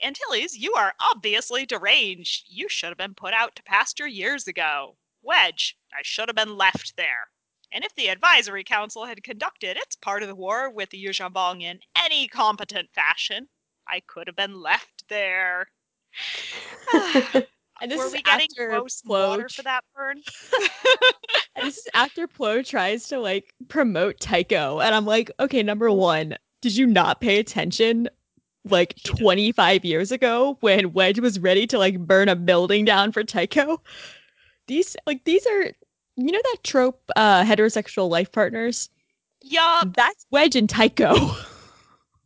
Antilles, 0.01 0.55
you 0.55 0.73
are 0.73 0.93
obviously 1.01 1.65
deranged. 1.65 2.45
You 2.47 2.69
should 2.69 2.89
have 2.89 2.97
been 2.97 3.13
put 3.13 3.33
out 3.33 3.55
to 3.55 3.63
pasture 3.63 4.07
years 4.07 4.47
ago. 4.47 4.95
Wedge, 5.23 5.77
I 5.93 6.01
should 6.03 6.29
have 6.29 6.35
been 6.35 6.57
left 6.57 6.95
there. 6.95 7.27
And 7.71 7.83
if 7.83 7.93
the 7.95 8.07
advisory 8.07 8.63
council 8.63 9.05
had 9.05 9.23
conducted 9.23 9.77
its 9.77 9.95
part 9.95 10.21
of 10.21 10.27
the 10.29 10.35
war 10.35 10.69
with 10.69 10.89
the 10.89 11.03
Yuuzhan 11.03 11.33
Vong 11.33 11.61
in 11.61 11.79
any 11.97 12.27
competent 12.27 12.89
fashion, 12.93 13.47
I 13.87 14.01
could 14.07 14.27
have 14.27 14.35
been 14.35 14.61
left 14.61 15.05
there. 15.09 15.67
And 17.81 17.91
this 17.91 17.99
Were 17.99 18.05
is 18.05 18.13
we 18.13 18.21
getting 18.21 18.47
after 18.51 18.69
close 18.69 19.01
Plo 19.01 19.29
water 19.29 19.49
for 19.49 19.63
that 19.63 19.83
burn? 19.95 20.21
And 21.57 21.67
this 21.67 21.77
is 21.77 21.87
after 21.93 22.27
Pwoe 22.27 22.65
tries 22.65 23.07
to 23.07 23.19
like 23.19 23.53
promote 23.69 24.19
Tycho. 24.19 24.79
And 24.79 24.93
I'm 24.93 25.05
like, 25.05 25.31
okay, 25.39 25.63
number 25.63 25.89
one, 25.89 26.35
did 26.61 26.75
you 26.75 26.85
not 26.85 27.21
pay 27.21 27.39
attention 27.39 28.09
like 28.65 28.95
25 29.03 29.85
years 29.85 30.11
ago 30.11 30.57
when 30.59 30.91
Wedge 30.91 31.19
was 31.19 31.39
ready 31.39 31.65
to 31.67 31.77
like 31.77 31.99
burn 31.99 32.27
a 32.27 32.35
building 32.35 32.83
down 32.83 33.13
for 33.13 33.23
Tycho? 33.23 33.81
These 34.67 34.97
like 35.05 35.23
these 35.23 35.45
are 35.47 35.71
you 36.15 36.31
know 36.31 36.41
that 36.43 36.57
trope 36.63 37.01
uh 37.15 37.43
heterosexual 37.43 38.09
life 38.09 38.31
partners? 38.31 38.89
Yup. 39.41 39.93
That's 39.95 40.25
Wedge 40.31 40.55
and 40.55 40.69
Tycho 40.69 41.13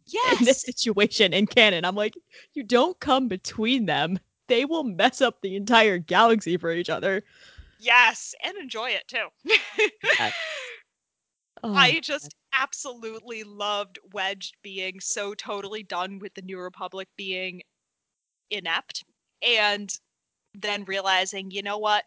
Yes. 0.05 0.39
in 0.39 0.45
this 0.45 0.61
situation 0.61 1.33
in 1.33 1.47
canon. 1.47 1.85
I'm 1.85 1.95
like, 1.95 2.15
you 2.53 2.63
don't 2.63 2.99
come 2.99 3.27
between 3.27 3.85
them. 3.85 4.19
They 4.47 4.65
will 4.65 4.83
mess 4.83 5.21
up 5.21 5.41
the 5.41 5.55
entire 5.55 5.97
galaxy 5.97 6.57
for 6.57 6.71
each 6.71 6.89
other. 6.89 7.23
Yes. 7.79 8.33
And 8.43 8.57
enjoy 8.57 8.89
it 8.91 9.07
too. 9.07 9.27
Oh, 11.61 11.73
I 11.73 11.99
just 11.99 12.33
absolutely 12.53 13.43
loved 13.43 13.99
Wedge 14.13 14.53
being 14.63 14.99
so 15.01 15.33
totally 15.33 15.83
done 15.83 16.19
with 16.19 16.33
the 16.33 16.41
New 16.41 16.57
Republic 16.57 17.09
being 17.17 17.61
inept 18.49 19.03
and 19.41 19.93
then 20.53 20.85
realizing, 20.85 21.51
you 21.51 21.61
know 21.61 21.77
what? 21.77 22.05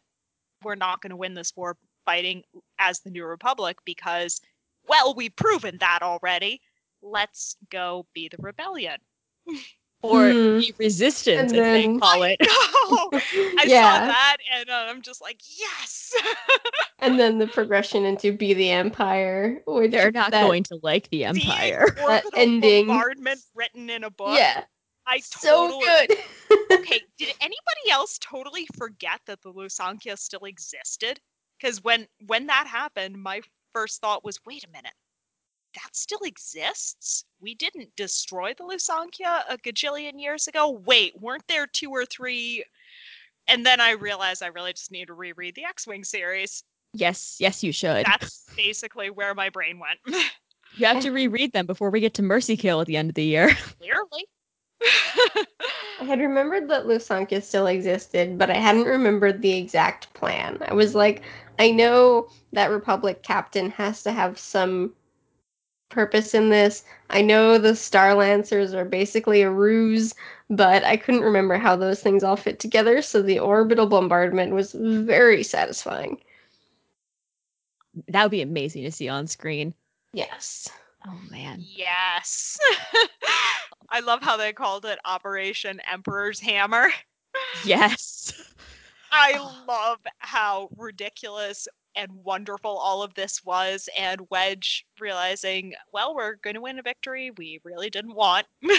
We're 0.64 0.74
not 0.74 1.00
going 1.00 1.10
to 1.10 1.16
win 1.16 1.34
this 1.34 1.52
war 1.56 1.76
fighting 2.04 2.42
as 2.78 3.00
the 3.00 3.10
New 3.10 3.24
Republic 3.24 3.78
because, 3.84 4.40
well, 4.88 5.14
we've 5.14 5.34
proven 5.36 5.76
that 5.80 6.00
already. 6.02 6.60
Let's 7.02 7.56
go 7.70 8.06
be 8.14 8.28
the 8.28 8.36
rebellion. 8.40 8.98
or 10.02 10.30
Hmm. 10.30 10.58
the 10.58 10.74
resistance, 10.78 11.52
And 11.52 11.60
as 11.60 11.84
they 11.84 11.98
call 11.98 12.22
it. 12.24 12.36
No! 12.40 12.48
I 13.12 13.64
saw 13.66 14.06
that 14.06 14.36
and 14.52 14.68
uh, 14.68 14.86
I'm 14.88 15.00
just 15.02 15.20
like, 15.20 15.40
yes! 15.58 16.12
And 16.98 17.18
then 17.18 17.38
the 17.38 17.48
progression 17.48 18.04
into 18.04 18.32
Be 18.32 18.54
the 18.54 18.70
Empire, 18.70 19.60
which 19.66 19.90
They're 19.90 20.12
not 20.12 20.30
that- 20.30 20.42
going 20.46 20.62
to 20.64 20.78
like 20.84 21.08
the 21.10 21.24
Empire. 21.24 21.84
The 21.96 22.02
orbital 22.02 22.30
ending- 22.36 22.86
bombardment 22.86 23.40
written 23.56 23.90
in 23.90 24.04
a 24.04 24.10
book. 24.10 24.36
Yeah, 24.38 24.62
I 25.06 25.18
so 25.20 25.68
totally 25.68 25.84
good. 25.84 26.18
okay, 26.80 27.00
did 27.18 27.34
anybody 27.40 27.90
else 27.90 28.18
totally 28.18 28.66
forget 28.76 29.20
that 29.26 29.42
the 29.42 29.52
Lusankya 29.52 30.18
still 30.18 30.44
existed? 30.44 31.20
Because 31.60 31.82
when 31.82 32.06
when 32.26 32.46
that 32.46 32.66
happened, 32.66 33.20
my 33.20 33.40
first 33.72 34.00
thought 34.00 34.24
was, 34.24 34.38
wait 34.46 34.64
a 34.64 34.70
minute, 34.70 34.94
that 35.74 35.96
still 35.96 36.20
exists? 36.24 37.24
We 37.40 37.54
didn't 37.54 37.94
destroy 37.96 38.54
the 38.56 38.64
Lusankya 38.64 39.42
a 39.48 39.58
gajillion 39.58 40.20
years 40.20 40.46
ago. 40.46 40.70
Wait, 40.84 41.14
weren't 41.20 41.46
there 41.48 41.66
two 41.66 41.90
or 41.90 42.04
three? 42.04 42.64
And 43.48 43.66
then 43.66 43.80
I 43.80 43.92
realized 43.92 44.42
I 44.42 44.48
really 44.48 44.72
just 44.72 44.92
need 44.92 45.06
to 45.06 45.14
reread 45.14 45.54
the 45.54 45.64
X-wing 45.64 46.04
series. 46.04 46.62
Yes, 46.94 47.36
yes, 47.40 47.62
you 47.62 47.72
should. 47.72 48.06
That's 48.06 48.44
basically 48.56 49.10
where 49.10 49.34
my 49.34 49.48
brain 49.48 49.80
went. 49.80 50.26
You 50.76 50.86
have 50.86 51.02
to 51.02 51.10
reread 51.12 51.52
them 51.52 51.66
before 51.66 51.90
we 51.90 52.00
get 52.00 52.14
to 52.14 52.22
Mercy 52.22 52.56
Kill 52.56 52.80
at 52.80 52.86
the 52.86 52.96
end 52.96 53.08
of 53.08 53.14
the 53.14 53.24
year. 53.24 53.54
Clearly. 53.78 54.26
I 56.00 56.04
had 56.04 56.20
remembered 56.20 56.68
that 56.68 56.86
Lusankya 56.86 57.42
still 57.42 57.66
existed, 57.66 58.38
but 58.38 58.50
I 58.50 58.56
hadn't 58.56 58.84
remembered 58.84 59.40
the 59.40 59.56
exact 59.56 60.12
plan. 60.14 60.58
I 60.66 60.74
was 60.74 60.94
like, 60.94 61.22
I 61.58 61.70
know 61.70 62.28
that 62.52 62.70
Republic 62.70 63.22
captain 63.22 63.70
has 63.70 64.02
to 64.02 64.12
have 64.12 64.38
some 64.38 64.94
purpose 65.90 66.34
in 66.34 66.48
this. 66.48 66.84
I 67.10 67.22
know 67.22 67.58
the 67.58 67.76
Star 67.76 68.14
Lancers 68.14 68.74
are 68.74 68.84
basically 68.84 69.42
a 69.42 69.50
ruse, 69.50 70.14
but 70.50 70.82
I 70.84 70.96
couldn't 70.96 71.22
remember 71.22 71.56
how 71.56 71.76
those 71.76 72.00
things 72.00 72.24
all 72.24 72.36
fit 72.36 72.58
together, 72.58 73.02
so 73.02 73.22
the 73.22 73.38
orbital 73.38 73.86
bombardment 73.86 74.54
was 74.54 74.72
very 74.72 75.42
satisfying. 75.42 76.18
That 78.08 78.22
would 78.22 78.30
be 78.30 78.42
amazing 78.42 78.84
to 78.84 78.90
see 78.92 79.08
on 79.08 79.26
screen. 79.26 79.74
Yes. 80.14 80.68
Oh 81.06 81.20
man. 81.30 81.62
Yes. 81.64 82.58
I 83.92 84.00
love 84.00 84.22
how 84.22 84.36
they 84.36 84.52
called 84.52 84.84
it 84.86 84.98
Operation 85.04 85.80
Emperor's 85.90 86.40
Hammer. 86.40 86.90
Yes. 87.64 88.32
I 89.12 89.34
Oh. 89.36 89.64
love 89.68 89.98
how 90.18 90.70
ridiculous 90.76 91.68
and 91.94 92.10
wonderful 92.24 92.70
all 92.78 93.02
of 93.02 93.12
this 93.12 93.44
was, 93.44 93.86
and 93.98 94.22
Wedge 94.30 94.86
realizing, 94.98 95.74
well, 95.92 96.14
we're 96.14 96.36
going 96.36 96.54
to 96.54 96.60
win 96.62 96.78
a 96.78 96.82
victory 96.82 97.30
we 97.36 97.60
really 97.64 97.90
didn't 97.90 98.14
want. 98.14 98.46
yeah, 98.62 98.74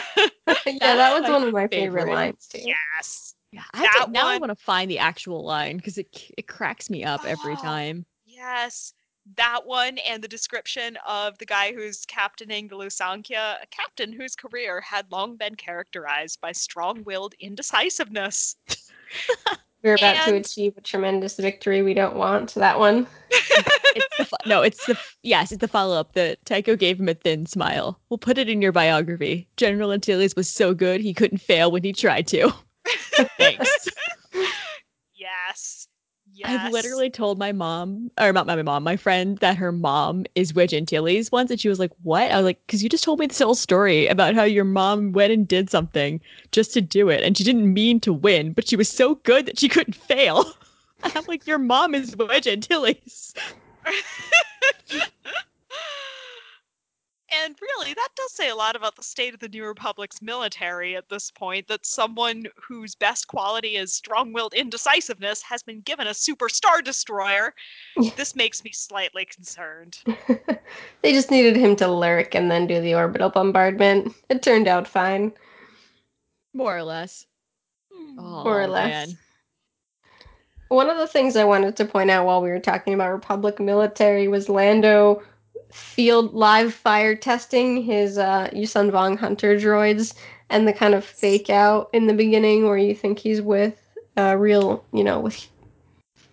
that 0.66 1.22
was 1.22 1.30
one 1.30 1.44
of 1.44 1.54
my 1.54 1.68
favorite, 1.68 2.02
favorite. 2.06 2.16
lines 2.16 2.48
too. 2.48 2.60
yes. 2.64 3.36
Yeah, 3.52 3.62
I 3.76 3.78
have 3.84 3.94
to- 3.94 4.00
That 4.00 4.12
now 4.12 4.28
I 4.28 4.38
want 4.40 4.50
to 4.50 4.56
find 4.56 4.90
the 4.90 4.98
actual 4.98 5.46
line 5.46 5.78
because 5.78 6.00
it 6.00 6.32
it 6.38 6.48
cracks 6.48 6.90
me 6.90 7.04
up 7.04 7.24
every 7.24 7.54
Oh. 7.54 7.62
time. 7.62 8.04
Yes. 8.26 8.94
That 9.36 9.66
one 9.66 9.98
and 10.00 10.24
the 10.24 10.28
description 10.28 10.98
of 11.08 11.38
the 11.38 11.46
guy 11.46 11.74
who's 11.74 12.06
captaining 12.06 12.68
the 12.68 12.76
Lusankya, 12.76 13.64
a 13.64 13.68
captain 13.72 14.12
whose 14.12 14.36
career 14.36 14.82
had 14.82 15.12
long 15.12 15.38
been 15.38 15.56
characterized 15.56 16.42
by 16.42 16.52
strong 16.52 17.04
willed 17.04 17.34
indecisiveness. 17.40 18.58
We're 19.84 19.96
about 19.96 20.28
to 20.28 20.36
achieve 20.36 20.78
a 20.78 20.82
tremendous 20.82 21.36
victory 21.36 21.82
we 21.82 21.94
don't 21.94 22.16
want. 22.16 22.54
That 22.56 22.80
one. 22.80 23.08
It's 23.96 24.18
the 24.18 24.26
fo- 24.26 24.38
no, 24.48 24.64
it's 24.64 24.84
the 24.88 24.98
yes, 25.22 25.52
it's 25.52 25.62
the 25.62 25.68
follow 25.68 26.00
up. 26.00 26.14
The 26.14 26.36
Tycho 26.46 26.76
gave 26.76 27.00
him 27.00 27.10
a 27.10 27.14
thin 27.14 27.46
smile. 27.46 28.00
We'll 28.10 28.18
put 28.18 28.40
it 28.40 28.50
in 28.50 28.60
your 28.60 28.72
biography. 28.72 29.48
General 29.56 29.92
Antilles 29.94 30.36
was 30.36 30.50
so 30.50 30.74
good 30.74 31.00
he 31.00 31.14
couldn't 31.14 31.38
fail 31.38 31.72
when 31.72 31.84
he 31.84 31.94
tried 31.94 32.26
to. 32.30 32.52
Thanks. 33.38 33.88
Yes. 36.44 36.66
I've 36.66 36.72
literally 36.74 37.10
told 37.10 37.40
my 37.40 37.52
mom, 37.54 38.12
or 38.20 38.34
not 38.34 38.48
my 38.48 38.62
mom, 38.62 38.84
my 38.84 38.98
friend, 38.98 39.38
that 39.40 39.56
her 39.58 39.72
mom 39.72 40.26
is 40.36 40.54
Wedge 40.54 40.74
Antilles 40.74 41.32
once, 41.32 41.50
and 41.50 41.60
she 41.60 41.70
was 41.70 41.80
like, 41.80 41.92
"What?" 42.04 42.32
I 42.32 42.36
was 42.36 42.44
like, 42.44 42.60
"Because 42.68 42.84
you 42.84 42.90
just 42.90 43.04
told 43.04 43.20
me 43.20 43.28
this 43.28 43.40
whole 43.40 43.56
story 43.56 44.08
about 44.08 44.36
how 44.36 44.44
your 44.44 44.66
mom 44.66 45.14
went 45.14 45.32
and 45.32 45.48
did 45.48 45.70
something 45.70 46.20
just 46.52 46.74
to 46.74 46.82
do 46.82 47.10
it, 47.10 47.24
and 47.24 47.38
she 47.38 47.44
didn't 47.46 47.74
mean 47.74 48.00
to 48.02 48.12
win, 48.12 48.52
but 48.54 48.68
she 48.68 48.76
was 48.76 48.90
so 48.90 49.16
good 49.16 49.46
that 49.46 49.60
she 49.60 49.70
couldn't 49.70 49.96
fail." 49.96 50.46
And 51.04 51.14
I'm 51.16 51.26
like, 51.28 51.48
"Your 51.48 51.60
mom 51.60 51.96
is 51.96 52.16
Wedge 52.18 52.48
Antilles." 52.48 53.34
And 57.42 57.56
really, 57.62 57.94
that 57.94 58.10
does 58.16 58.32
say 58.34 58.50
a 58.50 58.56
lot 58.56 58.76
about 58.76 58.96
the 58.96 59.04
state 59.04 59.34
of 59.34 59.40
the 59.40 59.48
New 59.48 59.66
Republic's 59.66 60.22
military 60.22 60.96
at 60.96 61.10
this 61.10 61.32
point 61.32 61.68
that 61.68 61.86
someone 61.86 62.46
whose 62.56 62.96
best 62.96 63.28
quality 63.28 63.76
is 63.76 63.94
strong 63.94 64.34
willed 64.34 64.54
indecisiveness 64.54 65.42
has 65.42 65.64
been 65.64 65.82
given 65.82 66.08
a 66.08 66.14
super 66.14 66.48
star 66.50 66.82
destroyer. 66.82 67.54
this 68.18 68.36
makes 68.36 68.64
me 68.64 68.72
slightly 68.72 69.26
concerned. 69.26 70.00
they 71.02 71.12
just 71.12 71.32
needed 71.32 71.56
him 71.56 71.76
to 71.78 71.88
lurk 71.88 72.36
and 72.36 72.52
then 72.52 72.68
do 72.68 72.80
the 72.82 72.94
orbital 72.94 73.30
bombardment. 73.30 74.14
It 74.30 74.44
turned 74.44 74.68
out 74.68 74.88
fine. 74.88 75.32
More 76.54 76.78
or 76.78 76.84
less. 76.84 77.26
Oh, 77.92 78.44
More 78.44 78.62
or 78.62 78.68
less. 78.68 79.08
man. 79.08 79.18
One 80.68 80.90
of 80.90 80.98
the 80.98 81.08
things 81.08 81.36
I 81.36 81.44
wanted 81.44 81.76
to 81.78 81.86
point 81.86 82.10
out 82.10 82.26
while 82.26 82.42
we 82.42 82.50
were 82.50 82.60
talking 82.60 82.94
about 82.94 83.12
Republic 83.12 83.60
military 83.60 84.28
was 84.28 84.50
Lando 84.50 85.22
field 85.74 86.34
live 86.34 86.74
fire 86.74 87.16
testing 87.16 87.82
his 87.84 88.18
uh, 88.18 88.50
Yuuzhan 88.54 88.92
Vong 88.92 89.18
hunter 89.18 89.56
droids 89.56 90.14
and 90.50 90.68
the 90.68 90.74
kind 90.74 90.94
of 90.94 91.04
fake 91.04 91.50
out 91.50 91.90
in 91.94 92.08
the 92.08 92.14
beginning 92.14 92.66
where 92.66 92.78
you 92.78 92.94
think 92.94 93.20
he's 93.20 93.42
with 93.42 93.80
uh, 94.18 94.36
real, 94.38 94.84
you 94.94 95.04
know, 95.04 95.20
with 95.20 95.48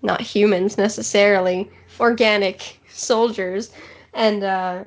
not 0.02 0.20
humans 0.20 0.76
necessarily, 0.76 1.70
organic 1.98 2.78
soldiers. 2.88 3.72
And 4.12 4.44
uh, 4.44 4.84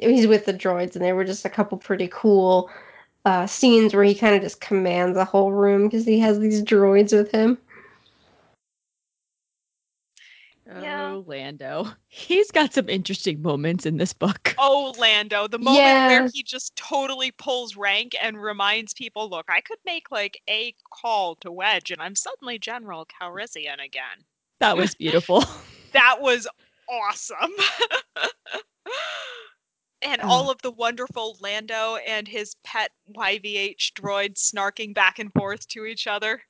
he's 0.00 0.26
with 0.26 0.46
the 0.46 0.54
droids, 0.54 0.94
and 0.94 1.04
there 1.04 1.16
were 1.16 1.24
just 1.24 1.44
a 1.44 1.50
couple 1.50 1.76
pretty 1.78 2.08
cool 2.12 2.70
uh, 3.24 3.46
scenes 3.46 3.94
where 3.94 4.04
he 4.04 4.14
kind 4.14 4.34
of 4.34 4.42
just 4.42 4.60
commands 4.60 5.16
the 5.16 5.24
whole 5.24 5.52
room 5.52 5.88
because 5.88 6.06
he 6.06 6.18
has 6.20 6.38
these 6.38 6.62
droids 6.62 7.12
with 7.12 7.30
him. 7.30 7.58
Yeah. 10.80 11.12
Oh, 11.12 11.24
Lando. 11.26 11.88
He's 12.08 12.50
got 12.50 12.72
some 12.72 12.88
interesting 12.88 13.42
moments 13.42 13.86
in 13.86 13.96
this 13.96 14.12
book. 14.12 14.54
Oh, 14.62 14.92
Lando, 14.98 15.48
the 15.48 15.58
moment 15.58 15.82
where 15.82 16.28
he 16.32 16.42
just 16.42 16.76
totally 16.76 17.30
pulls 17.30 17.76
rank 17.76 18.14
and 18.20 18.40
reminds 18.40 18.92
people 18.92 19.28
look, 19.30 19.46
I 19.48 19.62
could 19.62 19.78
make 19.86 20.10
like 20.10 20.40
a 20.50 20.74
call 20.92 21.34
to 21.36 21.50
Wedge 21.50 21.90
and 21.90 22.00
I'm 22.02 22.14
suddenly 22.14 22.58
General 22.58 23.06
Calrissian 23.06 23.82
again. 23.82 24.24
That 24.60 24.76
was 24.76 24.94
beautiful. 24.94 25.44
That 25.92 26.18
was 26.20 26.46
awesome. 26.88 27.52
and 30.02 30.20
all 30.22 30.50
of 30.50 30.62
the 30.62 30.70
wonderful 30.70 31.36
Lando 31.40 31.96
and 32.06 32.28
his 32.28 32.54
pet 32.62 32.92
YVH 33.16 33.94
droid 33.94 34.34
snarking 34.34 34.94
back 34.94 35.18
and 35.18 35.32
forth 35.32 35.66
to 35.68 35.86
each 35.86 36.06
other. 36.06 36.42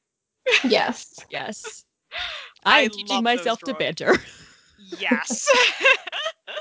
Yes. 0.64 1.14
yes. 1.30 1.84
I 2.64 2.82
I'm 2.82 2.90
teaching 2.90 3.22
myself 3.22 3.60
to 3.62 3.74
banter. 3.74 4.16
Yes. 4.98 5.46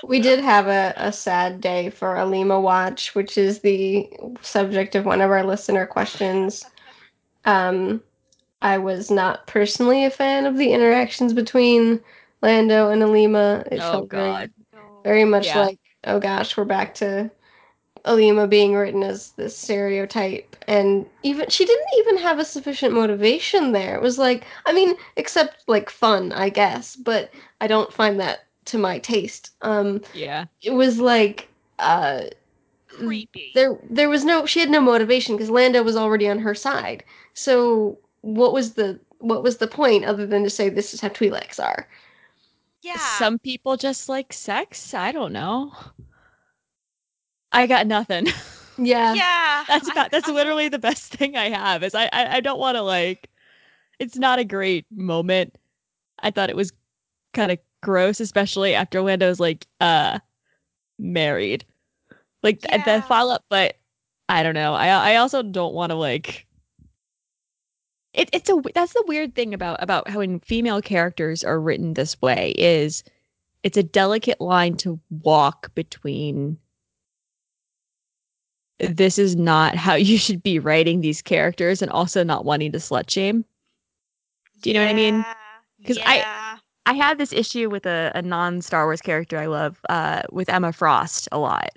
We 0.07 0.19
did 0.19 0.39
have 0.39 0.67
a, 0.67 0.93
a 0.97 1.11
sad 1.11 1.61
day 1.61 1.89
for 1.89 2.15
Alema 2.15 2.61
Watch, 2.61 3.15
which 3.15 3.37
is 3.37 3.59
the 3.59 4.09
subject 4.41 4.95
of 4.95 5.05
one 5.05 5.21
of 5.21 5.29
our 5.29 5.43
listener 5.43 5.85
questions. 5.85 6.65
Um, 7.45 8.01
I 8.61 8.77
was 8.77 9.09
not 9.09 9.47
personally 9.47 10.05
a 10.05 10.09
fan 10.09 10.45
of 10.45 10.57
the 10.57 10.71
interactions 10.73 11.33
between 11.33 12.01
Lando 12.41 12.89
and 12.89 13.01
Alema. 13.01 13.65
It 13.71 13.81
oh 13.81 13.91
felt 13.91 14.09
very, 14.09 14.31
God. 14.31 14.51
very 15.03 15.25
much 15.25 15.47
Yeah. 15.47 15.61
like, 15.65 15.79
oh 16.05 16.19
gosh, 16.19 16.55
we're 16.57 16.65
back 16.65 16.93
to 16.95 17.29
Alema 18.05 18.49
being 18.49 18.73
written 18.75 19.03
as 19.03 19.31
this 19.31 19.57
stereotype. 19.57 20.55
And 20.67 21.05
even 21.23 21.49
she 21.49 21.65
didn't 21.65 21.87
even 21.97 22.17
have 22.17 22.39
a 22.39 22.45
sufficient 22.45 22.93
motivation 22.93 23.71
there. 23.71 23.95
It 23.95 24.01
was 24.01 24.17
like, 24.17 24.45
I 24.65 24.73
mean, 24.73 24.95
except 25.15 25.63
like 25.67 25.89
fun, 25.89 26.31
I 26.31 26.49
guess, 26.49 26.95
but 26.95 27.31
I 27.61 27.67
don't 27.67 27.93
find 27.93 28.19
that 28.19 28.45
to 28.65 28.77
my 28.77 28.99
taste. 28.99 29.51
Um, 29.61 30.01
Yeah. 30.13 30.45
it 30.61 30.71
was 30.71 30.99
like 30.99 31.47
uh 31.79 32.23
Creepy. 32.87 33.51
there 33.55 33.77
there 33.89 34.09
was 34.09 34.25
no 34.25 34.45
she 34.45 34.59
had 34.59 34.69
no 34.69 34.81
motivation 34.81 35.35
because 35.35 35.49
Lando 35.49 35.83
was 35.83 35.95
already 35.95 36.27
on 36.29 36.39
her 36.39 36.55
side. 36.55 37.03
So 37.33 37.97
what 38.21 38.53
was 38.53 38.73
the 38.73 38.99
what 39.19 39.43
was 39.43 39.57
the 39.57 39.67
point 39.67 40.05
other 40.05 40.25
than 40.25 40.43
to 40.43 40.49
say 40.49 40.69
this 40.69 40.93
is 40.93 41.01
how 41.01 41.09
Twi'leks 41.09 41.59
are? 41.63 41.87
yeah. 42.81 42.97
Some 42.97 43.39
people 43.39 43.77
just 43.77 44.09
like 44.09 44.33
sex. 44.33 44.93
I 44.93 45.11
don't 45.11 45.33
know. 45.33 45.73
I 47.51 47.67
got 47.67 47.87
nothing. 47.87 48.27
Yeah. 48.77 49.13
yeah. 49.13 49.63
that's 49.67 49.89
I- 49.89 49.93
not, 49.93 50.11
that's 50.11 50.27
literally 50.27 50.69
the 50.69 50.79
best 50.79 51.13
thing 51.15 51.35
I 51.35 51.49
have. 51.49 51.83
Is 51.83 51.95
I 51.95 52.09
I, 52.13 52.37
I 52.37 52.39
don't 52.41 52.59
want 52.59 52.75
to 52.75 52.81
like. 52.81 53.29
It's 53.99 54.17
not 54.17 54.39
a 54.39 54.45
great 54.45 54.85
moment. 54.91 55.55
I 56.19 56.31
thought 56.31 56.49
it 56.49 56.55
was 56.55 56.71
kind 57.33 57.51
of 57.51 57.59
gross, 57.81 58.19
especially 58.19 58.73
after 58.73 59.01
Lando's 59.01 59.39
like 59.39 59.65
uh 59.81 60.19
married, 60.97 61.65
like 62.43 62.61
th- 62.61 62.81
Yeah. 62.85 62.99
the 62.99 63.05
follow 63.07 63.35
up. 63.35 63.45
But 63.49 63.75
I 64.29 64.43
don't 64.43 64.53
know. 64.55 64.73
I 64.73 64.87
I 64.87 65.15
also 65.17 65.41
don't 65.43 65.73
want 65.73 65.89
to 65.91 65.95
like. 65.95 66.45
It, 68.13 68.29
it's 68.33 68.49
a 68.49 68.59
that's 68.73 68.93
the 68.93 69.03
weird 69.07 69.35
thing 69.35 69.53
about 69.53 69.81
about 69.83 70.09
how 70.09 70.19
when 70.19 70.39
female 70.39 70.81
characters 70.81 71.43
are 71.43 71.59
written 71.59 71.93
this 71.93 72.19
way 72.21 72.53
is 72.57 73.03
it's 73.63 73.77
a 73.77 73.83
delicate 73.83 74.41
line 74.41 74.77
to 74.77 74.99
walk 75.09 75.73
between 75.75 76.57
this 78.79 79.17
is 79.19 79.35
not 79.35 79.75
how 79.75 79.93
you 79.95 80.17
should 80.17 80.43
be 80.43 80.59
writing 80.59 81.01
these 81.01 81.21
characters 81.21 81.81
and 81.81 81.91
also 81.91 82.23
not 82.23 82.45
wanting 82.45 82.71
to 82.71 82.77
slut 82.77 83.09
shame. 83.09 83.45
Do 84.61 84.69
you 84.69 84.73
know 84.73 84.83
what 84.83 84.91
I 84.91 84.93
mean? 84.93 85.25
Because 85.79 85.97
I- 85.99 86.17
yeah. 86.17 86.57
I 86.85 86.93
have 86.93 87.19
this 87.19 87.31
issue 87.31 87.69
with 87.69 87.85
a, 87.85 88.11
a 88.15 88.23
non 88.23 88.61
Star 88.61 88.85
Wars 88.85 88.99
character 89.01 89.37
I 89.37 89.45
love, 89.45 89.79
uh, 89.89 90.23
with 90.31 90.49
Emma 90.49 90.73
Frost 90.73 91.29
a 91.31 91.37
lot, 91.37 91.69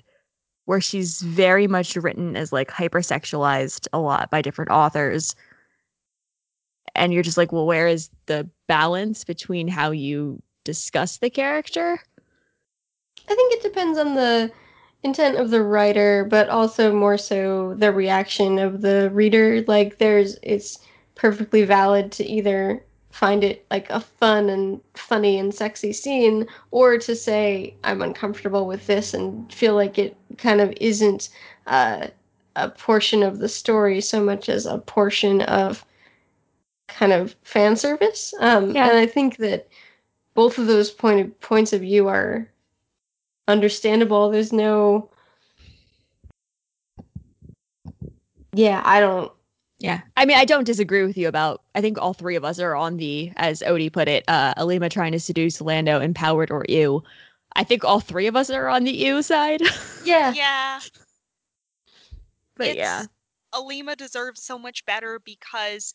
where 0.65 0.81
she's 0.81 1.21
very 1.21 1.67
much 1.67 1.95
written 1.95 2.35
as 2.35 2.51
like 2.51 2.71
hypersexualized 2.71 3.87
a 3.93 3.99
lot 3.99 4.31
by 4.31 4.41
different 4.41 4.71
authors. 4.71 5.35
And 6.95 7.13
you're 7.13 7.21
just 7.21 7.37
like, 7.37 7.51
well, 7.51 7.67
where 7.67 7.87
is 7.87 8.09
the 8.25 8.49
balance 8.67 9.23
between 9.23 9.67
how 9.67 9.91
you 9.91 10.41
discuss 10.63 11.17
the 11.17 11.29
character? 11.29 11.99
I 13.29 13.35
think 13.35 13.53
it 13.53 13.61
depends 13.61 13.99
on 13.99 14.15
the 14.15 14.51
intent 15.03 15.37
of 15.37 15.49
the 15.51 15.61
writer, 15.61 16.25
but 16.25 16.49
also 16.49 16.93
more 16.93 17.17
so 17.17 17.75
the 17.75 17.91
reaction 17.91 18.57
of 18.59 18.81
the 18.81 19.09
reader. 19.11 19.63
Like 19.67 19.97
there's 19.97 20.37
it's 20.41 20.79
perfectly 21.15 21.63
valid 21.63 22.11
to 22.13 22.25
either 22.25 22.83
find 23.11 23.43
it 23.43 23.63
like 23.69 23.89
a 23.91 23.99
fun 23.99 24.49
and 24.49 24.81
funny 24.95 25.37
and 25.37 25.53
sexy 25.53 25.93
scene 25.93 26.47
or 26.71 26.97
to 26.97 27.15
say 27.15 27.75
I'm 27.83 28.01
uncomfortable 28.01 28.65
with 28.65 28.87
this 28.87 29.13
and 29.13 29.51
feel 29.53 29.75
like 29.75 29.99
it 29.99 30.17
kind 30.37 30.59
of 30.59 30.73
isn't 30.81 31.29
uh, 31.67 32.07
a 32.55 32.69
portion 32.69 33.21
of 33.21 33.37
the 33.37 33.49
story 33.49 34.01
so 34.01 34.23
much 34.23 34.49
as 34.49 34.65
a 34.65 34.79
portion 34.79 35.41
of 35.41 35.85
kind 36.87 37.13
of 37.13 37.35
fan 37.43 37.75
service. 37.75 38.33
Um, 38.39 38.71
Yeah. 38.71 38.89
And 38.89 38.97
I 38.97 39.05
think 39.05 39.37
that 39.37 39.67
both 40.33 40.57
of 40.57 40.65
those 40.65 40.89
point 40.89 41.19
of, 41.21 41.39
points 41.41 41.73
of 41.73 41.81
view 41.81 42.07
are 42.07 42.49
understandable. 43.47 44.29
There's 44.29 44.53
no. 44.53 45.09
Yeah, 48.53 48.81
I 48.85 48.99
don't. 48.99 49.31
Yeah. 49.79 50.01
I 50.15 50.25
mean, 50.25 50.37
I 50.37 50.45
don't 50.45 50.63
disagree 50.63 51.03
with 51.03 51.17
you 51.17 51.27
about 51.27 51.61
I 51.75 51.81
think 51.81 51.97
all 51.97 52.13
three 52.13 52.35
of 52.35 52.45
us 52.45 52.59
are 52.59 52.75
on 52.75 52.97
the, 52.97 53.33
as 53.35 53.61
Odie 53.61 53.91
put 53.91 54.07
it, 54.07 54.23
uh 54.27 54.53
Alema 54.55 54.89
trying 54.89 55.11
to 55.11 55.19
seduce 55.19 55.59
Lando, 55.59 55.99
empowered 55.99 56.51
or 56.51 56.65
ew. 56.69 57.03
I 57.55 57.63
think 57.63 57.83
all 57.83 57.99
three 57.99 58.27
of 58.27 58.35
us 58.35 58.49
are 58.49 58.69
on 58.69 58.83
the 58.83 58.91
ew 58.93 59.21
side. 59.21 59.61
Yeah. 60.05 60.33
Yeah. 60.33 60.81
but 62.57 62.67
it's, 62.67 62.75
yeah. 62.75 63.05
Alema 63.53 63.95
deserves 63.95 64.43
so 64.43 64.59
much 64.59 64.85
better 64.85 65.21
because 65.23 65.93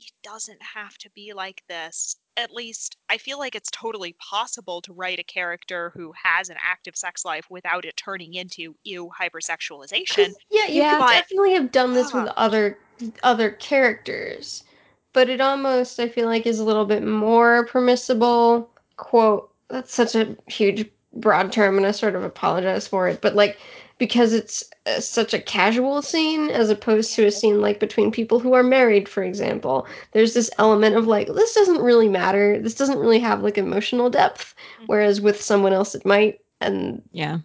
it 0.00 0.12
doesn't 0.22 0.62
have 0.62 0.96
to 0.98 1.10
be 1.14 1.32
like 1.34 1.62
this. 1.68 2.16
At 2.36 2.50
least 2.52 2.96
I 3.10 3.18
feel 3.18 3.38
like 3.38 3.54
it's 3.54 3.70
totally 3.70 4.16
possible 4.18 4.80
to 4.82 4.92
write 4.92 5.18
a 5.18 5.24
character 5.24 5.92
who 5.94 6.12
has 6.24 6.48
an 6.48 6.56
active 6.62 6.96
sex 6.96 7.24
life 7.24 7.46
without 7.50 7.84
it 7.84 7.96
turning 7.96 8.34
into 8.34 8.74
ew 8.84 9.10
hypersexualization. 9.20 10.32
yeah, 10.50 10.66
you 10.66 10.80
Yeah. 10.80 10.98
could 10.98 11.14
definitely 11.14 11.52
have 11.54 11.72
done 11.72 11.92
this 11.92 12.12
with 12.12 12.28
other 12.36 12.78
other 13.22 13.50
characters, 13.50 14.64
but 15.12 15.28
it 15.28 15.40
almost 15.40 16.00
I 16.00 16.08
feel 16.08 16.26
like 16.26 16.46
is 16.46 16.58
a 16.58 16.64
little 16.64 16.86
bit 16.86 17.02
more 17.02 17.66
permissible. 17.66 18.70
Quote. 18.96 19.50
That's 19.68 19.94
such 19.94 20.14
a 20.14 20.36
huge 20.46 20.88
broad 21.14 21.50
term, 21.52 21.76
and 21.76 21.86
I 21.86 21.90
sort 21.92 22.14
of 22.14 22.22
apologize 22.24 22.86
for 22.86 23.08
it. 23.08 23.20
But 23.20 23.34
like 23.34 23.58
because 24.02 24.32
it's 24.32 24.64
uh, 24.86 24.98
such 24.98 25.32
a 25.32 25.38
casual 25.40 26.02
scene 26.02 26.50
as 26.50 26.68
opposed 26.70 27.14
to 27.14 27.24
a 27.24 27.30
scene 27.30 27.60
like 27.60 27.78
between 27.78 28.10
people 28.10 28.40
who 28.40 28.52
are 28.52 28.64
married, 28.64 29.08
for 29.08 29.22
example. 29.22 29.86
There's 30.10 30.34
this 30.34 30.50
element 30.58 30.96
of 30.96 31.06
like 31.06 31.28
this 31.28 31.54
doesn't 31.54 31.80
really 31.80 32.08
matter. 32.08 32.60
This 32.60 32.74
doesn't 32.74 32.98
really 32.98 33.20
have 33.20 33.44
like 33.44 33.58
emotional 33.58 34.10
depth, 34.10 34.56
Mhm. 34.80 34.86
whereas 34.88 35.20
with 35.20 35.40
someone 35.40 35.72
else 35.72 35.94
it 35.94 36.04
might. 36.04 36.40
And 36.60 37.00
Yeah. 37.12 37.38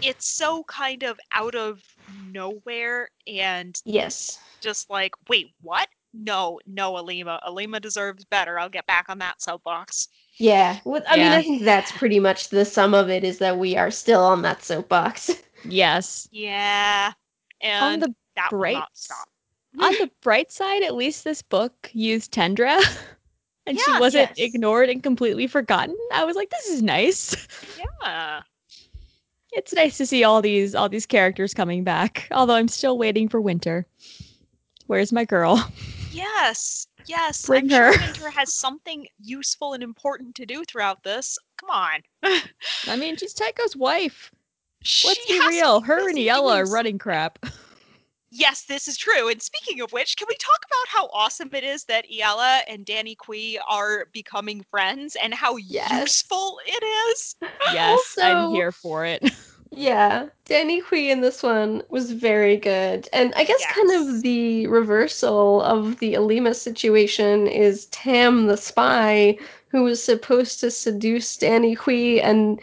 It's 0.00 0.26
so 0.26 0.64
kind 0.64 1.02
of 1.02 1.20
out 1.32 1.54
of 1.54 1.82
nowhere 2.32 3.10
and 3.26 3.78
yes. 3.84 4.38
just 4.62 4.88
like, 4.88 5.12
wait, 5.28 5.52
what? 5.60 5.88
No, 6.14 6.58
no, 6.66 6.94
Alema. 6.94 7.38
Alema 7.46 7.82
deserves 7.82 8.24
better. 8.24 8.58
I'll 8.58 8.70
get 8.70 8.86
back 8.86 9.10
on 9.10 9.18
that 9.18 9.42
soapbox. 9.42 10.08
Yeah, 10.36 10.78
well, 10.84 11.02
I 11.06 11.16
mean, 11.18 11.26
I 11.26 11.42
think 11.42 11.62
that's 11.64 11.92
pretty 11.92 12.18
much 12.18 12.48
the 12.48 12.64
sum 12.64 12.94
of 12.94 13.10
it 13.10 13.24
is 13.24 13.36
that 13.38 13.58
we 13.58 13.76
are 13.76 13.90
still 13.90 14.22
on 14.24 14.40
that 14.40 14.64
soapbox. 14.64 15.30
Yes. 15.64 16.28
Yeah. 16.32 17.12
On 17.64 18.00
the 18.00 18.14
that 18.36 18.50
bright 18.50 18.82
on 19.78 19.92
the 19.92 20.10
bright 20.20 20.52
side, 20.52 20.82
at 20.82 20.94
least 20.94 21.24
this 21.24 21.42
book 21.42 21.90
used 21.92 22.32
Tendra. 22.32 22.80
And 23.64 23.78
she 23.78 23.92
wasn't 24.00 24.30
yes. 24.36 24.48
ignored 24.54 24.90
and 24.90 25.04
completely 25.04 25.46
forgotten. 25.46 25.96
I 26.12 26.24
was 26.24 26.34
like, 26.34 26.50
this 26.50 26.68
is 26.68 26.82
nice. 26.82 27.46
Yeah. 28.02 28.42
It's 29.52 29.72
nice 29.72 29.96
to 29.98 30.06
see 30.06 30.24
all 30.24 30.42
these 30.42 30.74
all 30.74 30.88
these 30.88 31.06
characters 31.06 31.54
coming 31.54 31.84
back. 31.84 32.26
Although 32.32 32.56
I'm 32.56 32.66
still 32.66 32.98
waiting 32.98 33.28
for 33.28 33.40
Winter. 33.40 33.86
Where's 34.88 35.12
my 35.12 35.24
girl? 35.24 35.64
Yes. 36.12 36.88
Yes. 37.06 37.46
Bring 37.46 37.64
I'm 37.64 37.68
sure 37.70 37.92
her. 37.92 38.06
Winter 38.06 38.30
has 38.30 38.52
something 38.52 39.06
useful 39.22 39.72
and 39.72 39.82
important 39.82 40.34
to 40.34 40.44
do 40.44 40.64
throughout 40.64 41.04
this. 41.04 41.38
Come 41.56 41.70
on. 41.70 42.00
I 42.86 42.96
mean, 42.96 43.16
she's 43.16 43.32
Tycho's 43.32 43.76
wife. 43.76 44.30
Let's 45.04 45.26
be 45.26 45.40
real. 45.48 45.80
Her 45.80 46.08
and 46.08 46.14
busy 46.16 46.28
Iella 46.28 46.66
are 46.66 46.72
running 46.72 46.98
crap. 46.98 47.38
Yes, 48.34 48.64
this 48.64 48.88
is 48.88 48.96
true. 48.96 49.28
And 49.28 49.42
speaking 49.42 49.82
of 49.82 49.92
which, 49.92 50.16
can 50.16 50.26
we 50.26 50.34
talk 50.36 50.64
about 50.64 50.88
how 50.88 51.06
awesome 51.12 51.50
it 51.52 51.64
is 51.64 51.84
that 51.84 52.06
Iella 52.10 52.60
and 52.66 52.86
Danni 52.86 53.14
Quee 53.14 53.60
are 53.68 54.06
becoming 54.10 54.64
friends 54.70 55.18
and 55.22 55.34
how 55.34 55.56
Yes. 55.56 56.00
useful 56.00 56.58
it 56.66 56.82
is? 56.82 57.36
Yes, 57.74 58.16
I'm 58.20 58.50
here 58.50 58.72
for 58.72 59.04
it. 59.04 59.30
yeah, 59.70 60.28
Danni 60.46 60.82
Quee 60.82 61.10
in 61.10 61.20
this 61.20 61.42
one 61.42 61.82
was 61.90 62.10
very 62.10 62.56
good. 62.56 63.06
And 63.12 63.34
I 63.36 63.44
guess 63.44 63.64
kind 63.66 63.90
of 63.92 64.22
the 64.22 64.66
reversal 64.66 65.60
of 65.60 65.98
the 65.98 66.14
Alema 66.14 66.54
situation 66.54 67.46
is 67.46 67.84
Tam 67.86 68.46
the 68.46 68.56
spy, 68.56 69.36
who 69.68 69.82
was 69.82 70.02
supposed 70.02 70.58
to 70.60 70.70
seduce 70.70 71.36
Danni 71.36 71.76
Quee, 71.76 72.20
and 72.20 72.58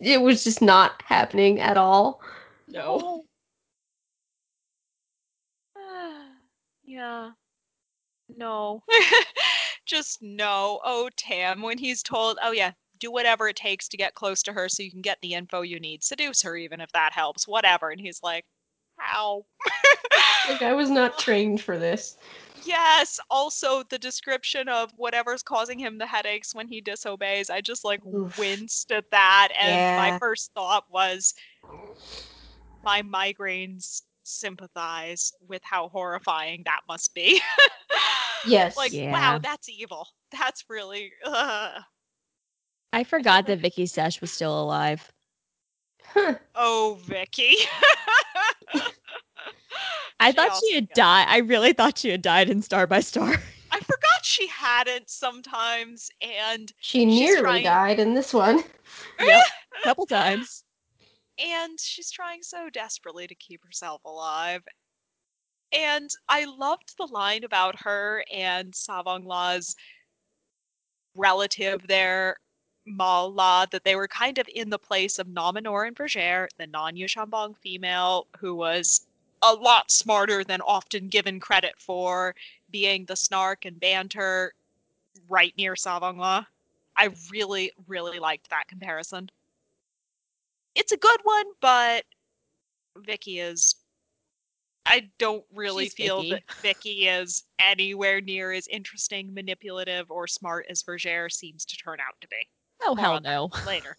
it 0.00 0.22
was 0.22 0.44
just 0.44 0.62
not 0.62 1.02
happening 1.04 1.60
at 1.60 1.76
all. 1.76 2.20
No. 2.68 3.24
Oh. 5.76 6.24
yeah. 6.84 7.30
No. 8.36 8.82
Just 9.86 10.22
no. 10.22 10.80
Oh, 10.84 11.10
Tam, 11.16 11.62
when 11.62 11.78
he's 11.78 12.02
told, 12.02 12.38
oh, 12.42 12.52
yeah, 12.52 12.72
do 12.98 13.10
whatever 13.10 13.48
it 13.48 13.56
takes 13.56 13.88
to 13.88 13.96
get 13.96 14.14
close 14.14 14.42
to 14.44 14.52
her 14.52 14.68
so 14.68 14.82
you 14.82 14.90
can 14.90 15.00
get 15.02 15.18
the 15.20 15.34
info 15.34 15.62
you 15.62 15.80
need. 15.80 16.04
Seduce 16.04 16.42
her, 16.42 16.56
even 16.56 16.80
if 16.80 16.92
that 16.92 17.12
helps. 17.12 17.48
Whatever. 17.48 17.90
And 17.90 18.00
he's 18.00 18.20
like, 18.22 18.44
how? 18.96 19.44
Like, 20.48 20.62
I 20.62 20.72
was 20.72 20.90
not 20.90 21.18
trained 21.18 21.60
for 21.60 21.78
this. 21.78 22.16
Yes. 22.64 23.18
Also, 23.30 23.82
the 23.84 23.98
description 23.98 24.68
of 24.68 24.92
whatever's 24.96 25.42
causing 25.42 25.78
him 25.78 25.98
the 25.98 26.06
headaches 26.06 26.54
when 26.54 26.68
he 26.68 26.80
disobeys, 26.80 27.50
I 27.50 27.60
just 27.60 27.84
like 27.84 28.00
Oof. 28.06 28.36
winced 28.36 28.92
at 28.92 29.10
that. 29.10 29.48
And 29.58 29.96
my 29.96 30.18
first 30.18 30.52
thought 30.54 30.84
was, 30.90 31.34
my 32.82 33.02
migraines 33.02 34.02
sympathize 34.22 35.32
with 35.48 35.62
how 35.64 35.88
horrifying 35.88 36.62
that 36.64 36.80
must 36.88 37.14
be. 37.14 37.40
Yes. 38.46 38.74
like, 38.76 38.92
Yeah. 38.92 39.12
wow, 39.12 39.38
that's 39.38 39.68
evil. 39.68 40.08
That's 40.32 40.64
really. 40.70 41.12
Ugh. 41.24 41.82
I 42.92 43.04
forgot 43.04 43.46
that 43.46 43.60
Viqi 43.60 43.84
Shesh 43.84 44.20
was 44.20 44.32
still 44.32 44.58
alive. 44.58 45.12
Huh. 46.02 46.36
Oh, 46.54 46.98
Viqi. 47.06 47.52
I 50.18 50.30
She 50.30 50.36
thought 50.36 50.60
she 50.60 50.74
had 50.74 50.88
gets- 50.88 50.96
died. 50.96 51.26
I 51.28 51.38
really 51.38 51.72
thought 51.72 51.98
she 51.98 52.10
had 52.10 52.22
died 52.22 52.50
in 52.50 52.60
Star 52.62 52.86
by 52.86 53.00
Star. 53.00 53.34
I 53.72 53.80
forgot 53.80 54.24
she 54.24 54.46
hadn't 54.48 55.08
sometimes, 55.08 56.10
and 56.20 56.72
She 56.80 57.04
nearly 57.06 57.40
trying- 57.40 57.64
died 57.64 58.00
in 58.00 58.14
this 58.14 58.34
one. 58.34 58.62
yep, 59.20 59.46
a 59.78 59.82
couple 59.84 60.06
times. 60.06 60.64
and 61.38 61.78
she's 61.80 62.10
trying 62.10 62.42
so 62.42 62.68
desperately 62.70 63.26
to 63.26 63.34
keep 63.34 63.64
herself 63.64 64.02
alive. 64.04 64.62
And 65.72 66.10
I 66.28 66.44
loved 66.46 66.96
the 66.98 67.06
line 67.06 67.44
about 67.44 67.80
her 67.80 68.24
and 68.32 68.72
Tsavong 68.72 69.24
Lah's 69.24 69.76
relative 71.14 71.86
there, 71.86 72.36
Maal 72.86 73.32
Lah, 73.32 73.66
that 73.70 73.84
they 73.84 73.94
were 73.94 74.08
kind 74.08 74.38
of 74.38 74.48
in 74.52 74.68
the 74.70 74.78
place 74.78 75.18
of 75.18 75.28
Nom 75.28 75.54
Anor 75.54 75.86
and 75.86 75.96
Vergere, 75.96 76.48
the 76.58 76.66
non 76.66 76.94
Yuuzhan 76.96 77.28
Vong 77.30 77.56
female 77.58 78.26
who 78.38 78.54
was 78.54 79.06
a 79.42 79.52
lot 79.54 79.90
smarter 79.90 80.44
than 80.44 80.60
often 80.60 81.08
given 81.08 81.40
credit 81.40 81.74
for, 81.78 82.34
being 82.70 83.04
the 83.06 83.16
snark 83.16 83.64
and 83.64 83.80
banter 83.80 84.54
right 85.28 85.54
near 85.56 85.74
Tsavong 85.74 86.18
Lah. 86.18 86.44
I 86.96 87.10
really, 87.30 87.72
really 87.86 88.18
liked 88.18 88.50
that 88.50 88.68
comparison 88.68 89.30
it's 90.74 90.92
a 90.92 90.96
good 90.96 91.20
one, 91.22 91.46
but 91.60 92.04
Viqi 92.98 93.42
is. 93.42 93.74
I 94.86 95.08
don't 95.18 95.44
really 95.54 95.84
She's 95.84 95.94
feel 95.94 96.22
Viqi. 96.22 96.30
that 96.30 96.42
Viqi 96.62 97.20
is 97.20 97.44
anywhere 97.58 98.20
near 98.20 98.52
as 98.52 98.66
interesting, 98.68 99.32
manipulative, 99.32 100.10
or 100.10 100.26
smart 100.26 100.66
as 100.68 100.82
Vergere 100.82 101.30
seems 101.30 101.64
to 101.66 101.76
turn 101.76 101.98
out 102.00 102.14
to 102.20 102.28
be. 102.28 102.48
Oh 102.82 102.94
More 102.94 103.04
hell 103.04 103.20
no. 103.20 103.50
Later. 103.66 103.96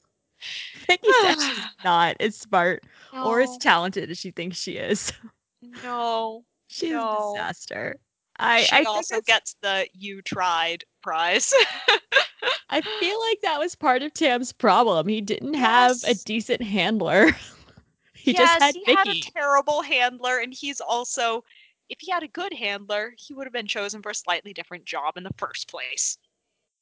Viqi 0.88 1.12
Shesh 1.22 1.50
is 1.50 1.68
not 1.84 2.16
as 2.20 2.36
smart 2.38 2.84
or 3.22 3.42
as 3.42 3.58
talented 3.58 4.10
as 4.10 4.18
she 4.18 4.32
thinks 4.32 4.58
she 4.58 4.74
is. 4.78 5.14
No. 5.62 6.46
She's 6.68 6.92
No. 6.94 7.02
a 7.04 7.18
disaster. 7.18 7.98
I, 8.39 8.62
she 8.62 8.76
I 8.78 8.84
also 8.84 9.22
gets 9.22 9.56
the 9.62 9.88
"You 9.94 10.22
tried" 10.22 10.84
prize. 11.02 11.54
I 12.70 12.82
feel 12.82 13.20
like 13.30 13.42
that 13.42 13.60
was 13.60 13.76
part 13.76 14.02
of 14.02 14.14
Tam's 14.14 14.52
problem. 14.52 15.08
He 15.08 15.22
didn't 15.22 15.54
have 15.56 16.04
a 16.04 16.14
decent 16.16 16.62
handler. 16.62 17.32
he 18.14 18.34
yes, 18.34 18.50
just 18.50 18.60
had 18.60 18.76
he 18.76 18.86
Viqi. 18.86 18.96
had 18.96 19.08
a 19.10 19.16
terrible 19.16 19.82
handler, 19.82 20.39
and 20.39 20.54
he's 20.54 20.80
also, 20.82 21.44
if 21.89 22.00
he 22.00 22.12
had 22.12 22.24
a 22.24 22.28
good 22.28 22.54
handler, 22.54 23.14
he 23.18 23.34
would 23.34 23.46
have 23.46 23.54
been 23.54 23.68
chosen 23.68 24.02
for 24.02 24.10
a 24.12 24.16
slightly 24.16 24.54
different 24.54 24.86
job 24.86 25.18
in 25.18 25.24
the 25.24 25.34
first 25.38 25.68
place. 25.70 26.18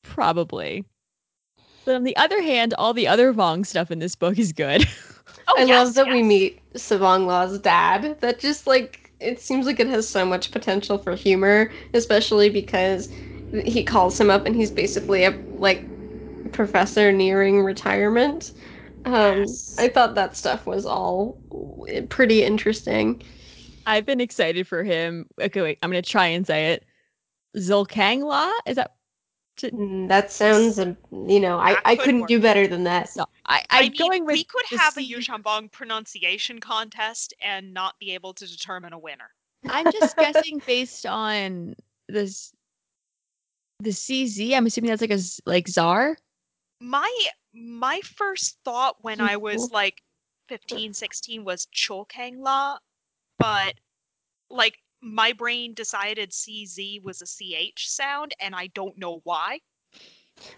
Probably. 0.04 0.86
But 1.86 1.96
on 1.96 2.04
the 2.04 2.16
other 2.18 2.42
hand, 2.42 2.74
all 2.78 2.94
the 2.94 3.08
other 3.08 3.34
Vong 3.34 3.66
stuff 3.66 3.92
in 3.92 4.00
this 4.00 4.16
book 4.16 4.38
is 4.38 4.54
good. 4.54 4.88
Oh, 5.48 5.58
I 5.58 5.64
yes, 5.66 5.66
love 5.66 5.96
that 5.96 6.10
we 6.10 6.24
meet 6.24 6.62
Tsavong 6.76 7.26
Lah's 7.26 7.60
dad. 7.60 8.20
That 8.22 8.40
just 8.40 8.68
like 8.68 9.12
it 9.20 9.40
seems 9.42 9.66
like 9.66 9.80
it 9.80 9.88
has 9.88 10.08
so 10.08 10.26
much 10.26 10.52
potential 10.52 10.98
for 10.98 11.16
humor, 11.16 11.72
especially 11.94 12.50
because 12.50 13.10
he 13.66 13.84
calls 13.84 14.20
him 14.20 14.30
up 14.30 14.46
and 14.46 14.56
he's 14.56 14.72
basically 14.72 15.24
a 15.26 15.38
like 15.52 15.92
professor 16.52 17.12
nearing 17.14 17.64
retirement. 17.64 18.54
Um, 19.06 19.60
Yes. 19.60 19.76
I 19.78 19.90
thought 19.90 20.16
that 20.16 20.38
stuff 20.38 20.68
was 20.68 20.86
all 20.86 21.42
pretty 22.10 22.44
interesting. 22.44 23.24
I've 23.86 24.06
been 24.06 24.22
excited 24.22 24.68
for 24.68 24.84
him. 24.84 25.28
Okay, 25.40 25.62
wait, 25.62 25.80
I'm 25.82 25.90
gonna 25.90 26.02
try 26.02 26.28
and 26.28 26.46
say 26.46 26.74
it. 26.74 26.86
Zulkang 27.58 28.24
La? 28.24 28.52
Is 28.68 28.78
that 28.78 28.96
Mm, 29.62 30.08
That 30.08 30.32
sounds, 30.32 30.78
you 30.78 31.40
know, 31.40 31.60
I, 31.60 31.74
That 31.74 31.82
I 31.86 31.96
could 31.96 32.06
couldn't 32.06 32.22
work. 32.22 32.30
do 32.30 32.40
better 32.42 32.68
than 32.68 32.84
that. 32.86 33.10
no? 33.16 33.26
I, 33.46 33.64
I 33.70 33.82
I'm 33.82 33.92
mean, 33.92 33.98
going 33.98 34.26
with 34.26 34.36
we 34.36 34.44
could 34.44 34.66
the 34.72 34.78
have 34.78 34.98
a 34.98 35.02
C- 35.02 35.14
Yuuzhan 35.16 35.42
Vong 35.44 35.72
pronunciation 35.72 36.60
contest 36.60 37.34
and 37.42 37.74
not 37.74 37.98
be 38.00 38.12
able 38.14 38.34
to 38.34 38.48
determine 38.48 38.94
a 38.94 39.00
winner. 39.00 39.32
I'm 39.70 39.92
just 39.92 40.16
guessing 40.18 40.62
based 40.66 41.06
on 41.06 41.76
this 42.08 42.54
the 43.82 43.92
CZ. 43.92 44.54
I'm 44.56 44.66
assuming 44.66 44.90
that's 44.90 45.02
like 45.02 45.12
a 45.12 45.20
like 45.46 45.68
czar. 45.68 46.18
My 46.82 47.12
my 47.54 48.02
first 48.02 48.58
thought 48.64 48.98
when 49.02 49.20
I 49.22 49.38
was 49.38 49.56
Cool. 49.56 49.70
like 49.74 50.02
15, 50.48 50.94
16 50.94 51.44
was 51.44 51.68
Cholkangla, 51.76 52.80
but 53.38 53.76
like 54.50 54.80
my 55.02 55.34
brain 55.34 55.74
decided 55.74 56.32
CZ 56.32 57.02
was 57.04 57.22
a 57.22 57.26
CH 57.26 57.90
sound 57.90 58.34
and 58.40 58.56
I 58.56 58.68
don't 58.68 58.98
know 58.98 59.22
why. 59.24 59.60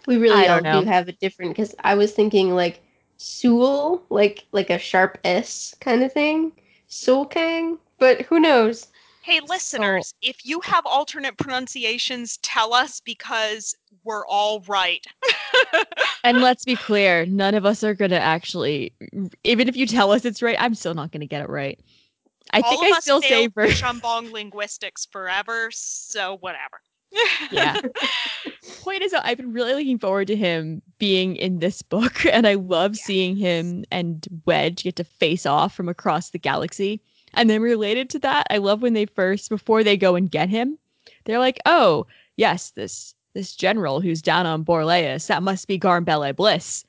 We 0.06 0.16
really 0.16 0.46
all 0.48 0.60
don't 0.60 0.82
do 0.84 0.88
have 0.88 1.08
a 1.08 1.12
different 1.12 1.52
because 1.52 1.74
I 1.82 1.94
was 1.94 2.12
thinking 2.12 2.54
like 2.54 2.80
Sewell, 3.16 4.02
like 4.10 4.44
like 4.52 4.70
a 4.70 4.78
sharp 4.78 5.18
S 5.24 5.74
kind 5.80 6.02
of 6.02 6.12
thing. 6.12 6.52
Soul 6.86 7.26
Kang, 7.26 7.78
but 7.98 8.22
who 8.22 8.38
knows? 8.38 8.88
Hey 9.22 9.40
listeners, 9.40 10.14
if 10.22 10.44
you 10.44 10.60
have 10.60 10.84
alternate 10.84 11.38
pronunciations, 11.38 12.38
tell 12.38 12.74
us 12.74 13.00
because 13.00 13.74
we're 14.04 14.26
all 14.26 14.60
right. 14.62 15.06
And 16.24 16.40
let's 16.40 16.64
be 16.64 16.76
clear, 16.76 17.26
none 17.26 17.54
of 17.54 17.66
us 17.66 17.82
are 17.82 17.94
gonna 17.94 18.16
actually. 18.16 18.92
Even 19.44 19.68
if 19.68 19.76
you 19.76 19.86
tell 19.86 20.12
us 20.12 20.24
it's 20.24 20.42
right, 20.42 20.56
I'm 20.58 20.74
still 20.74 20.94
not 20.94 21.10
gonna 21.10 21.26
get 21.26 21.42
it 21.42 21.48
right. 21.48 21.78
I 22.52 22.60
all 22.60 22.70
think 22.80 22.96
I 22.96 23.00
still 23.00 23.22
say 23.22 23.48
Chambong 23.48 24.32
linguistics 24.32 25.06
forever, 25.06 25.70
so 25.72 26.36
whatever. 26.40 26.80
yeah. 27.50 27.80
Point 28.80 29.02
is, 29.02 29.14
I've 29.14 29.36
been 29.36 29.52
really 29.52 29.74
looking 29.74 29.98
forward 29.98 30.26
to 30.28 30.36
him 30.36 30.82
being 30.98 31.36
in 31.36 31.58
this 31.58 31.82
book, 31.82 32.24
and 32.32 32.46
I 32.46 32.54
love 32.54 32.96
seeing 32.96 33.36
him 33.36 33.84
and 33.90 34.26
Wedge 34.46 34.84
get 34.84 34.96
to 34.96 35.04
face 35.04 35.46
off 35.46 35.74
from 35.74 35.88
across 35.88 36.30
the 36.30 36.38
galaxy. 36.38 37.00
And 37.34 37.48
then 37.48 37.62
related 37.62 38.10
to 38.10 38.18
that, 38.20 38.46
I 38.50 38.58
love 38.58 38.82
when 38.82 38.92
they 38.92 39.06
first, 39.06 39.48
before 39.48 39.82
they 39.82 39.96
go 39.96 40.14
and 40.16 40.30
get 40.30 40.50
him, 40.50 40.78
they're 41.24 41.38
like, 41.38 41.58
"Oh, 41.64 42.06
yes, 42.36 42.70
this 42.70 43.14
this 43.34 43.56
general 43.56 44.00
who's 44.00 44.20
down 44.20 44.44
on 44.44 44.64
Borleias, 44.64 45.26
that 45.28 45.42
must 45.42 45.66
be 45.66 45.78
Garm 45.78 46.04
Bel 46.04 46.22
Iblis." 46.24 46.84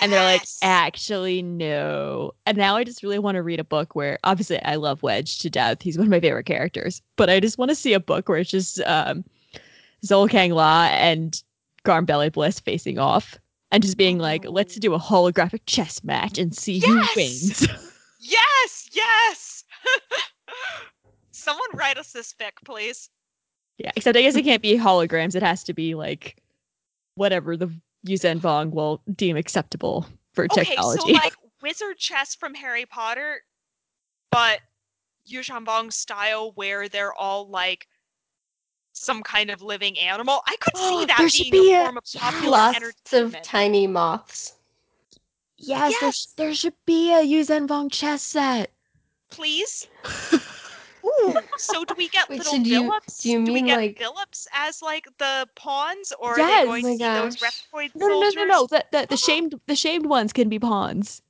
And 0.00 0.12
they're 0.12 0.24
like, 0.24 0.42
actually, 0.62 1.42
no. 1.42 2.32
And 2.46 2.56
now 2.56 2.76
I 2.76 2.84
just 2.84 3.02
really 3.02 3.18
want 3.18 3.36
to 3.36 3.42
read 3.42 3.60
a 3.60 3.64
book 3.64 3.94
where, 3.94 4.18
obviously, 4.24 4.62
I 4.62 4.76
love 4.76 5.02
Wedge 5.02 5.38
to 5.40 5.50
death. 5.50 5.82
He's 5.82 5.98
one 5.98 6.06
of 6.06 6.10
my 6.10 6.20
favorite 6.20 6.46
characters. 6.46 7.02
But 7.16 7.30
I 7.30 7.40
just 7.40 7.58
want 7.58 7.70
to 7.70 7.74
see 7.74 7.92
a 7.92 8.00
book 8.00 8.28
where 8.28 8.38
it's 8.38 8.50
just 8.50 8.80
um, 8.80 9.24
Zolkang 10.04 10.52
La 10.52 10.84
and 10.90 11.42
Garm 11.84 12.04
Bel 12.04 12.20
Iblis 12.20 12.60
facing 12.60 12.98
off 12.98 13.38
and 13.70 13.82
just 13.82 13.96
being 13.96 14.18
like, 14.18 14.44
let's 14.48 14.76
do 14.76 14.94
a 14.94 14.98
holographic 14.98 15.60
chess 15.66 16.04
match 16.04 16.38
and 16.38 16.54
see 16.56 16.74
Yes! 16.74 16.86
who 16.86 17.20
wins. 17.20 17.68
Yes, 18.20 18.88
yes. 18.92 19.64
Someone 21.32 21.68
write 21.74 21.98
us 21.98 22.12
this 22.12 22.32
fic, 22.32 22.52
please. 22.64 23.10
yeah, 23.78 23.90
except 23.96 24.16
I 24.16 24.22
guess 24.22 24.36
it 24.36 24.42
can't 24.42 24.62
be 24.62 24.76
holograms. 24.76 25.34
It 25.34 25.42
has 25.42 25.64
to 25.64 25.72
be 25.74 25.94
like 25.94 26.36
whatever 27.16 27.56
the 27.56 27.70
Yuuzhan 28.06 28.38
Vong 28.40 28.70
will 28.70 29.02
deem 29.14 29.36
acceptable 29.36 30.06
for 30.32 30.44
Okay, 30.46 30.64
technology. 30.64 31.00
so 31.00 31.08
like 31.08 31.34
wizard 31.62 31.98
chess 31.98 32.34
from 32.34 32.54
Harry 32.54 32.86
Potter, 32.86 33.42
but 34.30 34.60
Yuuzhan 35.30 35.64
Vong 35.64 35.92
style 35.92 36.52
where 36.56 36.88
they're 36.88 37.14
all 37.14 37.48
like 37.48 37.86
some 38.92 39.22
kind 39.22 39.50
of 39.50 39.62
living 39.62 39.98
animal. 39.98 40.40
I 40.46 40.56
could 40.56 40.76
see 40.76 41.04
that 41.06 41.18
There 41.18 41.28
should 41.28 41.50
being 41.50 41.64
be 41.66 41.72
a 41.74 41.80
a- 41.80 41.84
form 41.84 41.96
of 41.98 42.04
popular 42.16 42.50
Lots 42.50 43.12
of 43.12 43.36
tiny 43.42 43.86
moths. 43.86 44.54
yes, 45.58 45.80
there, 46.00 46.06
Yes! 46.08 46.16
sh- 46.16 46.26
there 46.36 46.54
should 46.54 46.74
be 46.86 47.12
a 47.12 47.22
Yuuzhan 47.24 47.68
Vong 47.68 47.90
chess 47.90 48.22
set. 48.22 48.72
Please. 49.30 49.86
So 51.58 51.84
do 51.84 51.94
we 51.96 52.08
get 52.08 52.28
Wait, 52.28 52.38
little 52.38 52.52
so 52.52 52.62
do 52.62 52.68
you- 52.70 52.92
do 53.20 53.28
you 53.30 53.42
we 53.44 53.52
mean, 53.52 53.66
get 53.66 53.76
like- 53.76 53.98
villips 53.98 54.46
as 54.52 54.82
like 54.82 55.06
the 55.18 55.48
pawns, 55.56 56.12
or 56.18 56.36
Yes! 56.38 56.66
are 56.68 56.74
they 56.82 56.82
going 56.82 56.98
to 56.98 57.04
be 57.04 57.20
those 57.20 57.36
reptoid 57.36 57.90
No, 57.94 58.08
no, 58.08 58.20
no, 58.20 58.30
no, 58.30 58.44
no. 58.44 58.66
The, 58.66 58.84
the, 58.92 59.06
the 59.10 59.16
shamed 59.16 59.60
the 59.66 59.76
shamed 59.76 60.06
ones 60.06 60.32
can 60.32 60.48
be 60.48 60.58
pawns. 60.58 61.22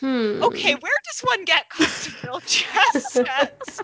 Hmm. 0.00 0.42
Okay, 0.42 0.74
where 0.74 0.92
does 1.04 1.20
one 1.20 1.44
get 1.44 1.68
custom 1.70 2.40
chess 2.46 3.12
sets? 3.12 3.80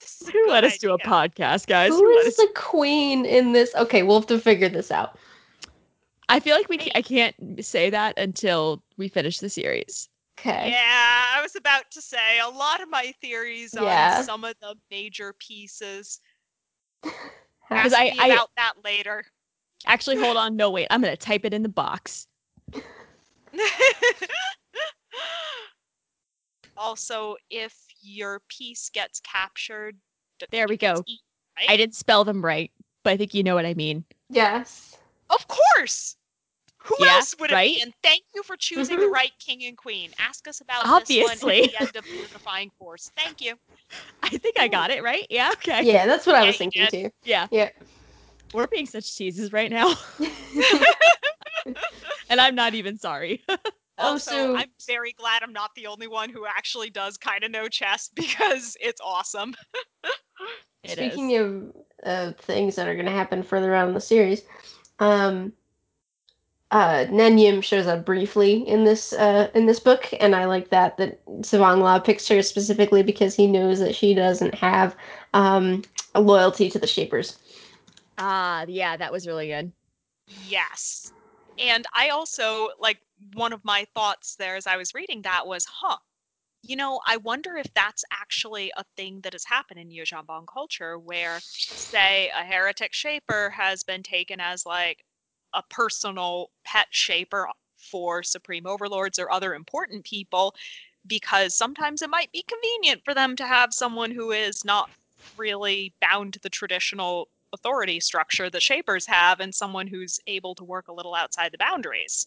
this 0.00 0.20
is 0.20 0.28
a 0.28 0.32
Who 0.32 0.46
let 0.48 0.64
us 0.64 0.78
do 0.78 0.92
a 0.92 0.98
podcast, 0.98 1.66
guys? 1.66 1.90
Who 1.90 1.98
Who 1.98 2.10
is 2.18 2.28
us- 2.28 2.36
the 2.36 2.48
queen 2.56 3.24
in 3.24 3.52
this? 3.52 3.74
Okay, 3.76 4.02
we'll 4.02 4.18
have 4.20 4.26
to 4.28 4.40
figure 4.40 4.68
this 4.68 4.90
out. 4.90 5.18
I 6.28 6.40
feel 6.40 6.56
like 6.56 6.68
we 6.68 6.90
I 6.96 7.02
can't 7.02 7.36
say 7.64 7.90
that 7.90 8.18
until 8.18 8.82
we 8.96 9.06
finish 9.08 9.38
the 9.38 9.48
series. 9.48 10.08
Okay. 10.38 10.70
Yeah, 10.70 11.15
was 11.46 11.54
about 11.54 11.88
to 11.92 12.02
say 12.02 12.40
a 12.40 12.48
lot 12.48 12.80
of 12.82 12.90
my 12.90 13.14
theories 13.20 13.72
Yeah. 13.72 14.16
on 14.18 14.24
some 14.24 14.42
of 14.44 14.54
the 14.60 14.74
major 14.90 15.32
pieces. 15.38 16.20
Because 17.68 17.92
I- 17.94 18.04
me 18.10 18.18
I- 18.20 18.26
about 18.28 18.50
that 18.56 18.74
later. 18.84 19.24
Actually, 19.86 20.16
hold 20.18 20.36
on. 20.36 20.54
No, 20.56 20.70
wait. 20.70 20.86
I'm 20.90 21.00
gonna 21.00 21.16
type 21.16 21.44
it 21.44 21.52
in 21.52 21.62
the 21.64 21.68
box. 21.68 22.26
also, 26.76 27.36
if 27.50 27.74
your 28.00 28.40
piece 28.48 28.88
gets 28.90 29.20
captured, 29.20 29.96
There 30.52 30.66
we 30.68 30.76
go. 30.76 31.02
eaten, 31.06 31.18
right? 31.58 31.66
I 31.70 31.76
didn't 31.76 31.94
spell 31.96 32.22
them 32.24 32.44
right, 32.44 32.70
but 33.02 33.12
I 33.12 33.16
think 33.16 33.34
you 33.34 33.42
know 33.42 33.54
what 33.56 33.66
I 33.66 33.74
mean. 33.74 34.04
Yes. 34.30 34.96
Of 35.30 35.46
course. 35.48 36.16
Who 36.86 36.96
Yeah, 37.00 37.16
else 37.16 37.34
would 37.40 37.50
it 37.50 37.54
right? 37.54 37.74
be? 37.76 37.82
And 37.82 37.92
thank 38.02 38.22
you 38.34 38.42
for 38.42 38.56
choosing 38.56 38.98
the 38.98 39.06
Mhm. 39.06 39.12
right 39.12 39.32
king 39.38 39.64
and 39.64 39.76
queen. 39.76 40.12
Ask 40.18 40.46
us 40.48 40.60
about 40.60 40.86
Obviously. 40.86 41.16
this 41.22 41.42
one 41.42 41.52
at 41.52 41.70
the 41.70 41.76
end 41.76 41.96
of 41.96 42.04
unifying 42.08 42.70
force. 42.78 43.10
Thank 43.16 43.40
you. 43.40 43.56
I 44.22 44.28
think 44.30 44.58
I 44.58 44.68
got 44.68 44.90
it 44.90 45.02
right. 45.02 45.26
Yeah. 45.28 45.50
Okay. 45.54 45.82
Yeah, 45.82 46.06
that's 46.06 46.26
what 46.26 46.36
I 46.36 46.46
was 46.46 46.56
thinking 46.56 46.86
too. 46.90 47.10
Yeah. 47.24 47.46
Yeah. 47.50 47.70
We're 48.54 48.68
being 48.68 48.86
such 48.86 49.16
teases 49.16 49.52
right 49.52 49.70
now, 49.70 49.92
and 52.30 52.40
I'm 52.40 52.54
not 52.54 52.74
even 52.74 52.96
sorry. 52.98 53.42
Oh, 53.48 53.58
Also, 53.98 54.30
so- 54.30 54.56
I'm 54.56 54.70
very 54.86 55.12
glad 55.12 55.42
I'm 55.42 55.52
not 55.52 55.70
the 55.74 55.86
only 55.88 56.06
one 56.06 56.30
who 56.30 56.46
actually 56.46 56.90
does 56.90 57.16
kind 57.16 57.44
of 57.44 57.50
know 57.50 57.68
chess 57.68 58.08
because 58.14 58.76
it's 58.80 59.00
awesome. 59.04 59.54
It 60.84 60.90
Speaking 60.90 61.32
is. 61.32 61.40
of 61.40 61.72
uh, 62.04 62.32
things 62.38 62.76
that 62.76 62.86
are 62.88 62.94
going 62.94 63.06
to 63.06 63.12
happen 63.12 63.42
further 63.42 63.74
on 63.74 63.88
in 63.88 63.94
the 63.94 64.00
series, 64.00 64.42
um, 65.00 65.52
uh, 66.70 67.06
Nen 67.10 67.38
Yim 67.38 67.60
shows 67.60 67.86
up 67.86 68.04
briefly 68.04 68.66
in 68.68 68.84
this 68.84 69.12
uh, 69.12 69.50
in 69.54 69.66
this 69.66 69.80
book, 69.80 70.08
and 70.20 70.34
I 70.34 70.46
like 70.46 70.70
that 70.70 70.96
that 70.96 71.24
Tsavong 71.42 71.80
Lah 71.80 72.00
picks 72.00 72.26
her 72.28 72.42
specifically 72.42 73.02
because 73.02 73.34
he 73.36 73.46
knows 73.46 73.78
that 73.78 73.94
she 73.94 74.14
doesn't 74.14 74.54
have 74.54 74.96
um, 75.32 75.82
a 76.14 76.20
loyalty 76.20 76.68
to 76.70 76.78
the 76.78 76.86
Shapers. 76.86 77.38
Ah, 78.18 78.64
yeah, 78.66 78.96
that 78.96 79.12
was 79.12 79.26
really 79.26 79.48
good. 79.48 79.72
Yes. 80.26 81.12
And 81.58 81.86
I 81.94 82.08
also, 82.10 82.68
like, 82.80 82.98
one 83.34 83.52
of 83.52 83.64
my 83.64 83.86
thoughts 83.94 84.36
there 84.36 84.56
as 84.56 84.66
I 84.66 84.76
was 84.76 84.94
reading 84.94 85.22
that 85.22 85.46
was, 85.46 85.64
huh, 85.64 85.96
you 86.62 86.76
know, 86.76 87.00
I 87.06 87.16
wonder 87.18 87.56
if 87.56 87.72
that's 87.74 88.04
actually 88.10 88.72
a 88.76 88.84
thing 88.96 89.20
that 89.22 89.32
has 89.32 89.44
happened 89.44 89.80
in 89.80 89.88
Yuuzhan 89.88 90.26
Vong 90.26 90.46
culture 90.46 90.98
where, 90.98 91.38
say, 91.40 92.30
a 92.36 92.42
heretic 92.44 92.92
shaper 92.92 93.50
has 93.50 93.82
been 93.82 94.02
taken 94.02 94.40
as, 94.40 94.66
like, 94.66 95.04
a 95.54 95.62
personal 95.70 96.50
pet 96.64 96.86
shaper 96.90 97.48
for 97.76 98.22
supreme 98.22 98.66
overlords 98.66 99.18
or 99.18 99.30
other 99.30 99.54
important 99.54 100.04
people 100.04 100.54
because 101.06 101.56
sometimes 101.56 102.02
it 102.02 102.10
might 102.10 102.32
be 102.32 102.44
convenient 102.48 103.02
for 103.04 103.14
them 103.14 103.36
to 103.36 103.46
have 103.46 103.72
someone 103.72 104.10
who 104.10 104.32
is 104.32 104.64
not 104.64 104.90
really 105.36 105.92
bound 106.00 106.32
to 106.32 106.40
the 106.40 106.48
traditional 106.50 107.28
authority 107.52 108.00
structure 108.00 108.50
that 108.50 108.62
shapers 108.62 109.06
have 109.06 109.40
and 109.40 109.54
someone 109.54 109.86
who's 109.86 110.20
able 110.26 110.54
to 110.54 110.64
work 110.64 110.88
a 110.88 110.92
little 110.92 111.14
outside 111.14 111.52
the 111.52 111.58
boundaries. 111.58 112.26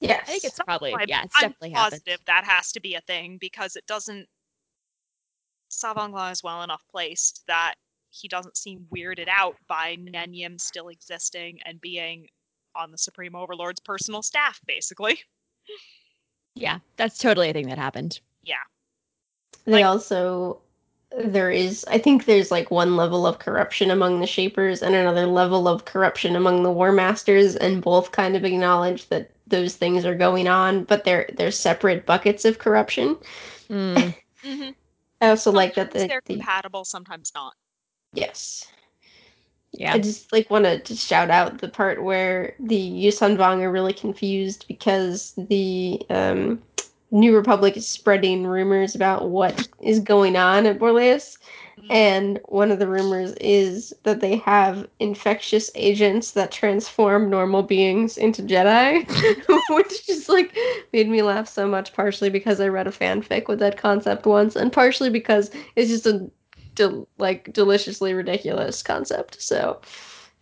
Yes. 0.00 0.22
I 0.22 0.32
think 0.32 0.44
it's 0.44 0.60
probably 0.60 0.94
I'm, 0.94 1.08
yeah, 1.08 1.22
it's 1.24 1.34
I'm 1.36 1.50
definitely 1.50 1.70
happened. 1.70 1.92
positive 1.92 2.20
that 2.26 2.44
has 2.44 2.72
to 2.72 2.80
be 2.80 2.94
a 2.94 3.00
thing 3.02 3.38
because 3.38 3.76
it 3.76 3.86
doesn't. 3.86 4.26
Tsavong 5.70 6.12
Lah 6.12 6.30
is 6.30 6.42
well 6.42 6.62
enough 6.62 6.84
placed 6.90 7.44
that 7.46 7.74
he 8.14 8.28
doesn't 8.28 8.56
seem 8.56 8.86
weirded 8.94 9.28
out 9.28 9.56
by 9.66 9.96
Nen 9.98 10.32
Yim 10.34 10.58
still 10.58 10.88
existing 10.88 11.58
and 11.64 11.80
being 11.80 12.28
on 12.76 12.90
the 12.92 12.98
Supreme 12.98 13.34
Overlord's 13.34 13.80
personal 13.80 14.22
staff, 14.22 14.60
basically. 14.66 15.18
Yeah, 16.54 16.78
that's 16.96 17.18
totally 17.18 17.50
a 17.50 17.52
thing 17.52 17.68
that 17.68 17.78
happened. 17.78 18.20
Yeah. 18.44 18.56
They 19.64 19.72
Like- 19.72 19.84
also 19.86 20.60
there 21.16 21.50
is 21.50 21.84
I 21.88 21.98
think 21.98 22.24
there's 22.24 22.50
like 22.50 22.72
one 22.72 22.96
level 22.96 23.24
of 23.26 23.38
corruption 23.38 23.90
among 23.92 24.18
the 24.20 24.26
Shapers 24.26 24.82
and 24.82 24.94
another 24.96 25.26
level 25.26 25.68
of 25.68 25.84
corruption 25.84 26.34
among 26.34 26.62
the 26.64 26.72
War 26.72 26.90
Masters, 26.92 27.54
and 27.56 27.80
both 27.82 28.10
kind 28.12 28.34
of 28.36 28.44
acknowledge 28.44 29.08
that 29.08 29.30
those 29.46 29.76
things 29.76 30.04
are 30.04 30.14
going 30.16 30.48
on, 30.48 30.84
but 30.84 31.04
they're 31.04 31.28
they're 31.36 31.50
separate 31.52 32.04
buckets 32.06 32.44
of 32.44 32.58
corruption. 32.58 33.16
Mm, 33.68 34.14
Mm-hmm. 34.44 34.70
I 35.20 35.28
also 35.30 35.50
like 35.52 35.74
that 35.74 35.92
the, 35.92 36.06
they're 36.06 36.20
the 36.24 36.34
compatible, 36.34 36.84
sometimes 36.84 37.32
not. 37.34 37.54
Yes. 38.14 38.66
yeah. 39.72 39.94
I 39.94 39.98
just 39.98 40.32
like 40.32 40.50
want 40.50 40.64
to 40.64 40.82
just 40.82 41.06
shout 41.06 41.30
out 41.30 41.58
the 41.58 41.68
part 41.68 42.02
where 42.02 42.54
the 42.60 42.90
Yuuzhan 43.04 43.36
Vong 43.36 43.60
are 43.62 43.72
really 43.72 43.92
confused 43.92 44.66
because 44.68 45.34
the 45.36 46.00
um 46.10 46.62
New 47.10 47.34
Republic 47.36 47.76
is 47.76 47.86
spreading 47.86 48.44
rumors 48.44 48.96
about 48.96 49.30
what 49.30 49.68
is 49.80 50.00
going 50.00 50.36
on 50.36 50.66
at 50.66 50.80
Borleias. 50.80 51.38
And 51.90 52.40
one 52.46 52.70
of 52.70 52.78
the 52.78 52.88
rumors 52.88 53.34
is 53.34 53.94
that 54.04 54.20
they 54.20 54.36
have 54.38 54.88
infectious 55.00 55.70
agents 55.74 56.30
that 56.32 56.50
transform 56.50 57.28
normal 57.28 57.62
beings 57.62 58.16
into 58.16 58.42
Jedi, 58.42 59.06
which 59.70 60.06
just 60.06 60.28
like 60.28 60.56
made 60.92 61.08
me 61.08 61.22
laugh 61.22 61.46
so 61.46 61.68
much. 61.68 61.92
Partially 61.92 62.30
because 62.30 62.60
I 62.60 62.68
read 62.68 62.86
a 62.86 62.90
fanfic 62.90 63.48
with 63.48 63.58
that 63.58 63.76
concept 63.76 64.24
once, 64.26 64.56
and 64.56 64.72
partially 64.72 65.10
because 65.10 65.50
it's 65.76 65.90
just 65.90 66.06
a 66.06 66.30
del- 66.74 67.08
like 67.18 67.52
deliciously 67.52 68.14
ridiculous 68.14 68.82
concept. 68.82 69.40
So 69.40 69.80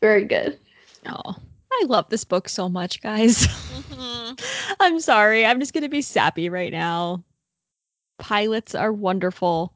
very 0.00 0.24
good. 0.24 0.58
Oh, 1.06 1.36
I 1.72 1.84
love 1.86 2.08
this 2.08 2.24
book 2.24 2.48
so 2.48 2.68
much, 2.68 3.00
guys. 3.00 3.46
Mhm. 3.92 4.40
I'm 4.80 5.00
sorry. 5.00 5.44
I'm 5.44 5.60
just 5.60 5.74
gonna 5.74 5.88
be 5.88 6.02
sappy 6.02 6.48
right 6.48 6.72
now. 6.72 7.22
Pilots 8.18 8.74
are 8.74 8.92
wonderful. 8.92 9.74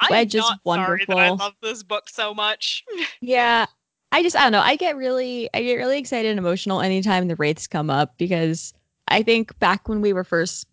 I'm 0.00 0.10
Wedge 0.10 0.34
is 0.34 0.40
not 0.42 0.60
sorry 0.64 1.04
that 1.06 1.16
I 1.16 1.30
love 1.30 1.54
this 1.62 1.82
book 1.82 2.08
so 2.08 2.34
much. 2.34 2.84
Yeah. 3.20 3.66
I 4.12 4.22
just 4.22 4.36
I 4.36 4.42
don't 4.42 4.52
know. 4.52 4.60
I 4.60 4.76
get 4.76 4.96
really 4.96 5.48
I 5.54 5.62
get 5.62 5.74
really 5.76 5.98
excited 5.98 6.30
and 6.30 6.38
emotional 6.38 6.80
anytime 6.80 7.26
the 7.28 7.36
wraiths 7.36 7.66
come 7.66 7.90
up 7.90 8.16
because 8.18 8.72
I 9.08 9.22
think 9.22 9.58
back 9.58 9.88
when 9.88 10.00
we 10.00 10.12
were 10.12 10.24
first 10.24 10.66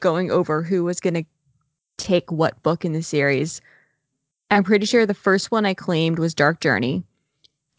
going 0.00 0.30
over 0.30 0.62
who 0.62 0.84
was 0.84 1.00
gonna 1.00 1.24
take 1.96 2.30
what 2.30 2.62
book 2.62 2.84
in 2.84 2.92
the 2.92 3.02
series, 3.02 3.60
I'm 4.50 4.64
pretty 4.64 4.86
sure 4.86 5.06
the 5.06 5.14
first 5.14 5.50
one 5.50 5.66
I 5.66 5.74
claimed 5.74 6.18
was 6.18 6.34
Dark 6.34 6.60
Journey. 6.60 7.02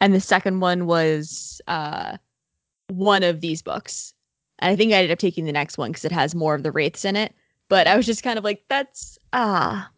And 0.00 0.14
the 0.14 0.20
second 0.20 0.60
one 0.60 0.86
was 0.86 1.60
uh 1.66 2.16
one 2.88 3.22
of 3.22 3.40
these 3.40 3.62
books. 3.62 4.14
And 4.60 4.70
I 4.72 4.76
think 4.76 4.92
I 4.92 4.96
ended 4.96 5.10
up 5.10 5.18
taking 5.18 5.44
the 5.44 5.52
next 5.52 5.78
one 5.78 5.90
because 5.90 6.04
it 6.04 6.12
has 6.12 6.34
more 6.34 6.54
of 6.54 6.62
the 6.62 6.72
wraiths 6.72 7.04
in 7.04 7.16
it. 7.16 7.34
But 7.68 7.86
I 7.86 7.96
was 7.96 8.06
just 8.06 8.22
kind 8.22 8.38
of 8.38 8.44
like, 8.44 8.64
that's 8.68 9.18
ah 9.32 9.90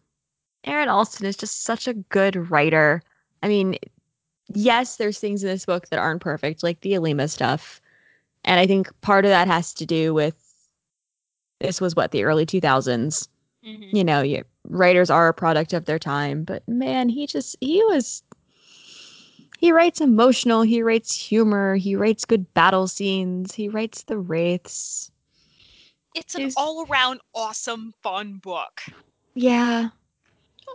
Aaron 0.65 0.89
Alston 0.89 1.25
is 1.25 1.37
just 1.37 1.63
such 1.63 1.87
a 1.87 1.93
good 1.93 2.49
writer. 2.51 3.01
I 3.43 3.47
mean, 3.47 3.77
yes, 4.53 4.97
there's 4.97 5.19
things 5.19 5.43
in 5.43 5.49
this 5.49 5.65
book 5.65 5.89
that 5.89 5.99
aren't 5.99 6.21
perfect, 6.21 6.63
like 6.63 6.81
the 6.81 6.93
Alema 6.93 7.29
stuff. 7.29 7.81
And 8.43 8.59
I 8.59 8.67
think 8.67 8.89
part 9.01 9.25
of 9.25 9.29
that 9.29 9.47
has 9.47 9.73
to 9.75 9.85
do 9.85 10.13
with 10.13 10.35
this 11.59 11.81
was 11.81 11.95
what 11.95 12.11
the 12.11 12.23
early 12.23 12.45
2000s. 12.45 13.27
Mhm. 13.65 13.93
You 13.93 14.03
know, 14.03 14.21
you, 14.21 14.43
writers 14.67 15.09
are 15.09 15.27
a 15.27 15.33
product 15.33 15.73
of 15.73 15.85
their 15.85 15.99
time, 15.99 16.43
but 16.43 16.67
man, 16.67 17.09
he 17.09 17.27
just 17.27 17.55
he 17.61 17.83
was 17.85 18.23
he 19.59 19.71
writes 19.71 20.01
emotional, 20.01 20.63
he 20.63 20.81
writes 20.81 21.15
humor, 21.15 21.75
he 21.75 21.95
writes 21.95 22.25
good 22.25 22.51
battle 22.53 22.87
scenes, 22.87 23.53
he 23.53 23.69
writes 23.69 24.03
the 24.03 24.17
wraiths. 24.17 25.11
It's 26.15 26.35
an 26.35 26.41
Is- 26.41 26.55
all 26.57 26.85
around 26.89 27.21
awesome, 27.35 27.93
fun 28.01 28.39
book. 28.43 28.81
Yeah. 29.33 29.89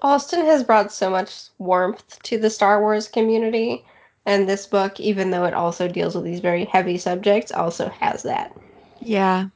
Allston 0.03 0.45
has 0.45 0.62
brought 0.62 0.93
so 0.93 1.11
much 1.11 1.49
warmth 1.59 2.22
to 2.22 2.39
the 2.39 2.51
Star 2.51 2.80
Wars 2.80 3.09
community, 3.09 3.84
and 4.24 4.49
this 4.49 4.66
book, 4.66 5.01
even 5.01 5.30
though 5.30 5.45
it 5.45 5.55
also 5.55 5.89
deals 5.89 6.14
with 6.14 6.24
these 6.24 6.41
very 6.41 6.64
heavy 6.66 6.99
subjects, 6.99 7.51
also 7.51 7.89
has 7.89 8.22
that. 8.22 8.57
Yeah. 9.01 9.49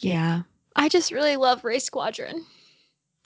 Yeah. 0.00 0.42
I 0.76 0.88
just 0.88 1.12
really 1.12 1.36
love 1.36 1.64
Wraith 1.64 1.82
Squadron. 1.82 2.44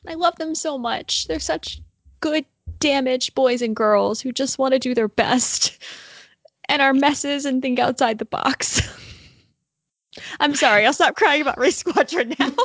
I 0.06 0.14
love 0.14 0.36
them 0.36 0.54
so 0.54 0.78
much. 0.78 1.26
They're 1.26 1.38
such 1.38 1.80
good, 2.20 2.44
damaged 2.78 3.34
boys 3.34 3.62
and 3.62 3.74
girls 3.74 4.20
who 4.20 4.32
just 4.32 4.58
want 4.58 4.72
to 4.72 4.78
do 4.78 4.94
their 4.94 5.08
best 5.08 5.78
and 6.68 6.82
are 6.82 6.94
messes 6.94 7.44
and 7.44 7.62
think 7.62 7.78
outside 7.78 8.18
the 8.18 8.24
box. 8.24 8.80
I'm 10.40 10.54
sorry, 10.54 10.86
I'll 10.86 10.92
stop 10.92 11.16
crying 11.16 11.42
about 11.42 11.58
Wraith 11.58 11.74
Squadron 11.74 12.34
now. 12.38 12.50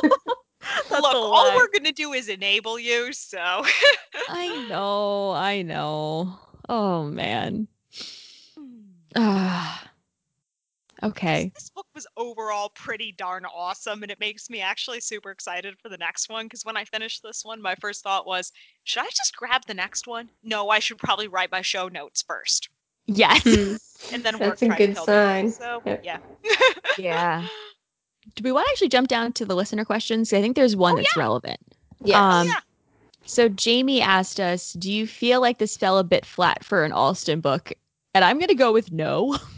Look, 0.90 1.04
all 1.04 1.56
we're 1.56 1.68
gonna 1.68 1.92
do 1.92 2.12
is 2.12 2.28
enable 2.28 2.78
you, 2.78 3.12
so 3.12 3.64
I 4.28 4.66
know, 4.68 5.32
I 5.32 5.62
know. 5.62 6.38
Oh 6.68 7.04
man. 7.04 7.68
Ah. 9.14 9.91
Okay. 11.02 11.50
This 11.54 11.70
book 11.70 11.86
was 11.94 12.06
overall 12.16 12.68
pretty 12.70 13.12
darn 13.12 13.44
awesome, 13.44 14.02
and 14.02 14.12
it 14.12 14.20
makes 14.20 14.48
me 14.48 14.60
actually 14.60 15.00
super 15.00 15.30
excited 15.30 15.76
for 15.80 15.88
the 15.88 15.96
next 15.98 16.28
one. 16.28 16.46
Because 16.46 16.64
when 16.64 16.76
I 16.76 16.84
finished 16.84 17.22
this 17.22 17.44
one, 17.44 17.60
my 17.60 17.74
first 17.76 18.02
thought 18.02 18.26
was, 18.26 18.52
should 18.84 19.00
I 19.02 19.08
just 19.08 19.36
grab 19.36 19.62
the 19.66 19.74
next 19.74 20.06
one? 20.06 20.30
No, 20.44 20.68
I 20.68 20.78
should 20.78 20.98
probably 20.98 21.28
write 21.28 21.50
my 21.50 21.60
show 21.62 21.88
notes 21.88 22.22
first, 22.22 22.68
Yes. 23.06 23.44
And 24.12 24.22
then 24.24 24.34
work 24.38 24.58
That's 24.58 24.62
a 24.62 24.68
to 24.68 24.76
good 24.76 24.94
kill 24.94 25.06
the 25.06 25.12
other. 25.12 25.50
sign. 25.50 25.52
So 25.52 25.82
Yep. 25.86 26.04
yeah, 26.04 26.18
yeah. 26.98 27.46
Do 28.36 28.44
we 28.44 28.52
want 28.52 28.66
to 28.66 28.70
actually 28.70 28.88
jump 28.88 29.08
down 29.08 29.32
to 29.34 29.44
the 29.44 29.56
listener 29.56 29.84
questions? 29.84 30.32
I 30.32 30.40
think 30.40 30.54
there's 30.56 30.76
one 30.76 30.94
Oh, 30.94 30.96
that's 30.96 31.16
relevant. 31.16 31.58
Yeah. 32.04 32.38
Um, 32.40 32.46
yeah. 32.48 32.60
So 33.24 33.48
Jamie 33.48 34.00
asked 34.00 34.38
us, 34.40 34.72
"Do 34.74 34.90
you 34.92 35.06
feel 35.06 35.40
like 35.40 35.58
this 35.58 35.76
fell 35.76 35.98
a 35.98 36.04
bit 36.04 36.24
flat 36.26 36.64
for 36.64 36.84
an 36.84 36.92
Allston 36.92 37.40
book?" 37.40 37.72
And 38.14 38.24
I'm 38.24 38.38
gonna 38.38 38.54
go 38.54 38.72
with 38.72 38.92
no. 38.92 39.38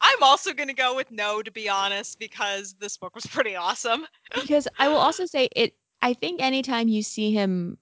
I'm 0.00 0.22
also 0.22 0.52
gonna 0.52 0.74
go 0.74 0.94
with 0.94 1.10
no, 1.10 1.42
to 1.42 1.50
be 1.50 1.68
honest, 1.68 2.18
because 2.18 2.74
this 2.74 2.96
book 2.96 3.14
was 3.14 3.26
pretty 3.30 3.56
awesome. 3.56 4.06
because 4.34 4.68
I 4.78 4.88
will 4.88 4.96
also 4.96 5.26
say 5.26 5.48
it. 5.54 5.74
I 6.02 6.12
think 6.12 6.40
anytime 6.40 6.88
you 6.88 7.02
see 7.02 7.32
him, 7.32 7.78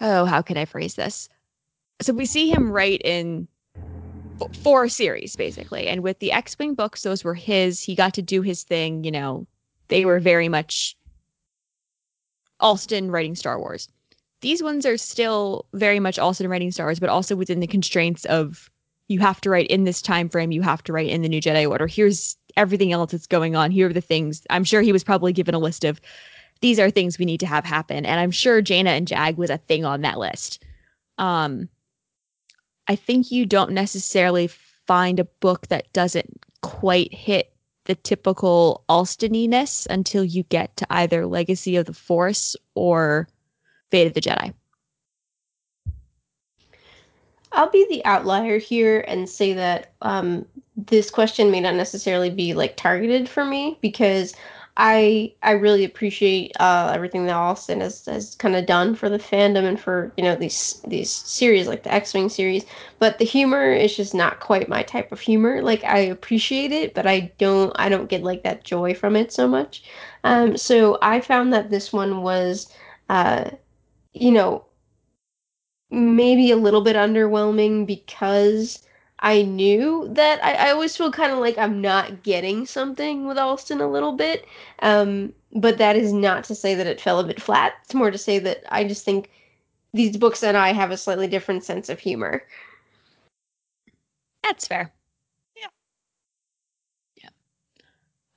oh, 0.00 0.24
how 0.24 0.42
can 0.42 0.56
I 0.56 0.64
phrase 0.64 0.94
this? 0.94 1.28
So 2.00 2.12
we 2.12 2.26
see 2.26 2.50
him 2.50 2.70
write 2.70 3.00
in 3.04 3.48
four 4.54 4.88
series 4.88 5.36
basically, 5.36 5.86
and 5.88 6.02
with 6.02 6.18
the 6.18 6.32
X-wing 6.32 6.74
books, 6.74 7.02
those 7.02 7.24
were 7.24 7.34
his. 7.34 7.80
He 7.82 7.94
got 7.94 8.14
to 8.14 8.22
do 8.22 8.42
his 8.42 8.62
thing. 8.64 9.04
You 9.04 9.10
know, 9.10 9.46
they 9.88 10.04
were 10.04 10.20
very 10.20 10.48
much 10.48 10.96
Allston 12.60 13.10
writing 13.10 13.34
Star 13.34 13.58
Wars. 13.58 13.88
These 14.40 14.62
ones 14.62 14.84
are 14.84 14.96
still 14.96 15.66
very 15.72 16.00
much 16.00 16.18
Allston 16.18 16.48
writing 16.48 16.72
Star 16.72 16.86
Wars, 16.86 16.98
but 16.98 17.08
also 17.08 17.36
within 17.36 17.60
the 17.60 17.66
constraints 17.66 18.24
of 18.24 18.70
you 19.12 19.20
have 19.20 19.40
to 19.42 19.50
write 19.50 19.68
in 19.68 19.84
this 19.84 20.02
time 20.02 20.28
frame. 20.28 20.50
You 20.50 20.62
have 20.62 20.82
to 20.84 20.92
write 20.92 21.08
in 21.08 21.22
the 21.22 21.28
New 21.28 21.40
Jedi 21.40 21.68
Order. 21.68 21.86
Here's 21.86 22.36
everything 22.56 22.92
else 22.92 23.12
that's 23.12 23.26
going 23.26 23.54
on. 23.54 23.70
Here 23.70 23.88
are 23.88 23.92
the 23.92 24.00
things. 24.00 24.44
I'm 24.50 24.64
sure 24.64 24.82
he 24.82 24.92
was 24.92 25.04
probably 25.04 25.32
given 25.32 25.54
a 25.54 25.58
list 25.58 25.84
of 25.84 26.00
these 26.60 26.78
are 26.78 26.90
things 26.90 27.18
we 27.18 27.24
need 27.24 27.40
to 27.40 27.46
have 27.46 27.64
happen, 27.64 28.06
and 28.06 28.20
I'm 28.20 28.30
sure 28.30 28.62
Jaina 28.62 28.90
and 28.90 29.06
Jag 29.06 29.36
was 29.36 29.50
a 29.50 29.58
thing 29.58 29.84
on 29.84 30.00
that 30.02 30.18
list. 30.18 30.64
Um, 31.18 31.68
I 32.88 32.96
think 32.96 33.30
you 33.30 33.46
don't 33.46 33.72
necessarily 33.72 34.46
find 34.46 35.18
a 35.18 35.24
book 35.24 35.68
that 35.68 35.92
doesn't 35.92 36.40
quite 36.62 37.12
hit 37.12 37.52
the 37.84 37.96
typical 37.96 38.84
Allstoniness 38.88 39.86
until 39.90 40.24
you 40.24 40.44
get 40.44 40.76
to 40.76 40.86
either 40.90 41.26
Legacy 41.26 41.76
of 41.76 41.86
the 41.86 41.92
Force 41.92 42.54
or 42.74 43.28
Fate 43.90 44.06
of 44.06 44.14
the 44.14 44.20
Jedi. 44.20 44.54
I'll 47.52 47.70
be 47.70 47.86
the 47.88 48.04
outlier 48.04 48.58
here 48.58 49.04
and 49.06 49.28
say 49.28 49.52
that 49.54 49.92
um, 50.02 50.46
this 50.76 51.10
question 51.10 51.50
may 51.50 51.60
not 51.60 51.74
necessarily 51.74 52.30
be 52.30 52.54
like 52.54 52.76
targeted 52.76 53.28
for 53.28 53.44
me 53.44 53.78
because 53.80 54.34
I 54.76 55.34
I 55.42 55.52
really 55.52 55.84
appreciate 55.84 56.52
uh, 56.58 56.92
everything 56.94 57.26
that 57.26 57.36
Allston 57.36 57.80
has, 57.80 58.06
has 58.06 58.34
kind 58.36 58.56
of 58.56 58.64
done 58.64 58.94
for 58.94 59.10
the 59.10 59.18
fandom 59.18 59.64
and 59.64 59.78
for 59.78 60.12
you 60.16 60.24
know 60.24 60.34
these 60.34 60.80
these 60.86 61.10
series 61.10 61.68
like 61.68 61.82
the 61.82 61.92
X 61.92 62.14
Wing 62.14 62.30
series, 62.30 62.64
but 62.98 63.18
the 63.18 63.24
humor 63.26 63.70
is 63.70 63.94
just 63.94 64.14
not 64.14 64.40
quite 64.40 64.70
my 64.70 64.82
type 64.82 65.12
of 65.12 65.20
humor. 65.20 65.60
Like 65.60 65.84
I 65.84 65.98
appreciate 65.98 66.72
it, 66.72 66.94
but 66.94 67.06
I 67.06 67.32
don't 67.38 67.72
I 67.78 67.90
don't 67.90 68.08
get 68.08 68.22
like 68.22 68.44
that 68.44 68.64
joy 68.64 68.94
from 68.94 69.14
it 69.14 69.30
so 69.30 69.46
much. 69.46 69.84
Um, 70.24 70.56
so 70.56 70.98
I 71.02 71.20
found 71.20 71.52
that 71.52 71.68
this 71.68 71.92
one 71.92 72.22
was, 72.22 72.72
uh, 73.10 73.50
you 74.14 74.30
know, 74.30 74.64
maybe 75.92 76.50
a 76.52 76.56
little 76.56 76.82
bit 76.82 76.96
underwhelming 76.96 77.86
because 77.86 78.82
I 79.20 79.42
knew 79.42 80.08
that 80.12 80.44
I, 80.44 80.54
I 80.68 80.72
always 80.72 80.96
feel 80.96 81.12
kind 81.12 81.32
of 81.32 81.38
like 81.40 81.58
I'm 81.58 81.80
not 81.82 82.24
getting 82.24 82.66
something 82.66 83.26
with 83.28 83.38
Allston 83.38 83.80
a 83.80 83.90
little 83.90 84.12
bit. 84.12 84.46
Um, 84.80 85.34
but 85.54 85.78
that 85.78 85.96
is 85.96 86.12
not 86.12 86.44
to 86.46 86.56
say 86.56 86.74
that 86.74 86.88
it 86.88 87.00
fell 87.00 87.20
a 87.20 87.24
bit 87.24 87.42
flat. 87.42 87.74
It's 87.84 87.94
more 87.94 88.10
to 88.12 88.18
say 88.18 88.40
that 88.40 88.64
I 88.74 88.84
just 88.84 89.04
think 89.04 89.30
these 89.94 90.16
books 90.18 90.42
and 90.44 90.56
I 90.56 90.72
have 90.72 90.92
a 90.92 90.98
slightly 90.98 91.28
different 91.28 91.64
sense 91.64 91.90
of 91.90 92.00
humor. 92.00 92.44
That's 94.44 94.66
fair. 94.68 94.92
Yeah. 95.56 95.68
Yeah. 97.16 97.30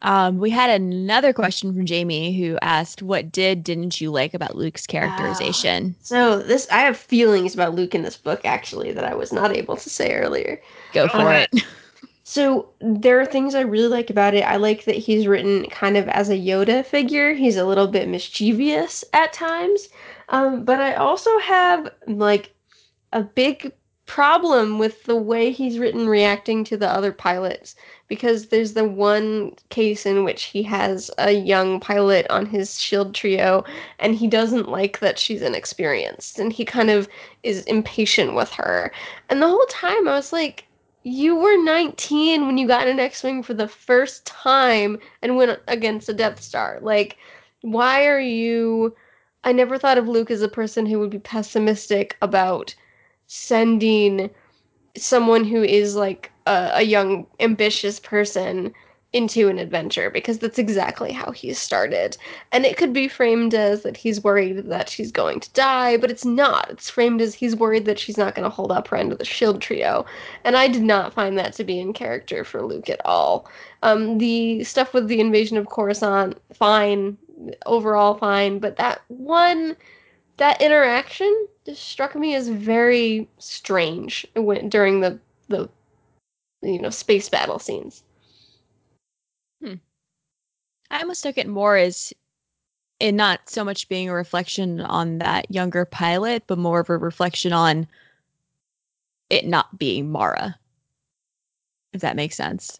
Um, 0.05 0.37
we 0.37 0.51
had 0.51 0.69
another 0.69 1.33
question 1.33 1.73
from 1.73 1.87
Jamie 1.87 2.31
who 2.37 2.59
asked, 2.61 3.01
"What 3.01 3.31
did 3.31 3.63
didn't 3.63 3.99
you 3.99 4.11
like 4.11 4.35
about 4.35 4.55
Luke's 4.55 4.85
characterization?" 4.85 5.95
So 6.03 6.37
this 6.39 6.67
I 6.71 6.79
have 6.79 6.95
feelings 6.95 7.55
about 7.55 7.73
Luke 7.73 7.95
in 7.95 8.03
this 8.03 8.15
book 8.15 8.41
actually 8.45 8.91
that 8.91 9.03
I 9.03 9.15
was 9.15 9.33
not 9.33 9.55
able 9.55 9.75
to 9.75 9.89
say 9.89 10.13
earlier. 10.13 10.61
Go 10.93 11.07
Go 11.07 11.13
for 11.13 11.31
ahead. 11.31 11.49
it. 11.51 11.63
So 12.27 12.69
there 12.81 13.21
are 13.21 13.25
things 13.25 13.53
I 13.53 13.61
really 13.61 13.87
like 13.87 14.09
about 14.09 14.33
it. 14.33 14.41
I 14.41 14.55
like 14.55 14.85
that 14.85 14.95
he's 14.95 15.27
written 15.27 15.69
kind 15.69 15.95
of 15.95 16.07
as 16.07 16.27
a 16.27 16.33
Yoda 16.33 16.83
figure. 16.83 17.35
He's 17.35 17.55
a 17.55 17.65
little 17.65 17.87
bit 17.87 18.09
mischievous 18.09 19.03
at 19.13 19.31
times. 19.31 19.89
Um, 20.29 20.65
but 20.65 20.81
I 20.81 20.95
also 20.95 21.37
have 21.37 21.87
like 22.07 22.51
a 23.13 23.21
big 23.21 23.71
problem 24.05 24.77
with 24.77 25.03
the 25.05 25.15
way 25.15 25.51
he's 25.51 25.79
written 25.79 26.07
reacting 26.07 26.63
to 26.63 26.77
the 26.77 26.87
other 26.87 27.11
pilots 27.11 27.75
because 28.07 28.47
there's 28.47 28.73
the 28.73 28.87
one 28.87 29.51
case 29.69 30.05
in 30.05 30.23
which 30.23 30.43
he 30.43 30.61
has 30.61 31.09
a 31.17 31.31
young 31.31 31.79
pilot 31.79 32.25
on 32.29 32.45
his 32.45 32.79
shield 32.79 33.15
trio 33.15 33.63
and 33.97 34.15
he 34.15 34.27
doesn't 34.27 34.69
like 34.69 34.99
that 34.99 35.17
she's 35.17 35.41
inexperienced 35.41 36.37
and 36.37 36.53
he 36.53 36.63
kind 36.63 36.91
of 36.91 37.09
is 37.41 37.63
impatient 37.63 38.35
with 38.35 38.51
her. 38.51 38.91
And 39.29 39.41
the 39.41 39.49
whole 39.49 39.65
time 39.69 40.07
i 40.07 40.13
was 40.13 40.31
like 40.31 40.65
you 41.03 41.35
were 41.35 41.63
19 41.63 42.45
when 42.45 42.57
you 42.57 42.67
got 42.67 42.87
an 42.87 42.99
x-wing 42.99 43.43
for 43.43 43.53
the 43.53 43.67
first 43.67 44.25
time 44.25 44.99
and 45.21 45.35
went 45.35 45.59
against 45.67 46.09
a 46.09 46.13
death 46.13 46.41
star. 46.41 46.79
Like 46.81 47.17
why 47.61 48.05
are 48.05 48.19
you 48.19 48.95
i 49.43 49.51
never 49.51 49.79
thought 49.79 49.97
of 49.97 50.07
luke 50.07 50.29
as 50.29 50.43
a 50.43 50.47
person 50.47 50.85
who 50.85 50.99
would 50.99 51.09
be 51.09 51.19
pessimistic 51.19 52.15
about 52.21 52.75
sending 53.27 54.29
someone 54.97 55.43
who 55.43 55.63
is 55.63 55.95
like 55.95 56.31
a, 56.45 56.71
a 56.75 56.81
young 56.83 57.27
ambitious 57.39 57.99
person 57.99 58.73
into 59.15 59.47
an 59.47 59.57
adventure 59.57 60.09
because 60.09 60.39
that's 60.39 60.59
exactly 60.59 61.13
how 61.13 61.31
he 61.31 61.53
started. 61.53 62.17
And 62.51 62.65
it 62.65 62.75
could 62.75 62.91
be 62.91 63.07
framed 63.07 63.53
as 63.53 63.81
that 63.83 63.95
he's 63.95 64.21
worried 64.21 64.65
that 64.65 64.89
she's 64.89 65.09
going 65.09 65.39
to 65.39 65.49
die, 65.53 65.95
but 65.95 66.11
it's 66.11 66.25
not. 66.25 66.69
It's 66.69 66.89
framed 66.89 67.21
as 67.21 67.33
he's 67.33 67.55
worried 67.55 67.85
that 67.85 67.97
she's 67.97 68.17
not 68.17 68.35
going 68.35 68.43
to 68.43 68.49
hold 68.49 68.73
up 68.73 68.89
her 68.89 68.97
end 68.97 69.13
of 69.13 69.17
the 69.17 69.23
shield 69.23 69.61
trio. 69.61 70.05
And 70.43 70.57
I 70.57 70.67
did 70.67 70.83
not 70.83 71.13
find 71.13 71.37
that 71.37 71.53
to 71.53 71.63
be 71.63 71.79
in 71.79 71.93
character 71.93 72.43
for 72.43 72.61
Luke 72.61 72.89
at 72.89 72.99
all. 73.05 73.49
Um, 73.83 74.17
the 74.17 74.65
stuff 74.65 74.93
with 74.93 75.07
the 75.07 75.21
invasion 75.21 75.55
of 75.55 75.69
Coruscant, 75.69 76.37
fine, 76.53 77.17
overall 77.65 78.15
fine, 78.15 78.59
but 78.59 78.75
that 78.75 79.01
one 79.07 79.77
that 80.37 80.61
interaction 80.61 81.47
just 81.65 81.83
struck 81.83 82.15
me 82.15 82.35
as 82.35 82.49
very 82.49 83.27
strange 83.37 84.25
when, 84.35 84.69
during 84.69 85.01
the 85.01 85.19
the 85.47 85.69
you 86.61 86.79
know 86.79 86.89
space 86.89 87.29
battle 87.29 87.59
scenes. 87.59 88.03
Hmm. 89.61 89.75
I 90.91 91.01
almost 91.01 91.23
took 91.23 91.37
it 91.37 91.47
more 91.47 91.77
as 91.77 92.13
it 92.99 93.11
not 93.11 93.49
so 93.49 93.63
much 93.63 93.89
being 93.89 94.09
a 94.09 94.13
reflection 94.13 94.81
on 94.81 95.19
that 95.19 95.49
younger 95.51 95.85
pilot, 95.85 96.43
but 96.47 96.57
more 96.57 96.79
of 96.79 96.89
a 96.89 96.97
reflection 96.97 97.53
on 97.53 97.87
it 99.29 99.45
not 99.45 99.77
being 99.77 100.09
Mara. 100.11 100.57
If 101.93 102.01
that 102.01 102.15
makes 102.15 102.35
sense. 102.35 102.79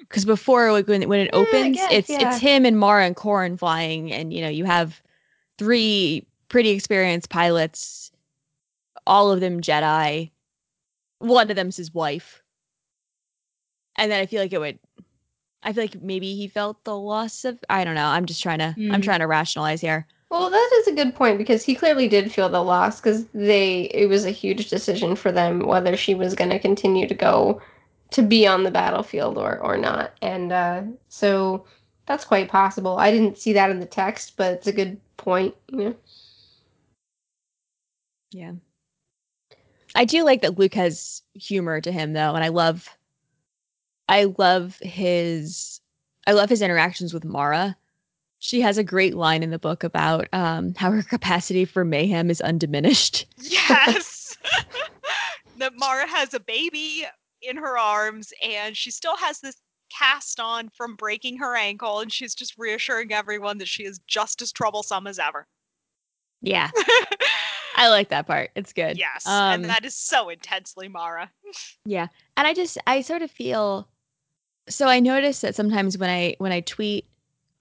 Because 0.00 0.24
before, 0.24 0.72
like 0.72 0.88
when 0.88 1.08
when 1.08 1.20
it 1.20 1.30
Yeah, 1.32 1.34
opens, 1.34 1.74
guess, 1.74 1.92
it's 1.92 2.10
yeah. 2.10 2.20
it's 2.20 2.38
him 2.38 2.64
and 2.64 2.78
Mara 2.78 3.04
and 3.04 3.16
Corran 3.16 3.58
flying, 3.58 4.12
and 4.12 4.32
you 4.32 4.40
know 4.40 4.48
you 4.48 4.64
have 4.64 5.02
three 5.58 6.26
pretty 6.48 6.70
experienced 6.70 7.28
pilots, 7.28 8.10
all 9.06 9.30
of 9.30 9.40
them 9.40 9.60
Jedi. 9.60 10.30
One 11.18 11.50
of 11.50 11.56
them's 11.56 11.76
his 11.76 11.92
wife, 11.92 12.42
and 13.96 14.10
then 14.10 14.20
I 14.20 14.26
feel 14.26 14.40
like 14.40 14.52
it 14.52 14.60
would. 14.60 14.78
I 15.64 15.72
feel 15.72 15.82
like 15.84 16.00
maybe 16.00 16.34
he 16.36 16.46
felt 16.46 16.84
the 16.84 16.96
loss 16.96 17.44
of. 17.44 17.58
I 17.68 17.82
don't 17.84 17.96
know. 17.96 18.06
I'm 18.06 18.26
just 18.26 18.42
trying 18.42 18.60
to. 18.60 18.74
I'm 18.76 19.00
Mm. 19.00 19.02
trying 19.02 19.18
to 19.20 19.26
rationalize 19.26 19.80
here. 19.80 20.06
Well, 20.30 20.50
that 20.50 20.70
is 20.80 20.88
a 20.88 20.94
good 20.94 21.14
point 21.14 21.38
because 21.38 21.64
he 21.64 21.74
clearly 21.74 22.06
did 22.06 22.30
feel 22.30 22.48
the 22.48 22.62
loss 22.62 23.00
because 23.00 23.24
they 23.34 23.82
it 23.94 24.08
was 24.08 24.24
a 24.26 24.30
huge 24.30 24.68
decision 24.68 25.16
for 25.16 25.32
them 25.32 25.66
whether 25.66 25.96
she 25.96 26.14
was 26.14 26.34
going 26.34 26.50
to 26.50 26.58
continue 26.58 27.08
to 27.08 27.14
go 27.14 27.60
to 28.10 28.22
be 28.22 28.46
on 28.46 28.62
the 28.62 28.70
battlefield 28.70 29.38
or 29.38 29.58
or 29.58 29.76
not, 29.76 30.12
and 30.22 30.52
uh, 30.52 30.82
so 31.08 31.64
that's 32.06 32.24
quite 32.24 32.48
possible. 32.48 32.96
I 32.98 33.10
didn't 33.10 33.38
see 33.38 33.52
that 33.54 33.70
in 33.70 33.80
the 33.80 33.86
text, 33.86 34.36
but 34.36 34.52
it's 34.54 34.66
a 34.66 34.72
good 34.72 35.00
point. 35.18 35.54
You 35.70 35.78
know? 35.78 35.96
Yeah. 38.30 38.52
I 39.94 40.04
do 40.04 40.24
like 40.24 40.42
that 40.42 40.58
Luke 40.58 40.74
has 40.74 41.22
humor 41.34 41.80
to 41.80 41.92
him 41.92 42.14
though, 42.14 42.34
and 42.34 42.44
I 42.44 42.48
love 42.48 42.88
I 44.08 44.24
love 44.38 44.78
his 44.80 45.80
I 46.26 46.32
love 46.32 46.48
his 46.48 46.62
interactions 46.62 47.12
with 47.12 47.24
Mara. 47.24 47.76
She 48.40 48.60
has 48.60 48.78
a 48.78 48.84
great 48.84 49.14
line 49.14 49.42
in 49.42 49.50
the 49.50 49.58
book 49.58 49.82
about 49.82 50.28
um, 50.32 50.74
how 50.74 50.90
her 50.92 51.02
capacity 51.08 51.64
for 51.64 51.84
mayhem 51.84 52.30
is 52.30 52.40
undiminished. 52.40 53.26
Yes. 53.38 54.36
that 55.58 55.72
Mara 55.76 56.06
has 56.08 56.34
a 56.34 56.40
baby 56.40 57.04
in 57.42 57.56
her 57.56 57.78
arms 57.78 58.32
and 58.42 58.76
she 58.76 58.90
still 58.90 59.16
has 59.16 59.40
this 59.40 59.56
cast 59.96 60.40
on 60.40 60.68
from 60.70 60.96
breaking 60.96 61.38
her 61.38 61.56
ankle 61.56 62.00
and 62.00 62.12
she's 62.12 62.34
just 62.34 62.56
reassuring 62.58 63.12
everyone 63.12 63.58
that 63.58 63.68
she 63.68 63.84
is 63.84 64.00
just 64.06 64.42
as 64.42 64.52
troublesome 64.52 65.06
as 65.06 65.18
ever. 65.18 65.46
Yeah, 66.40 66.70
I 67.76 67.88
like 67.88 68.10
that 68.10 68.26
part. 68.26 68.50
It's 68.54 68.72
good. 68.72 68.96
yes. 68.98 69.26
Um, 69.26 69.54
and 69.54 69.64
that 69.64 69.84
is 69.84 69.94
so 69.94 70.28
intensely 70.28 70.88
Mara. 70.88 71.30
Yeah. 71.84 72.08
And 72.36 72.46
I 72.46 72.54
just 72.54 72.76
I 72.86 73.00
sort 73.00 73.22
of 73.22 73.30
feel 73.30 73.88
so 74.68 74.86
I 74.86 75.00
notice 75.00 75.40
that 75.40 75.54
sometimes 75.54 75.96
when 75.96 76.10
I 76.10 76.34
when 76.38 76.52
I 76.52 76.60
tweet 76.60 77.06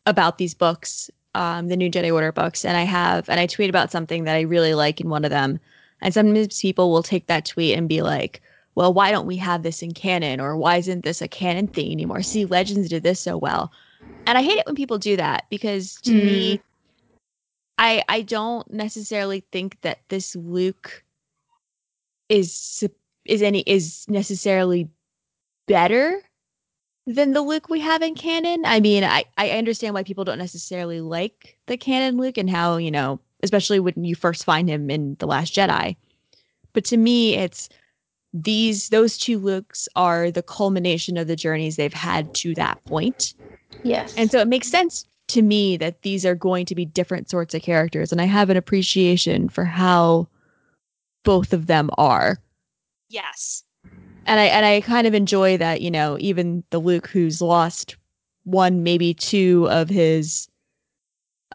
about 0.05 0.37
these 0.37 0.53
books, 0.53 1.09
um, 1.35 1.67
the 1.69 1.77
new 1.77 1.89
Jedi 1.89 2.13
Order 2.13 2.31
books, 2.31 2.65
and 2.65 2.77
I 2.77 2.83
have 2.83 3.29
and 3.29 3.39
I 3.39 3.45
tweet 3.45 3.69
about 3.69 3.91
something 3.91 4.25
that 4.25 4.35
I 4.35 4.41
really 4.41 4.73
like 4.73 4.99
in 4.99 5.09
one 5.09 5.23
of 5.23 5.31
them, 5.31 5.59
and 6.01 6.13
sometimes 6.13 6.61
people 6.61 6.91
will 6.91 7.03
take 7.03 7.27
that 7.27 7.45
tweet 7.45 7.77
and 7.77 7.87
be 7.87 8.01
like, 8.01 8.41
Well, 8.77 8.93
why 8.93 9.09
don't 9.09 9.25
we 9.25 9.37
have 9.37 9.63
this 9.63 9.81
in 9.81 9.91
canon? 9.95 10.39
Or 10.39 10.55
why 10.55 10.77
isn't 10.77 11.03
this 11.03 11.19
a 11.23 11.27
canon 11.27 11.65
thing 11.65 11.91
anymore? 11.91 12.21
See, 12.21 12.45
Legends 12.45 12.89
did 12.89 13.01
this 13.01 13.19
so 13.19 13.35
well. 13.35 13.71
And 14.27 14.37
I 14.37 14.43
hate 14.43 14.59
it 14.59 14.67
when 14.67 14.75
people 14.75 14.99
do 14.99 15.17
that 15.17 15.45
because 15.49 15.95
to 16.03 16.13
me, 16.13 16.57
mm-hmm. 16.57 16.63
I 17.79 18.03
I 18.07 18.21
don't 18.21 18.71
necessarily 18.71 19.43
think 19.51 19.81
that 19.81 20.01
this 20.09 20.35
Luke 20.35 21.03
is 22.29 22.87
is 23.25 23.41
any 23.41 23.61
is 23.61 24.05
necessarily 24.09 24.87
better 25.65 26.21
than 27.07 27.33
the 27.33 27.41
Luke 27.41 27.69
we 27.69 27.79
have 27.79 28.03
in 28.03 28.13
canon. 28.13 28.61
I 28.63 28.79
mean, 28.79 29.03
I 29.03 29.25
I 29.39 29.49
understand 29.49 29.95
why 29.95 30.03
people 30.03 30.23
don't 30.23 30.37
necessarily 30.37 31.01
like 31.01 31.57
the 31.65 31.77
canon 31.77 32.17
Luke 32.17 32.37
and 32.37 32.47
how 32.47 32.77
you 32.77 32.91
know, 32.91 33.19
especially 33.41 33.79
when 33.79 34.03
you 34.03 34.13
first 34.13 34.45
find 34.45 34.69
him 34.69 34.91
in 34.91 35.15
the 35.17 35.25
Last 35.25 35.55
Jedi. 35.55 35.95
But 36.73 36.85
to 36.85 36.97
me, 36.97 37.33
it's 37.33 37.69
these 38.43 38.89
those 38.89 39.17
two 39.17 39.39
Lukes 39.39 39.87
are 39.95 40.31
the 40.31 40.43
culmination 40.43 41.17
of 41.17 41.27
the 41.27 41.35
journeys 41.35 41.75
they've 41.75 41.93
had 41.93 42.33
to 42.35 42.53
that 42.55 42.83
point. 42.85 43.33
Yes. 43.83 44.13
And 44.17 44.31
so 44.31 44.39
it 44.39 44.47
makes 44.47 44.67
sense 44.67 45.05
to 45.29 45.41
me 45.41 45.77
that 45.77 46.01
these 46.01 46.25
are 46.25 46.35
going 46.35 46.65
to 46.65 46.75
be 46.75 46.85
different 46.85 47.29
sorts 47.29 47.53
of 47.53 47.61
characters. 47.61 48.11
And 48.11 48.21
I 48.21 48.25
have 48.25 48.49
an 48.49 48.57
appreciation 48.57 49.49
for 49.49 49.65
how 49.65 50.27
both 51.23 51.53
of 51.53 51.67
them 51.67 51.89
are. 51.97 52.37
Yes. 53.09 53.63
And 54.25 54.39
I 54.39 54.45
and 54.45 54.65
I 54.65 54.81
kind 54.81 55.07
of 55.07 55.13
enjoy 55.13 55.57
that, 55.57 55.81
you 55.81 55.91
know, 55.91 56.17
even 56.19 56.63
the 56.69 56.79
Luke 56.79 57.07
who's 57.07 57.41
lost 57.41 57.95
one, 58.43 58.83
maybe 58.83 59.13
two 59.13 59.67
of 59.69 59.89
his 59.89 60.47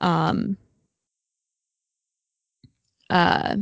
um 0.00 0.56
uh 3.10 3.56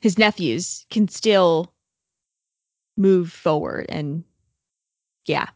his 0.00 0.18
nephews 0.18 0.86
can 0.90 1.08
still 1.08 1.72
move 2.96 3.32
forward 3.32 3.86
and 3.88 4.24
yeah. 5.26 5.48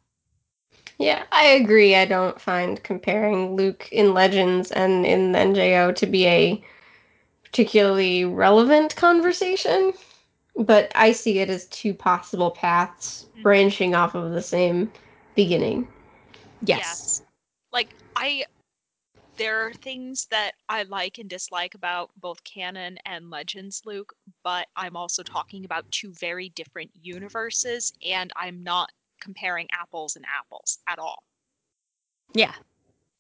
Yeah, 0.99 1.24
I 1.32 1.47
agree. 1.47 1.97
I 1.97 2.05
don't 2.05 2.38
find 2.38 2.82
comparing 2.82 3.57
Luke 3.57 3.88
in 3.91 4.12
Legends 4.12 4.70
and 4.70 5.07
in 5.07 5.32
NJO 5.32 5.95
to 5.97 6.07
be 6.07 6.26
a 6.26 6.62
particularly 7.43 8.26
relevant 8.26 8.95
conversation, 8.97 9.95
but 10.57 10.93
I 10.95 11.12
see 11.12 11.38
it 11.38 11.49
as 11.49 11.66
two 11.68 11.95
possible 11.95 12.51
paths 12.51 13.26
mm-hmm. 13.30 13.43
branching 13.43 13.95
off 13.95 14.14
of 14.14 14.32
the 14.32 14.43
same 14.43 14.93
beginning. 15.34 15.88
Yes. 16.62 17.22
Like 17.72 17.95
I 18.16 18.45
there 19.41 19.66
are 19.66 19.72
things 19.72 20.26
that 20.30 20.53
I 20.68 20.82
like 20.82 21.16
and 21.16 21.28
dislike 21.28 21.74
about 21.74 22.11
both 22.20 22.45
canon 22.45 22.99
and 23.07 23.30
Legends 23.30 23.80
Luke, 23.86 24.12
but 24.45 24.66
I'm 24.76 24.97
also 24.97 25.22
talking 25.22 25.64
about 25.64 25.91
two 25.91 26.12
very 26.12 26.51
different 26.51 26.91
universes 27.03 27.95
and 28.07 28.30
I'm 28.36 28.62
not 28.62 28.91
comparing 29.18 29.66
apples 29.72 30.16
and 30.16 30.26
apples 30.38 30.78
at 30.86 30.99
all. 30.99 31.22
Yeah. 32.34 32.53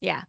Yeah. 0.02 0.24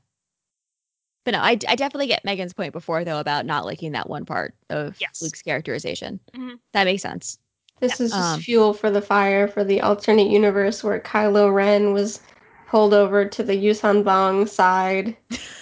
But 1.25 1.31
no, 1.31 1.39
I, 1.39 1.57
I 1.67 1.75
definitely 1.75 2.07
get 2.07 2.23
Megan's 2.23 2.53
point 2.53 2.71
before, 2.71 3.03
though, 3.03 3.19
about 3.19 3.45
not 3.45 3.65
liking 3.65 3.91
that 3.91 4.09
one 4.09 4.23
part 4.25 4.55
of 4.69 4.95
Yes. 4.99 5.21
Luke's 5.21 5.41
characterization. 5.41 6.21
Mhm. 6.33 6.57
That 6.71 6.85
makes 6.85 7.01
sense. 7.01 7.37
This 7.81 7.99
is 7.99 8.11
just 8.11 8.35
Um, 8.35 8.39
fuel 8.39 8.73
for 8.73 8.89
the 8.89 9.01
fire 9.01 9.45
for 9.45 9.65
the 9.65 9.81
alternate 9.81 10.31
universe 10.31 10.85
where 10.85 11.01
Kylo 11.01 11.53
Ren 11.53 11.91
was 11.91 12.21
pulled 12.69 12.93
over 12.93 13.25
to 13.25 13.43
the 13.43 13.53
Yuuzhan 13.57 14.03
Vong 14.03 14.47
side. 14.47 15.17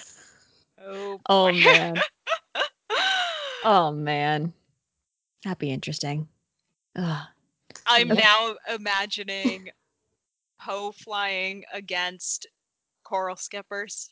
Oh, 0.90 1.20
Oh, 1.30 1.52
man. 1.52 1.96
oh, 3.64 3.92
man. 3.92 4.54
That'd 5.44 5.60
be 5.60 5.72
interesting. 5.72 6.28
Ugh. 6.96 7.28
I'm 7.86 8.12
Okay. 8.12 8.22
now 8.22 8.56
imagining 8.74 9.70
Poe 10.60 10.92
flying 10.92 11.64
against 11.74 12.48
coral 13.04 13.36
skippers. 13.36 14.10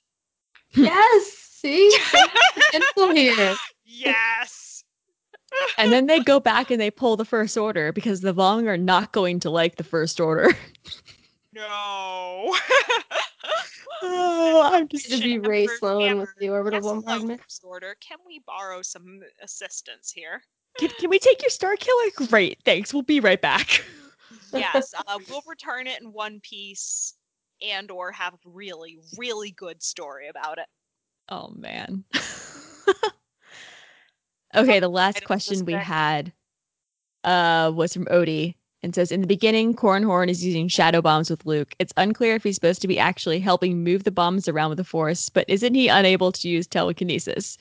yes, 0.76 1.26
see, 1.34 1.96
There's 2.72 3.18
here. 3.18 3.56
Yes. 3.86 4.84
and 5.78 5.92
then 5.92 6.08
they 6.08 6.20
go 6.20 6.40
back 6.40 6.72
and 6.72 6.80
they 6.80 6.92
pull 6.92 7.16
the 7.16 7.26
first 7.26 7.58
order 7.58 7.92
because 7.92 8.22
the 8.22 8.34
Vong 8.34 8.68
are 8.68 8.78
not 8.78 9.12
going 9.14 9.40
to 9.42 9.50
like 9.50 9.76
the 9.78 9.84
first 9.84 10.20
order. 10.20 10.54
No. 11.54 12.56
Oh, 14.02 14.62
I'm 14.74 14.88
just 14.90 15.10
to 15.12 15.22
be 15.22 15.40
Rae 15.40 15.68
Sloane 15.68 16.18
with 16.18 16.30
the 16.40 16.50
orbital 16.50 16.80
Yes, 16.80 16.86
bombardment. 16.86 17.42
Order. 17.64 17.96
Can 18.00 18.18
we 18.26 18.42
borrow 18.46 18.82
some 18.82 19.22
assistance 19.42 20.12
here? 20.12 20.42
Can, 20.78 20.90
can 21.00 21.10
we 21.10 21.20
take 21.20 21.42
your 21.42 21.50
star 21.50 21.76
killer? 21.76 22.28
Great, 22.28 22.60
thanks. 22.64 22.94
We'll 22.94 23.04
be 23.04 23.20
right 23.20 23.42
back. 23.42 23.84
Yes, 24.54 24.94
uh, 24.94 25.20
we'll 25.30 25.44
return 25.48 25.88
it 25.88 26.02
in 26.02 26.12
one 26.12 26.40
piece 26.42 27.16
and 27.62 27.90
or 27.92 28.12
have 28.12 28.34
a 28.34 28.38
really, 28.46 28.98
really 29.18 29.52
good 29.52 29.82
story 29.82 30.28
about 30.28 30.58
it. 30.58 30.68
Oh 31.30 31.50
man. 31.56 32.04
okay, 34.56 34.80
the 34.80 34.90
last 34.90 35.24
question 35.26 35.66
we 35.66 35.74
had 35.74 36.34
uh 37.24 37.72
was 37.74 37.94
from 37.94 38.06
Odie 38.06 38.56
and 38.84 38.94
says 38.94 39.12
in 39.12 39.22
the 39.22 39.28
beginning 39.28 39.74
Corran 39.76 40.06
Horn 40.06 40.30
is 40.30 40.44
using 40.46 40.68
shadow 40.68 41.02
bombs 41.02 41.30
with 41.30 41.46
Luke. 41.46 41.74
It's 41.80 41.94
unclear 41.98 42.36
if 42.36 42.44
he's 42.44 42.56
supposed 42.56 42.82
to 42.82 42.88
be 42.88 43.00
actually 43.00 43.40
helping 43.40 43.84
move 43.84 44.04
the 44.04 44.12
bombs 44.12 44.48
around 44.48 44.70
with 44.70 44.78
the 44.78 44.84
force, 44.84 45.30
but 45.30 45.46
isn't 45.50 45.74
he 45.74 45.88
unable 45.88 46.32
to 46.32 46.48
use 46.48 46.68
telekinesis? 46.68 47.58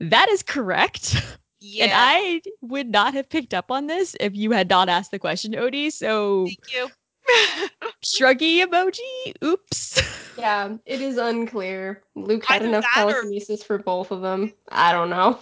That 0.00 0.28
is 0.28 0.42
correct. 0.42 1.16
Yeah. 1.60 1.84
And 1.84 1.92
I 1.94 2.42
would 2.60 2.88
not 2.88 3.14
have 3.14 3.28
picked 3.28 3.54
up 3.54 3.70
on 3.70 3.86
this 3.86 4.14
if 4.20 4.34
you 4.34 4.50
had 4.50 4.68
not 4.68 4.88
asked 4.90 5.10
the 5.12 5.18
question, 5.18 5.52
Odie. 5.52 5.90
So 5.90 6.44
Thank 6.46 6.74
you. 6.74 6.88
shruggy 8.04 8.62
emoji. 8.64 9.32
Oops. 9.42 10.02
Yeah, 10.38 10.76
it 10.84 11.00
is 11.00 11.16
unclear. 11.16 12.02
Luke 12.16 12.44
had 12.44 12.56
Either 12.62 12.68
enough 12.68 12.84
that 12.94 13.06
or- 13.06 13.12
telekinesis 13.12 13.62
for 13.62 13.78
both 13.78 14.10
of 14.10 14.20
them. 14.20 14.52
I 14.70 14.92
don't 14.92 15.08
know. 15.10 15.38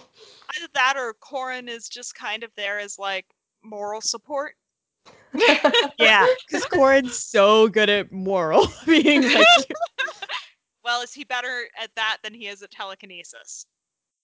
Either 0.55 0.67
that 0.75 0.95
or 0.97 1.13
Corran 1.15 1.67
is 1.67 1.89
just 1.89 2.15
kind 2.15 2.43
of 2.43 2.51
there 2.55 2.79
as 2.79 2.97
like 2.97 3.25
moral 3.63 3.99
support. 4.01 4.53
yeah, 5.99 6.27
because 6.47 6.65
Corran's 6.65 7.17
so 7.17 7.67
good 7.67 7.89
at 7.89 8.11
moral 8.11 8.67
being 8.85 9.23
like 9.23 9.47
Well, 10.83 11.01
is 11.01 11.13
he 11.13 11.23
better 11.23 11.67
at 11.81 11.91
that 11.95 12.17
than 12.23 12.33
he 12.33 12.47
is 12.47 12.61
at 12.61 12.71
telekinesis? 12.71 13.65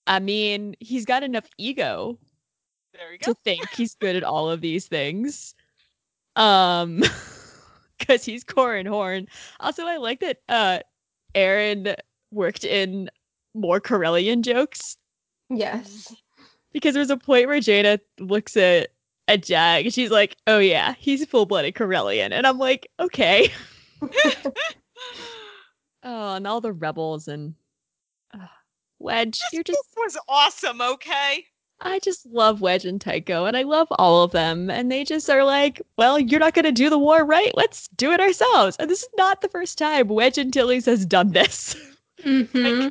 I 0.07 0.19
mean, 0.19 0.75
he's 0.79 1.05
got 1.05 1.23
enough 1.23 1.45
ego 1.57 2.17
There 2.93 3.17
go. 3.17 3.33
to 3.33 3.39
think 3.43 3.69
he's 3.69 3.95
good 3.95 4.15
at 4.15 4.23
all 4.23 4.49
of 4.49 4.61
these 4.61 4.87
things. 4.87 5.55
Um 6.35 7.03
because 7.97 8.23
he's 8.23 8.43
Corran 8.43 8.87
Horn. 8.87 9.27
Also, 9.59 9.85
I 9.85 9.97
like 9.97 10.19
that 10.19 10.41
uh 10.47 10.79
Aaron 11.35 11.95
worked 12.31 12.63
in 12.63 13.09
more 13.53 13.79
Corellian 13.81 14.41
jokes 14.41 14.97
yes. 15.49 16.13
because 16.71 16.93
there's 16.93 17.09
a 17.09 17.17
point 17.17 17.47
where 17.47 17.59
Jaina 17.59 17.99
looks 18.19 18.55
at 18.57 18.89
at 19.29 19.43
Jag 19.43 19.93
she's 19.93 20.11
like, 20.11 20.35
Oh 20.47 20.59
yeah, 20.59 20.95
he's 20.97 21.25
full 21.25 21.45
blooded 21.45 21.75
Corellian. 21.75 22.31
And 22.31 22.45
I'm 22.45 22.57
like, 22.57 22.89
okay. 22.99 23.51
Oh, 26.01 26.35
and 26.35 26.47
all 26.47 26.61
the 26.61 26.71
rebels 26.71 27.27
and 27.27 27.55
uh, 28.33 28.47
Wedge, 28.99 29.41
you're 29.51 29.63
just 29.63 29.77
This 29.95 30.15
was 30.15 30.17
awesome, 30.29 30.81
okay? 30.81 31.45
I 31.81 31.99
just 31.99 32.25
love 32.25 32.61
Wedge 32.61 32.85
and 32.85 32.99
Tycho, 32.99 33.45
and 33.45 33.55
I 33.55 33.63
love 33.63 33.87
all 33.91 34.23
of 34.23 34.31
them. 34.31 34.69
And 34.69 34.91
they 34.91 35.03
just 35.03 35.29
are 35.29 35.43
like, 35.43 35.81
well, 35.97 36.19
you're 36.19 36.39
not 36.39 36.53
going 36.53 36.65
to 36.65 36.71
do 36.71 36.89
the 36.89 36.99
war, 36.99 37.25
right? 37.25 37.51
Let's 37.55 37.87
do 37.89 38.11
it 38.11 38.19
ourselves. 38.19 38.75
And 38.77 38.89
this 38.89 39.03
is 39.03 39.09
not 39.17 39.41
the 39.41 39.47
first 39.49 39.77
time 39.77 40.07
Wedge 40.07 40.37
Antilles 40.37 40.85
has 40.85 41.05
done 41.05 41.31
this. 41.31 41.75
hmm 42.23 42.89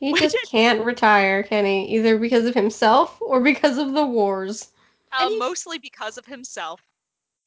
He 0.00 0.12
Why 0.12 0.18
just 0.18 0.36
can't 0.50 0.84
retire, 0.84 1.42
can 1.42 1.64
he? 1.64 1.84
Either 1.96 2.18
because 2.18 2.44
of 2.44 2.54
himself 2.54 3.18
or 3.22 3.40
because 3.40 3.78
of 3.78 3.92
the 3.92 4.04
wars. 4.04 4.72
Uh, 5.12 5.28
he- 5.28 5.38
mostly 5.38 5.78
because 5.78 6.18
of 6.18 6.26
himself. 6.26 6.80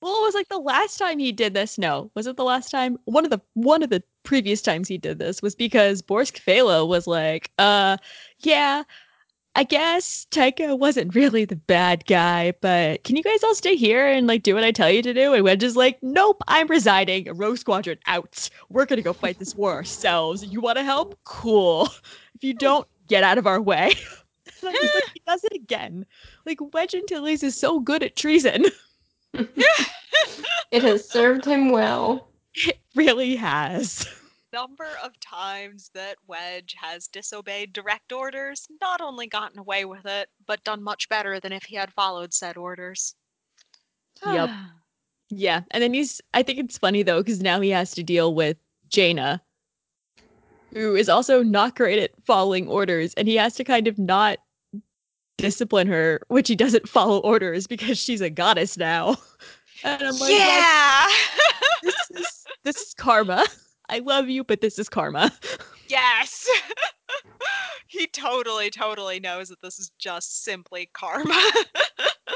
Well, 0.02 0.18
it 0.18 0.26
was 0.26 0.36
like 0.36 0.50
the 0.50 0.60
last 0.60 0.98
time 0.98 1.18
he 1.20 1.32
did 1.32 1.54
this. 1.54 1.78
No, 1.78 2.12
was 2.16 2.28
it 2.28 2.38
the 2.38 2.44
last 2.44 2.70
time? 2.70 2.98
One 3.06 3.24
of 3.24 3.32
the 3.32 3.42
one 3.54 3.82
of 3.82 3.90
the 3.90 4.04
previous 4.24 4.62
times 4.62 4.88
he 4.88 4.98
did 4.98 5.20
this 5.20 5.42
was 5.42 5.56
because 5.56 6.02
Borsk 6.02 6.40
Fey'lya 6.40 6.88
was 6.88 7.08
like, 7.08 7.50
uh, 7.58 7.98
yeah, 8.40 8.84
I 9.56 9.64
guess 9.64 10.26
Tycho 10.32 10.76
wasn't 10.76 11.16
really 11.16 11.46
the 11.46 11.56
bad 11.56 12.06
guy, 12.06 12.54
but 12.60 13.04
can 13.06 13.16
you 13.16 13.24
guys 13.24 13.42
all 13.44 13.56
stay 13.56 13.76
here 13.76 14.06
and 14.06 14.28
like 14.28 14.44
do 14.44 14.54
what 14.54 14.66
I 14.66 14.72
tell 14.72 14.92
you 14.92 15.02
to 15.02 15.14
do? 15.14 15.34
And 15.34 15.44
Wedge 15.46 15.64
is 15.64 15.78
like, 15.78 15.98
nope, 16.04 16.42
I'm 16.50 16.68
resigning. 16.68 17.26
Rogue 17.36 17.58
Squadron 17.58 17.98
out. 18.06 18.50
We're 18.70 18.86
gonna 18.86 19.02
go 19.02 19.14
fight 19.14 19.40
this 19.40 19.56
war 19.56 19.74
ourselves. 19.74 20.44
You 20.44 20.60
want 20.60 20.78
to 20.78 20.84
help? 20.84 21.18
Cool. 21.24 21.88
If 22.36 22.44
you 22.44 22.54
don't, 22.60 22.86
get 23.08 23.24
out 23.24 23.38
of 23.38 23.48
our 23.48 23.62
way. 23.62 23.94
And 24.76 24.76
I'm 24.76 24.90
like, 24.94 25.12
he 25.14 25.22
does 25.28 25.44
it 25.44 25.54
again. 25.54 26.06
Like 26.46 26.60
Wedge 26.74 26.96
Antilles 26.96 27.44
is 27.44 27.56
so 27.56 27.80
good 27.80 28.04
at 28.04 28.16
treason. 28.16 28.66
It 30.72 30.84
has 30.84 31.10
served 31.10 31.46
him 31.46 31.72
well. 31.72 32.28
It 32.54 32.80
really 32.96 33.36
has. 33.36 34.08
Number 34.52 34.90
of 35.04 35.18
times 35.20 35.90
that 35.94 36.18
Wedge 36.28 36.76
has 36.78 37.08
disobeyed 37.08 37.74
direct 37.74 38.12
orders, 38.12 38.68
not 38.82 39.02
only 39.02 39.28
gotten 39.28 39.60
away 39.60 39.86
with 39.86 40.06
it, 40.06 40.30
but 40.48 40.64
done 40.64 40.84
much 40.84 41.08
better 41.10 41.40
than 41.40 41.52
if 41.52 41.64
he 41.64 41.76
had 41.76 41.94
followed 41.94 42.34
said 42.34 42.58
orders. 42.58 43.16
yep. 44.26 44.50
Yeah. 45.30 45.62
And 45.72 45.82
then 45.84 45.94
he's, 45.94 46.22
I 46.34 46.44
think 46.44 46.60
it's 46.60 46.78
funny 46.78 47.04
though, 47.04 47.22
because 47.22 47.42
now 47.42 47.60
he 47.62 47.70
has 47.70 47.92
to 47.92 48.04
deal 48.04 48.34
with 48.34 48.58
Jaina, 48.90 49.42
who 50.74 50.96
is 50.96 51.10
also 51.10 51.42
not 51.44 51.76
great 51.76 52.00
at 52.00 52.12
following 52.26 52.68
orders. 52.68 53.14
And 53.16 53.28
he 53.28 53.36
has 53.36 53.56
to 53.56 53.64
kind 53.64 53.88
of 53.88 53.98
not 53.98 54.40
discipline 55.38 55.88
her, 55.88 56.22
which 56.28 56.48
he 56.48 56.56
doesn't 56.56 56.88
follow 56.88 57.20
orders 57.20 57.68
because 57.68 57.98
she's 57.98 58.22
a 58.22 58.30
goddess 58.30 58.78
now. 58.78 59.18
And 59.84 60.02
I'm 60.02 60.14
like, 60.14 60.22
"Well, 60.22 60.32
yeah. 60.32 61.08
this 61.84 61.96
is 62.12 62.46
this 62.64 62.78
is 62.78 62.94
karma. 62.96 63.46
I 63.90 64.00
love 64.00 64.30
you, 64.30 64.44
but 64.44 64.62
this 64.62 64.80
is 64.80 64.90
karma. 64.90 65.32
yes. 65.90 66.48
he 67.88 68.08
totally, 68.08 68.70
totally 68.70 69.20
knows 69.20 69.50
that 69.50 69.62
this 69.62 69.78
is 69.78 69.92
just 70.00 70.44
simply 70.44 70.90
karma. 70.94 71.36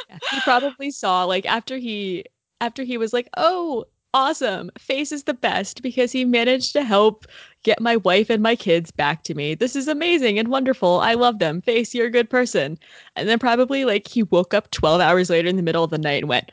Yeah, 0.08 0.18
he 0.32 0.40
probably 0.42 0.92
saw 0.92 1.24
like 1.24 1.46
after 1.46 1.78
he 1.78 2.26
after 2.62 2.84
he 2.84 2.98
was 2.98 3.14
like, 3.14 3.30
"Oh, 3.38 3.86
awesome. 4.14 4.72
Face 4.78 5.12
is 5.12 5.24
the 5.24 5.34
best 5.34 5.82
because 5.82 6.12
he 6.12 6.26
managed 6.26 6.74
to 6.74 6.84
help 6.84 7.26
get 7.64 7.82
my 7.82 7.98
wife 7.98 8.30
and 8.30 8.42
my 8.42 8.56
kids 8.56 8.92
back 8.92 9.24
to 9.24 9.34
me. 9.36 9.56
This 9.56 9.76
is 9.76 9.88
amazing 9.88 10.40
and 10.40 10.48
wonderful. 10.48 11.00
I 11.00 11.14
love 11.14 11.40
them. 11.40 11.62
Face, 11.62 11.94
you're 11.94 12.08
a 12.08 12.12
good 12.12 12.30
person." 12.30 12.78
And 13.16 13.28
then 13.28 13.40
probably 13.40 13.86
like 13.86 14.08
he 14.08 14.24
woke 14.24 14.54
up 14.54 14.72
12 14.72 15.02
hours 15.02 15.30
later 15.30 15.48
in 15.48 15.56
the 15.58 15.64
middle 15.64 15.84
of 15.84 15.92
the 15.92 15.98
night 15.98 16.24
and 16.24 16.30
went, 16.30 16.52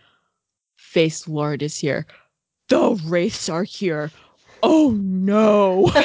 "Face 0.77 1.24
Loran 1.24 1.62
is 1.62 1.78
here. 1.78 2.07
The 2.69 3.01
wraiths 3.07 3.49
are 3.49 3.65
here. 3.65 4.11
Oh 4.62 4.93
no." 4.99 5.91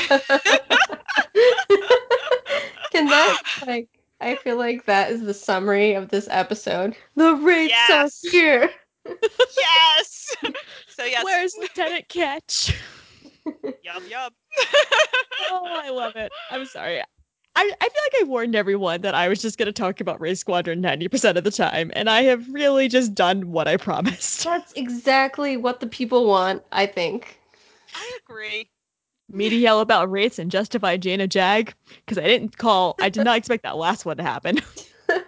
Can 2.91 3.07
that 3.07 3.41
like 3.65 3.87
I 4.19 4.35
feel 4.35 4.57
like 4.57 4.85
that 4.85 5.11
is 5.11 5.21
the 5.21 5.33
summary 5.33 5.93
of 5.93 6.09
this 6.09 6.27
episode. 6.29 6.95
The 7.15 7.35
wraiths 7.35 7.73
Yes. 7.89 8.23
are 8.25 8.29
here. 8.29 8.69
yes. 9.57 10.35
so 10.87 11.03
yes. 11.03 11.23
Where's 11.23 11.55
Lieutenant 11.57 12.07
Kettch? 12.07 12.75
Yum 13.83 14.03
yum. 14.07 14.31
oh, 15.51 15.67
I 15.83 15.89
love 15.89 16.15
it. 16.15 16.31
I'm 16.49 16.65
sorry. 16.65 17.01
I, 17.55 17.71
I 17.81 17.89
feel 17.89 18.01
like 18.03 18.21
I 18.21 18.23
warned 18.23 18.55
everyone 18.55 19.01
that 19.01 19.13
I 19.13 19.27
was 19.27 19.41
just 19.41 19.57
going 19.57 19.67
to 19.67 19.73
talk 19.73 19.99
about 19.99 20.21
Wraith 20.21 20.37
Squadron 20.37 20.81
90% 20.81 21.35
of 21.35 21.43
the 21.43 21.51
time, 21.51 21.91
and 21.95 22.09
I 22.09 22.23
have 22.23 22.47
really 22.53 22.87
just 22.87 23.13
done 23.13 23.51
what 23.51 23.67
I 23.67 23.77
promised. 23.77 24.43
That's 24.43 24.73
exactly 24.73 25.57
what 25.57 25.79
the 25.79 25.87
people 25.87 26.25
want, 26.27 26.63
I 26.71 26.85
think. 26.85 27.39
I 27.93 28.17
agree. 28.23 28.69
Me 29.29 29.49
to 29.49 29.55
yell 29.55 29.79
about 29.79 30.11
race 30.11 30.39
and 30.39 30.49
justify 30.49 30.97
Jaina 30.97 31.27
Jag, 31.27 31.73
because 31.87 32.17
I 32.17 32.23
didn't 32.23 32.57
call, 32.57 32.95
I 32.99 33.09
did 33.09 33.23
not 33.23 33.37
expect 33.37 33.63
that 33.63 33.77
last 33.77 34.05
one 34.05 34.17
to 34.17 34.23
happen. 34.23 34.59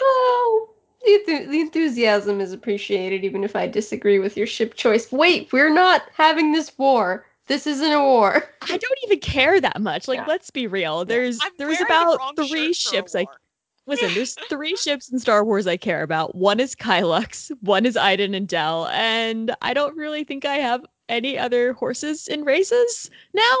Oh, 0.00 0.70
the, 1.04 1.10
enthu- 1.10 1.50
the 1.50 1.60
enthusiasm 1.60 2.40
is 2.40 2.52
appreciated, 2.52 3.24
even 3.24 3.44
if 3.44 3.56
I 3.56 3.66
disagree 3.66 4.18
with 4.18 4.36
your 4.36 4.46
ship 4.46 4.74
choice. 4.74 5.10
Wait, 5.10 5.52
we're 5.52 5.72
not 5.72 6.02
having 6.14 6.52
this 6.52 6.76
war. 6.78 7.26
This 7.48 7.66
isn't 7.66 7.92
a 7.92 8.00
war. 8.00 8.44
I 8.62 8.76
don't 8.76 8.98
even 9.04 9.18
care 9.20 9.60
that 9.60 9.80
much. 9.80 10.06
Like, 10.06 10.18
Yeah. 10.18 10.26
let's 10.26 10.50
be 10.50 10.66
real. 10.66 11.04
There's 11.04 11.38
I'm 11.42 11.50
there's 11.58 11.78
wearing 11.80 11.86
the 12.06 12.12
about 12.12 12.36
three 12.36 12.72
shirt 12.72 12.90
for 12.92 12.96
a 12.96 12.98
ships 12.98 13.14
Like. 13.14 13.28
Listen, 13.86 14.12
there's 14.12 14.34
three 14.50 14.76
ships 14.76 15.10
in 15.10 15.18
Star 15.18 15.42
Wars 15.46 15.66
I 15.66 15.78
care 15.78 16.02
about. 16.02 16.34
One 16.34 16.60
is 16.60 16.74
Kylux, 16.74 17.50
one 17.62 17.86
is 17.86 17.96
Iden 17.96 18.34
and 18.34 18.46
Del, 18.46 18.86
and 18.88 19.54
I 19.62 19.72
don't 19.72 19.96
really 19.96 20.24
think 20.24 20.44
I 20.44 20.56
have 20.56 20.84
any 21.08 21.38
other 21.38 21.72
horses 21.72 22.28
in 22.28 22.44
races 22.44 23.10
now. 23.32 23.56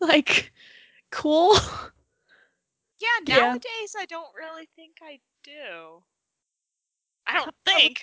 like, 0.00 0.52
cool. 1.10 1.56
Yeah, 3.00 3.08
Yeah. 3.26 3.38
nowadays 3.48 3.96
I 3.98 4.06
don't 4.06 4.32
really 4.38 4.68
think 4.76 4.98
I 5.02 5.18
do. 5.42 6.00
I 7.26 7.38
don't 7.40 7.54
think. 7.66 8.02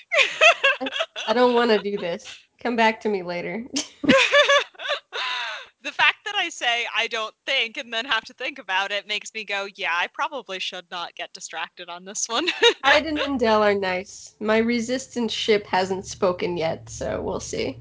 I 1.27 1.33
don't 1.33 1.53
want 1.53 1.71
to 1.71 1.79
do 1.79 1.95
this. 1.97 2.37
Come 2.61 2.75
back 2.75 2.99
to 3.01 3.09
me 3.09 3.23
later. 3.23 3.65
The 6.41 6.49
fact 6.49 6.59
that 6.59 6.65
I 6.65 6.73
say 6.73 6.87
I 6.95 7.07
don't 7.07 7.35
think 7.45 7.77
and 7.77 7.93
then 7.93 8.05
have 8.05 8.23
to 8.25 8.33
think 8.33 8.59
about 8.59 8.91
it 8.91 9.07
makes 9.07 9.33
me 9.33 9.43
go, 9.43 9.67
yeah, 9.75 9.93
I 9.93 10.07
probably 10.07 10.59
should 10.59 10.85
not 10.89 11.13
get 11.15 11.33
distracted 11.33 11.89
on 11.89 12.05
this 12.05 12.27
one. 12.27 12.47
Iden 12.83 13.19
and 13.19 13.39
Del 13.39 13.63
are 13.63 13.75
nice. 13.75 14.35
My 14.39 14.57
resistance 14.57 15.31
ship 15.33 15.65
hasn't 15.67 16.05
spoken 16.05 16.57
yet, 16.57 16.89
so 16.89 17.21
we'll 17.21 17.39
see. 17.39 17.77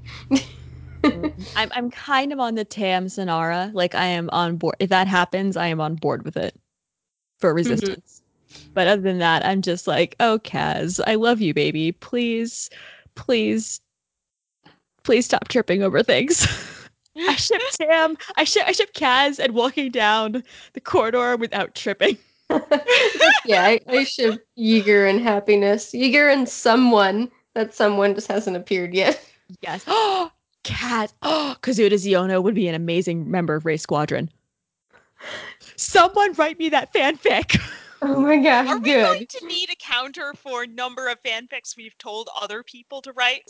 Mm, 1.03 1.33
I'm 1.57 1.71
I'm 1.73 1.91
kind 1.91 2.33
of 2.33 2.41
on 2.41 2.57
the 2.57 2.65
Tam 2.65 3.07
Sonara. 3.07 3.73
Like 3.73 3.95
I 3.95 4.05
am 4.05 4.29
on 4.33 4.57
board. 4.57 4.77
If 4.81 4.91
that 4.91 5.07
happens, 5.07 5.57
I 5.57 5.69
am 5.69 5.81
on 5.81 5.95
board 5.95 6.25
with 6.25 6.37
it 6.37 6.55
for 7.39 7.51
mm-hmm. 7.51 7.57
resistance. 7.57 8.21
But 8.75 8.87
other 8.87 9.01
than 9.01 9.19
that, 9.19 9.45
I'm 9.47 9.63
just 9.63 9.87
like, 9.87 10.15
oh 10.21 10.39
Kaz, 10.41 11.01
I 11.07 11.15
love 11.15 11.41
you, 11.41 11.55
baby. 11.55 11.93
Please, 11.93 12.69
please, 13.15 13.81
please 15.03 15.25
stop 15.25 15.49
tripping 15.49 15.83
over 15.83 16.03
things. 16.03 16.47
I 17.29 17.37
ship 17.37 17.61
Tam. 17.73 18.17
I 18.37 18.45
ship 18.45 18.65
I 18.67 18.73
ship 18.73 18.93
Kaz 18.95 19.39
and 19.39 19.55
walking 19.55 19.91
down 19.91 20.43
the 20.73 20.81
corridor 20.81 21.37
without 21.37 21.75
tripping. 21.75 22.17
yeah, 23.45 23.65
I, 23.65 23.81
I 23.87 24.05
ship 24.05 24.45
Yeager 24.59 25.09
and 25.09 25.21
happiness. 25.21 25.93
Yeager 25.93 26.33
and 26.33 26.49
someone. 26.49 27.31
That 27.55 27.75
someone 27.75 28.15
just 28.15 28.29
hasn't 28.29 28.57
appeared 28.57 28.95
yet. 28.95 29.21
Yes. 29.63 29.83
Oh, 29.89 30.31
Cat. 30.63 31.13
Oh, 31.23 31.57
Kazuda 31.61 31.95
Xiono 31.95 32.41
would 32.41 32.55
be 32.55 32.69
an 32.69 32.75
amazing 32.77 33.29
member 33.29 33.57
of 33.57 33.67
Wraith 33.67 33.81
Squadron. 33.81 34.31
Someone 35.77 36.35
write 36.35 36.57
me 36.57 36.69
that 36.69 36.95
fanfic. 36.95 37.61
Oh 38.03 38.19
my 38.21 38.39
gosh, 38.39 38.67
Are 38.69 38.79
we 38.79 38.85
good. 38.93 39.03
going 39.05 39.27
to 39.27 39.47
need 39.47 39.69
a 39.71 39.77
counter 39.77 40.33
for 40.35 40.67
number 40.67 41.09
of 41.09 41.23
fanfics 41.23 41.77
we've 41.77 41.97
told 41.99 42.31
other 42.41 42.63
people 42.63 43.03
to 43.03 43.13
write? 43.13 43.43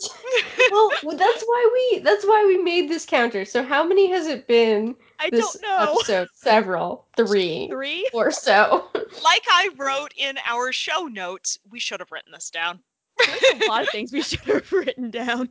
well, 0.71 0.91
well, 1.03 1.15
that's 1.15 1.43
why 1.43 1.69
we 1.93 1.99
that's 1.99 2.25
why 2.25 2.43
we 2.45 2.57
made 2.61 2.89
this 2.89 3.05
counter. 3.05 3.45
So 3.45 3.63
how 3.63 3.85
many 3.87 4.09
has 4.11 4.27
it 4.27 4.47
been 4.47 4.95
I 5.19 5.29
this 5.29 5.53
don't 5.53 5.61
know. 5.61 5.93
episode? 5.95 6.27
Several. 6.33 7.05
Three 7.15 7.67
Three? 7.69 8.05
or 8.13 8.29
so. 8.29 8.89
like 9.23 9.43
I 9.49 9.69
wrote 9.77 10.13
in 10.17 10.37
our 10.45 10.73
show 10.73 11.05
notes, 11.05 11.57
we 11.69 11.79
should 11.79 12.01
have 12.01 12.11
written 12.11 12.33
this 12.33 12.49
down. 12.49 12.79
There's 13.25 13.61
a 13.63 13.67
lot 13.69 13.83
of 13.83 13.89
things 13.89 14.11
we 14.11 14.21
should 14.21 14.39
have 14.41 14.71
written 14.73 15.11
down. 15.11 15.49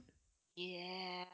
Yeah. 0.56 1.24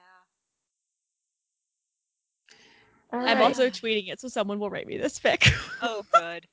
All 3.13 3.21
I'm 3.21 3.39
right. 3.39 3.41
also 3.41 3.71
tweeting 3.71 4.13
it, 4.13 4.21
so 4.21 4.29
someone 4.29 4.59
will 4.61 4.71
write 4.71 4.87
me 4.87 4.99
this 4.99 5.19
fic. 5.19 5.53
Oh, 5.83 6.05
good. 6.13 6.47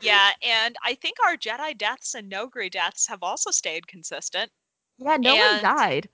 Yeah, 0.00 0.30
and 0.42 0.76
I 0.84 0.94
think 0.94 1.16
our 1.24 1.36
Jedi 1.36 1.76
deaths 1.78 2.14
and 2.14 2.30
Noghri 2.30 2.70
deaths 2.70 3.06
have 3.06 3.22
also 3.22 3.50
stayed 3.50 3.86
consistent. 3.86 4.50
yeah, 4.98 5.16
no 5.16 5.34
And- 5.34 5.62
one 5.64 5.76
died. 5.76 6.08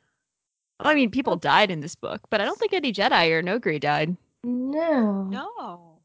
Well, 0.80 0.90
I 0.90 0.94
mean, 0.94 1.10
people 1.10 1.36
died 1.36 1.70
in 1.70 1.80
this 1.80 1.94
book, 1.94 2.20
but 2.30 2.40
I 2.40 2.44
don't 2.44 2.58
think 2.58 2.72
any 2.72 2.92
Jedi 2.92 3.30
or 3.30 3.42
Noghri 3.42 3.78
died. 3.80 4.16
no. 4.44 5.24
No. 5.24 6.00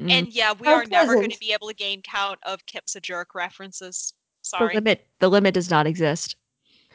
Mm. 0.00 0.10
And 0.10 0.28
yeah, 0.28 0.52
we 0.52 0.66
How 0.66 0.74
are 0.74 0.84
never 0.86 1.14
going 1.14 1.30
to 1.30 1.38
be 1.38 1.52
able 1.52 1.68
to 1.68 1.74
gain 1.74 2.02
count 2.02 2.38
of 2.44 2.64
Kip's 2.66 2.94
a 2.96 3.00
jerk 3.00 3.34
references. 3.34 4.12
the 4.44 4.48
Sorry. 4.58 4.74
limit, 4.74 5.06
the 5.18 5.28
limit 5.28 5.54
does 5.54 5.70
not 5.70 5.86
exist. 5.86 6.36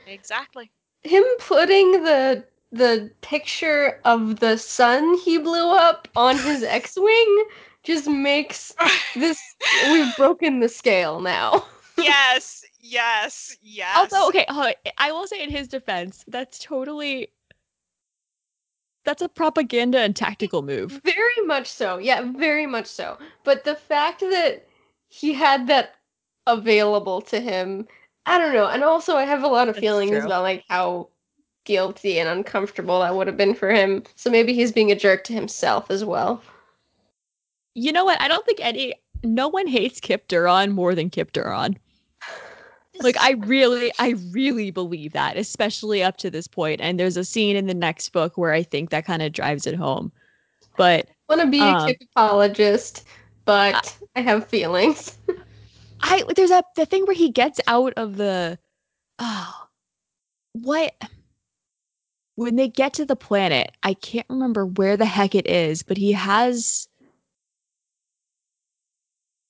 Exactly. 0.08 0.72
Him 1.04 1.24
putting 1.40 2.04
the 2.04 2.46
the 2.72 3.12
picture 3.22 4.02
of 4.04 4.40
the 4.40 4.58
sun 4.58 5.16
he 5.20 5.38
blew 5.38 5.70
up 5.72 6.08
on 6.16 6.36
his 6.38 6.64
X-wing 6.64 7.44
just 7.84 8.08
makes 8.08 8.74
this 9.16 9.40
we've 9.88 10.16
broken 10.16 10.60
the 10.60 10.70
scale 10.70 11.20
now. 11.22 11.66
yes, 11.98 12.66
yes, 12.80 13.58
yes. 13.62 13.96
Although, 13.98 14.28
okay, 14.30 14.46
hold 14.50 14.74
I 14.98 15.12
will 15.12 15.28
say 15.28 15.42
in 15.44 15.50
his 15.50 15.68
defense, 15.68 16.24
that's 16.28 16.60
totally 16.60 17.30
that's 19.06 19.22
a 19.22 19.30
propaganda 19.30 20.00
and 20.00 20.16
tactical 20.16 20.62
move. 20.62 21.02
Very 21.04 21.46
much 21.46 21.68
so. 21.68 21.98
Yeah, 21.98 22.32
very 22.36 22.66
much 22.66 22.88
so. 22.88 23.18
But 23.44 23.64
the 23.64 23.76
fact 23.76 24.22
that 24.22 24.66
he 25.10 25.34
had 25.34 25.68
that 25.68 25.96
available 26.48 27.22
to 27.22 27.40
him, 27.40 27.88
I 28.26 28.38
don't 28.38 28.54
know. 28.54 28.68
And 28.68 28.84
also 28.84 29.16
I 29.16 29.24
have 29.24 29.44
a 29.44 29.48
lot 29.48 29.68
of 29.68 29.76
That's 29.76 29.82
feelings 29.82 30.12
true. 30.12 30.26
about 30.26 30.44
like 30.44 30.64
how 30.70 31.10
guilty 31.66 32.20
and 32.20 32.30
uncomfortable 32.30 33.00
that 33.02 33.16
would 33.16 33.28
have 33.28 33.38
been 33.38 33.54
for 33.56 33.72
him. 33.72 34.04
So 34.16 34.30
maybe 34.30 34.54
he's 34.54 34.72
being 34.72 34.92
a 34.92 34.96
jerk 34.96 35.24
to 35.26 35.34
himself 35.34 35.92
as 35.92 36.04
well. 36.06 36.42
You 37.76 37.92
know 37.92 38.06
what? 38.06 38.22
I 38.22 38.28
don't 38.28 38.46
think 38.46 38.60
any 38.62 38.96
no 39.24 39.48
one 39.48 39.68
hates 39.68 40.00
Kip 40.00 40.28
Durron 40.28 40.72
more 40.72 40.96
than 40.96 41.10
Kip 41.10 41.32
Durron. 41.34 41.78
Like 43.02 43.18
I 43.20 43.32
really, 43.32 43.92
I 44.00 44.12
really 44.32 44.72
believe 44.72 45.14
that, 45.14 45.38
especially 45.38 46.04
up 46.04 46.18
to 46.18 46.30
this 46.30 46.48
point. 46.48 46.80
And 46.82 47.00
there's 47.00 47.18
a 47.18 47.26
scene 47.26 47.56
in 47.56 47.66
the 47.68 47.74
next 47.74 48.10
book 48.10 48.38
where 48.38 48.54
I 48.54 48.64
think 48.64 48.90
that 48.92 49.06
kind 49.06 49.22
of 49.22 49.32
drives 49.34 49.66
it 49.68 49.76
home. 49.76 50.12
But 50.78 51.08
I 51.30 51.36
want 51.36 51.42
to 51.42 51.48
be 51.48 51.70
a 51.70 51.76
Um, 51.76 51.86
Kip 51.88 51.98
apologist, 52.16 53.06
but 53.46 53.98
I 54.16 54.22
have 54.22 54.48
feelings. 54.48 55.18
I 56.02 56.24
there's 56.36 56.52
a 56.52 56.64
the 56.76 56.86
thing 56.86 57.06
where 57.06 57.16
he 57.16 57.30
gets 57.30 57.60
out 57.68 57.94
of 57.98 58.18
the 58.18 58.60
oh 59.20 59.68
what 60.54 60.94
when 62.36 62.56
they 62.56 62.68
get 62.68 62.94
to 62.94 63.06
the 63.06 63.16
planet, 63.16 63.72
I 63.84 63.94
can't 63.94 64.26
remember 64.30 64.66
where 64.66 64.98
the 64.98 65.06
heck 65.06 65.36
it 65.36 65.48
is, 65.48 65.84
but 65.84 65.98
he 65.98 66.12
has 66.14 66.88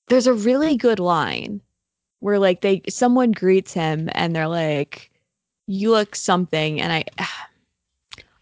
there's 0.08 0.26
a 0.26 0.34
really 0.34 0.76
good 0.76 0.98
line 0.98 1.60
where 2.20 2.38
like 2.38 2.60
they 2.60 2.82
someone 2.88 3.32
greets 3.32 3.72
him 3.72 4.08
and 4.12 4.34
they're 4.34 4.48
like 4.48 5.10
you 5.66 5.90
look 5.90 6.14
something 6.14 6.80
and 6.80 6.92
I 6.92 7.04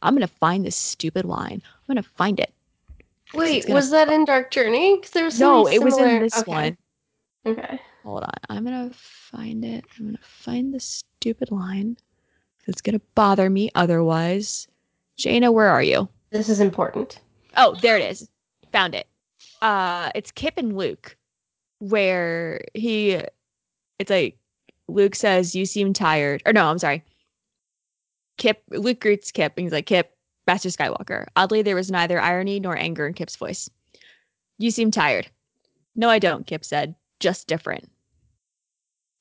I'm 0.02 0.14
going 0.16 0.26
to 0.26 0.34
find 0.34 0.66
this 0.66 0.74
stupid 0.74 1.24
line. 1.24 1.62
I'm 1.64 1.94
going 1.94 2.02
to 2.02 2.10
find 2.16 2.40
it. 2.40 2.52
Wait, 3.34 3.62
gonna 3.64 3.76
was 3.76 3.90
that 3.90 4.09
in 4.09 4.24
Dark 4.24 4.51
Journey? 4.51 4.97
Because 4.97 5.12
there 5.12 5.24
was 5.24 5.39
No, 5.39 5.64
something 5.64 5.74
it 5.80 5.84
was 5.84 5.97
in 5.97 6.18
this 6.18 6.39
okay. 6.39 6.51
one. 6.51 6.76
Okay. 7.47 7.80
Hold 8.02 8.24
on. 8.24 8.34
I'm 8.48 8.64
going 8.64 8.90
to 8.90 8.97
find 8.97 9.64
it. 9.64 9.84
I'm 9.97 10.06
going 10.06 10.16
to 10.16 10.22
find 10.24 10.74
the 10.74 10.80
stupid 10.80 11.52
line. 11.52 11.97
It's 12.66 12.80
going 12.80 12.98
to 12.98 13.05
bother 13.14 13.48
me 13.48 13.70
otherwise. 13.76 14.66
Jaina, 15.16 15.52
where 15.52 15.68
are 15.68 15.84
you? 15.84 16.09
This 16.30 16.48
is 16.48 16.59
important. 16.59 17.20
Oh, 17.56 17.76
there 17.80 17.97
it 17.97 18.10
is. 18.10 18.28
Found 18.72 18.97
it. 18.97 19.06
Uh 19.60 20.10
it's 20.14 20.32
Kip 20.32 20.55
and 20.56 20.76
Luke 20.76 21.16
where 21.82 22.60
he 22.74 23.20
it's 23.98 24.10
like 24.10 24.38
Luke 24.88 25.14
says 25.14 25.54
you 25.54 25.66
seem 25.66 25.92
tired. 25.92 26.42
Or 26.46 26.52
no, 26.52 26.66
I'm 26.66 26.78
sorry. 26.78 27.04
Kip 28.38 28.62
Luke 28.70 29.00
greets 29.00 29.30
Kip 29.30 29.54
and 29.56 29.64
he's 29.64 29.72
like, 29.72 29.86
Kip, 29.86 30.16
Master 30.46 30.68
Skywalker. 30.68 31.26
Oddly, 31.36 31.62
there 31.62 31.76
was 31.76 31.90
neither 31.90 32.20
irony 32.20 32.60
nor 32.60 32.76
anger 32.76 33.06
in 33.06 33.14
Kip's 33.14 33.36
voice. 33.36 33.68
You 34.59 34.70
seem 34.70 34.90
tired. 34.90 35.28
No, 35.94 36.09
I 36.09 36.18
don't, 36.18 36.46
Kip 36.46 36.64
said. 36.64 36.94
Just 37.20 37.46
different. 37.46 37.90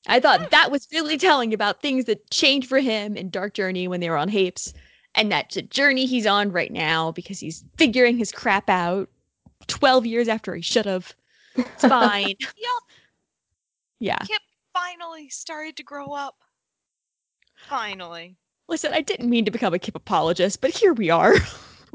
I 0.08 0.18
thought 0.18 0.50
that 0.50 0.70
was 0.72 0.88
really 0.92 1.16
telling 1.16 1.54
about 1.54 1.80
things 1.80 2.06
that 2.06 2.30
changed 2.30 2.68
for 2.68 2.80
him 2.80 3.16
in 3.16 3.30
Dark 3.30 3.54
Journey 3.54 3.86
when 3.86 4.00
they 4.00 4.10
were 4.10 4.16
on 4.16 4.28
Hapes 4.28 4.72
and 5.14 5.30
that's 5.30 5.56
a 5.56 5.62
journey 5.62 6.06
he's 6.06 6.26
on 6.26 6.52
right 6.52 6.72
now 6.72 7.12
because 7.12 7.38
he's 7.38 7.64
figuring 7.76 8.16
his 8.16 8.32
crap 8.32 8.68
out 8.68 9.08
12 9.66 10.06
years 10.06 10.28
after 10.28 10.54
he 10.54 10.62
should 10.62 10.86
have. 10.86 11.14
It's 11.56 11.84
fine. 11.84 12.36
Yep, 12.40 12.82
yeah. 14.00 14.18
Kip 14.18 14.42
finally 14.72 15.28
started 15.28 15.76
to 15.76 15.82
grow 15.82 16.06
up. 16.12 16.36
Finally. 17.68 18.36
Listen, 18.68 18.92
I 18.92 19.00
didn't 19.00 19.30
mean 19.30 19.44
to 19.44 19.50
become 19.50 19.74
a 19.74 19.78
Kip 19.78 19.94
apologist, 19.94 20.60
but 20.60 20.70
here 20.70 20.92
we 20.92 21.10
are. 21.10 21.34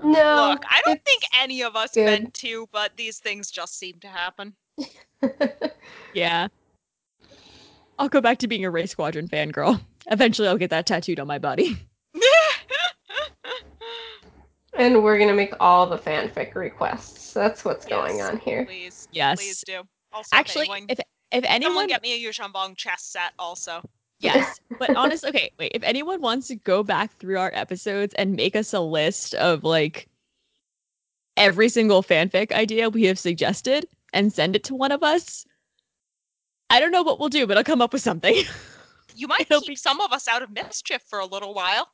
No. 0.04 0.50
Look, 0.52 0.64
I 0.70 0.80
don't 0.86 1.04
think 1.06 1.24
any 1.36 1.64
of 1.64 1.76
us 1.76 1.94
good. 1.94 2.06
meant 2.06 2.34
to, 2.36 2.68
but 2.72 2.96
these 2.98 3.18
things 3.18 3.50
just 3.50 3.80
seem 3.80 4.00
to 4.02 4.08
happen. 4.08 4.54
yeah. 6.14 6.50
I'll 7.98 8.08
go 8.08 8.22
back 8.22 8.38
to 8.40 8.48
being 8.48 8.64
a 8.64 8.70
Wraith 8.70 8.92
Squadron 8.92 9.28
fangirl. 9.28 9.82
Eventually, 10.12 10.48
I'll 10.48 10.58
get 10.60 10.70
that 10.70 10.86
tattooed 10.86 11.20
on 11.20 11.26
my 11.26 11.40
body. 11.40 11.78
And 14.78 15.04
we're 15.04 15.18
gonna 15.18 15.34
make 15.34 15.54
all 15.60 15.88
the 15.88 15.98
fanfic 15.98 16.54
requests. 16.56 17.34
That's 17.34 17.66
what's 17.66 17.86
going 17.86 18.22
on 18.22 18.38
here. 18.38 18.66
Please. 18.66 19.08
Yes. 19.12 19.38
Please 19.40 19.64
do. 19.66 19.82
Also, 20.14 20.36
if 20.36 20.40
Actually, 20.40 20.70
anyone, 20.70 20.86
if 20.90 21.00
if 21.32 21.44
someone 21.44 21.56
anyone 21.56 21.88
get 21.88 22.04
me 22.04 22.14
a 22.14 22.30
Yuuzhan 22.30 22.54
Vong 22.54 22.78
chess 22.78 23.04
set 23.04 23.34
also. 23.40 23.82
Yes. 24.20 24.60
But 24.80 24.96
honestly, 24.96 25.30
okay, 25.30 25.52
wait. 25.58 25.72
If 25.74 25.82
anyone 25.82 26.22
wants 26.22 26.48
to 26.50 26.56
go 26.56 26.84
back 26.84 27.18
through 27.18 27.40
our 27.40 27.52
episodes 27.56 28.14
and 28.14 28.36
make 28.36 28.56
us 28.56 28.74
a 28.74 28.80
list 28.80 29.34
of 29.34 29.64
like 29.64 30.08
every 31.36 31.70
single 31.70 32.04
fanfic 32.04 32.52
idea 32.52 32.90
we 32.90 33.06
have 33.06 33.18
suggested 33.18 33.88
and 34.14 34.32
send 34.32 34.56
it 34.56 34.64
to 34.66 34.76
one 34.76 34.92
of 34.92 35.02
us, 35.02 35.46
I 36.70 36.80
don't 36.80 36.92
know 36.92 37.02
what 37.02 37.20
we'll 37.20 37.30
do, 37.30 37.48
but 37.48 37.58
I'll 37.58 37.64
come 37.64 37.82
up 37.82 37.92
with 37.92 38.04
something. 38.04 38.44
You 39.16 39.28
might 39.28 39.42
It'll 39.50 39.62
keep 39.62 39.70
be- 39.70 39.76
some 39.76 40.00
of 40.00 40.12
us 40.12 40.28
out 40.28 40.44
of 40.44 40.52
mischief 40.52 41.02
for 41.10 41.18
a 41.18 41.26
little 41.26 41.56
while. 41.56 41.90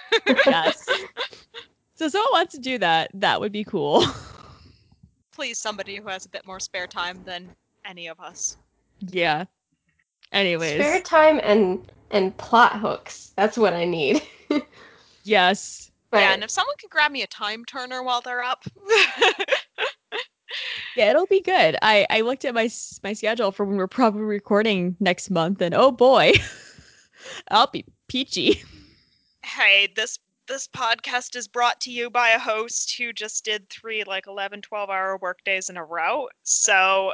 yes. 0.26 0.86
So 1.96 2.06
if 2.06 2.12
someone 2.12 2.28
wants 2.32 2.54
to 2.54 2.60
do 2.60 2.78
that, 2.78 3.10
that 3.14 3.40
would 3.40 3.52
be 3.52 3.64
cool. 3.64 4.04
Please, 5.32 5.58
somebody 5.58 5.96
who 5.96 6.08
has 6.08 6.24
a 6.24 6.28
bit 6.28 6.46
more 6.46 6.60
spare 6.60 6.86
time 6.86 7.22
than 7.24 7.54
any 7.84 8.06
of 8.06 8.20
us. 8.20 8.56
yeah. 9.00 9.44
Anyways. 10.32 10.74
Spare 10.74 11.00
time 11.00 11.40
and 11.42 11.90
and 12.10 12.36
plot 12.36 12.78
hooks. 12.78 13.32
That's 13.36 13.56
what 13.58 13.72
I 13.72 13.84
need. 13.84 14.22
Yes. 15.24 15.90
Right. 16.12 16.20
Yeah, 16.20 16.34
and 16.34 16.44
if 16.44 16.50
someone 16.50 16.76
can 16.78 16.88
grab 16.88 17.10
me 17.10 17.22
a 17.22 17.26
time 17.26 17.64
turner 17.64 18.04
while 18.04 18.20
they're 18.20 18.44
up. 18.44 18.64
Yeah, 20.94 21.10
it'll 21.10 21.26
be 21.26 21.42
good. 21.42 21.76
I 21.82 22.06
I 22.08 22.22
looked 22.22 22.46
at 22.46 22.54
my 22.54 22.70
my 23.02 23.12
schedule 23.12 23.52
for 23.52 23.66
when 23.66 23.76
we're 23.76 23.86
probably 23.86 24.22
recording 24.22 24.96
next 24.98 25.28
month, 25.28 25.60
and 25.60 25.74
oh 25.74 25.92
boy, 25.92 26.32
I'll 27.50 27.66
be 27.66 27.84
peachy. 28.08 28.62
hey, 29.42 29.88
this 29.94 30.18
this 30.46 30.68
podcast 30.68 31.36
is 31.36 31.48
brought 31.48 31.80
to 31.80 31.90
you 31.90 32.10
by 32.10 32.30
a 32.30 32.38
host 32.38 32.96
who 32.96 33.12
just 33.12 33.44
did 33.44 33.68
three 33.68 34.04
like 34.04 34.26
11 34.26 34.62
12 34.62 34.90
hour 34.90 35.16
work 35.18 35.42
days 35.44 35.68
in 35.68 35.76
a 35.76 35.84
row. 35.84 36.28
So 36.42 37.12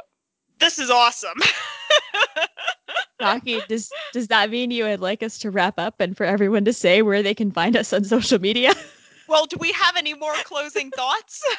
this 0.59 0.79
is 0.79 0.89
awesome. 0.89 1.37
Rocky, 3.21 3.61
does 3.67 3.91
does 4.11 4.27
that 4.27 4.49
mean 4.49 4.71
you 4.71 4.83
would 4.83 4.99
like 4.99 5.23
us 5.23 5.37
to 5.39 5.51
wrap 5.51 5.79
up 5.79 5.99
and 5.99 6.15
for 6.15 6.25
everyone 6.25 6.65
to 6.65 6.73
say 6.73 7.01
where 7.01 7.23
they 7.23 7.33
can 7.33 7.51
find 7.51 7.75
us 7.75 7.93
on 7.93 8.03
social 8.03 8.39
media? 8.39 8.73
well, 9.27 9.45
do 9.45 9.57
we 9.59 9.71
have 9.71 9.95
any 9.95 10.13
more 10.13 10.33
closing 10.43 10.91
thoughts? 10.91 11.43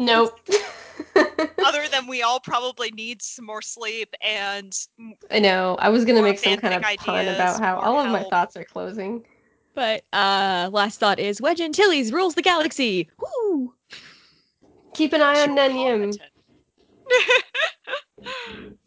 Nope. 0.00 0.38
Other 1.16 1.88
than 1.90 2.06
we 2.06 2.22
all 2.22 2.40
probably 2.40 2.90
need 2.90 3.22
some 3.22 3.46
more 3.46 3.62
sleep 3.62 4.14
and 4.20 4.72
I 5.30 5.38
know. 5.38 5.76
I 5.78 5.88
was 5.88 6.04
gonna 6.04 6.22
make 6.22 6.38
some 6.38 6.56
kind 6.56 6.74
of 6.74 6.82
fanfic 6.82 6.98
pun 6.98 7.28
about 7.28 7.60
how 7.60 7.76
more 7.76 7.84
all 7.84 8.00
of 8.00 8.10
my 8.10 8.24
thoughts 8.24 8.56
are 8.56 8.64
closing. 8.64 9.24
But 9.74 10.04
uh 10.12 10.70
last 10.72 11.00
thought 11.00 11.18
is 11.18 11.40
Wedge 11.40 11.60
Antilles 11.60 12.12
rules 12.12 12.34
the 12.34 12.42
galaxy. 12.42 13.08
Woo! 13.18 13.74
Keep 14.94 15.12
an 15.12 15.22
eye 15.22 15.42
on 15.42 15.48
too 15.48 15.54
Nen 15.54 15.76
Yim. 15.76 16.00
competent. 16.12 16.32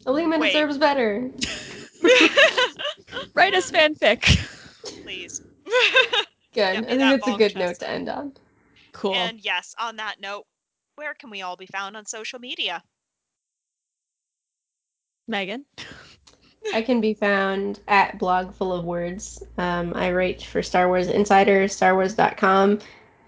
Alema 0.06 0.42
deserves 0.42 0.78
better. 0.78 1.30
Write 3.34 3.54
us 3.54 3.70
fanfic. 3.70 4.22
Please. 5.02 5.40
Good. 6.54 6.74
Get 6.74 6.76
I 6.76 6.80
think 6.82 6.98
that 6.98 6.98
that's 6.98 7.28
a 7.28 7.38
good 7.38 7.52
chest 7.52 7.56
note 7.56 7.78
to 7.86 7.90
end 7.90 8.08
on. 8.08 8.32
Cool. 8.92 9.14
And 9.14 9.40
yes, 9.42 9.74
on 9.80 9.96
that 9.96 10.20
note, 10.20 10.44
where 10.96 11.14
can 11.14 11.30
we 11.30 11.42
all 11.42 11.56
be 11.56 11.66
found 11.66 11.96
on 11.96 12.06
social 12.06 12.38
media? 12.38 12.82
Megan. 15.28 15.64
I 16.74 16.82
can 16.82 17.00
be 17.00 17.14
found 17.14 17.80
at 17.88 18.18
blog 18.18 18.54
full 18.54 18.72
of 18.72 18.84
words. 18.84 19.42
Um, 19.58 19.92
I 19.96 20.12
write 20.12 20.42
for 20.42 20.62
Star 20.62 20.88
Wars 20.88 21.08
Insider, 21.08 21.64
StarWars.com, 21.64 22.78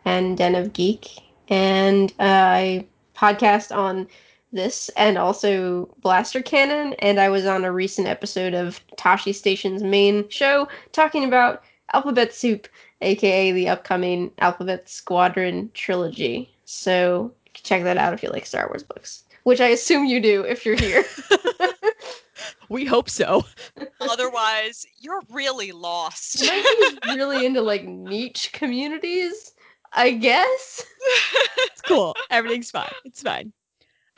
and 0.04 0.36
Den 0.36 0.54
of 0.54 0.72
Geek, 0.72 1.20
and 1.48 2.12
uh, 2.20 2.22
I 2.22 2.86
podcast 3.16 3.74
on 3.74 4.06
this 4.52 4.88
and 4.96 5.18
also 5.18 5.92
Blaster 6.00 6.42
Cannon. 6.42 6.94
And 7.00 7.18
I 7.18 7.28
was 7.28 7.46
on 7.46 7.64
a 7.64 7.72
recent 7.72 8.06
episode 8.06 8.54
of 8.54 8.80
Tosche 8.96 9.34
Station's 9.34 9.82
main 9.82 10.28
show 10.28 10.68
talking 10.92 11.24
about 11.24 11.64
Alphabet 11.92 12.32
Soup, 12.32 12.68
aka 13.00 13.52
the 13.52 13.68
upcoming 13.68 14.30
Alphabet 14.38 14.88
Squadron 14.88 15.70
trilogy. 15.74 16.54
So 16.64 17.32
check 17.64 17.82
that 17.82 17.96
out 17.96 18.14
if 18.14 18.22
you 18.22 18.30
like 18.30 18.46
Star 18.46 18.68
Wars 18.68 18.84
books, 18.84 19.24
which 19.42 19.60
I 19.60 19.68
assume 19.68 20.04
you 20.04 20.20
do 20.20 20.42
if 20.42 20.64
you're 20.64 20.76
here. 20.76 21.04
We 22.68 22.84
hope 22.84 23.10
so. 23.10 23.44
Otherwise, 24.00 24.86
you're 24.98 25.22
really 25.30 25.72
lost. 25.72 26.42
You 26.42 26.48
might 26.48 27.02
be 27.02 27.16
really 27.16 27.44
into 27.46 27.60
like 27.60 27.84
niche 27.84 28.50
communities, 28.52 29.52
I 29.92 30.12
guess. 30.12 30.84
It's 31.58 31.82
cool. 31.82 32.14
Everything's 32.30 32.70
fine. 32.70 32.90
It's 33.04 33.22
fine. 33.22 33.52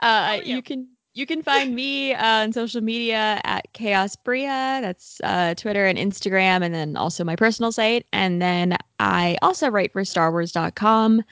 Uh, 0.00 0.40
you? 0.44 0.56
you 0.56 0.62
can 0.62 0.88
you 1.14 1.26
can 1.26 1.42
find 1.42 1.74
me 1.74 2.14
uh, 2.14 2.42
on 2.42 2.52
social 2.52 2.82
media 2.82 3.40
at 3.44 3.72
Chaos 3.72 4.16
Bria. 4.16 4.78
That's 4.82 5.20
uh, 5.24 5.54
Twitter 5.54 5.86
and 5.86 5.98
Instagram, 5.98 6.62
and 6.62 6.74
then 6.74 6.96
also 6.96 7.24
my 7.24 7.36
personal 7.36 7.72
site. 7.72 8.06
And 8.12 8.40
then 8.40 8.76
I 9.00 9.38
also 9.42 9.70
write 9.70 9.92
for 9.92 10.02
StarWars.com. 10.02 11.22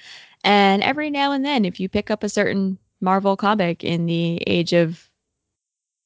And 0.44 0.82
every 0.82 1.10
now 1.10 1.32
and 1.32 1.44
then, 1.44 1.64
if 1.64 1.80
you 1.80 1.88
pick 1.88 2.10
up 2.10 2.22
a 2.22 2.28
certain 2.28 2.78
Marvel 3.00 3.36
comic 3.36 3.82
in 3.82 4.06
the 4.06 4.42
Age 4.46 4.74
of 4.74 5.10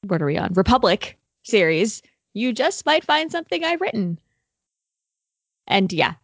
what 0.07 0.23
are 0.23 0.27
we 0.27 0.39
on 0.39 0.53
Republic 0.55 1.19
series, 1.43 2.03
you 2.35 2.53
just 2.53 2.87
might 2.87 3.05
find 3.05 3.33
something 3.33 3.65
I've 3.65 3.81
written. 3.81 4.19
And 5.67 5.93
yeah, 5.93 6.15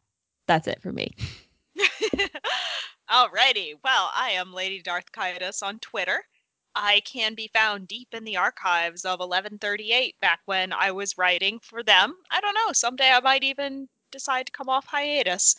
that's 0.46 0.68
it 0.68 0.80
for 0.80 0.92
me. 0.92 1.14
Alrighty. 3.10 3.74
Well, 3.82 4.10
I 4.14 4.30
am 4.34 4.54
Lady 4.54 4.80
Darth 4.80 5.10
Kaitis 5.12 5.62
on 5.62 5.80
Twitter. 5.80 6.22
I 6.76 7.00
can 7.04 7.34
be 7.34 7.50
found 7.52 7.88
deep 7.88 8.08
in 8.12 8.24
the 8.24 8.36
archives 8.36 9.04
of 9.04 9.20
1138 9.20 10.16
back 10.20 10.40
when 10.46 10.72
I 10.72 10.90
was 10.90 11.18
writing 11.18 11.58
for 11.60 11.82
them. 11.82 12.14
I 12.30 12.40
don't 12.40 12.54
know, 12.54 12.72
someday 12.72 13.10
I 13.10 13.20
might 13.20 13.44
even 13.44 13.88
decide 14.10 14.46
to 14.46 14.52
come 14.52 14.68
off 14.68 14.86
hiatus. 14.86 15.56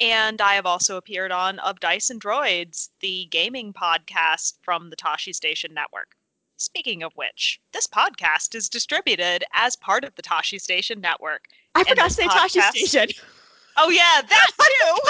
And 0.00 0.40
I 0.40 0.54
have 0.54 0.66
also 0.66 0.96
appeared 0.96 1.30
on 1.32 1.58
Of 1.60 1.80
Dice 1.80 2.10
and 2.10 2.20
Droids, 2.20 2.88
the 3.00 3.26
gaming 3.30 3.72
podcast 3.72 4.54
from 4.62 4.90
the 4.90 4.96
Tosche 4.96 5.34
Station 5.34 5.72
Network. 5.72 6.16
Speaking 6.56 7.02
of 7.02 7.12
which, 7.14 7.60
this 7.72 7.86
podcast 7.86 8.54
is 8.54 8.68
distributed 8.68 9.44
as 9.52 9.76
part 9.76 10.04
of 10.04 10.14
the 10.14 10.22
Tosche 10.22 10.60
Station 10.60 11.00
Network. 11.00 11.46
I 11.74 11.80
And 11.80 11.88
forgot 11.88 12.10
to 12.10 12.16
this 12.16 12.16
say 12.16 12.26
Tosche 12.28 12.62
Station. 12.70 13.08
Oh, 13.76 13.90
yeah, 13.90 14.20
that 14.22 14.46
too! 14.56 14.62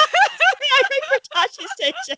I 0.72 0.82
write 0.90 1.04
for 1.10 1.20
Tosche 1.36 1.66
Station. 1.76 2.16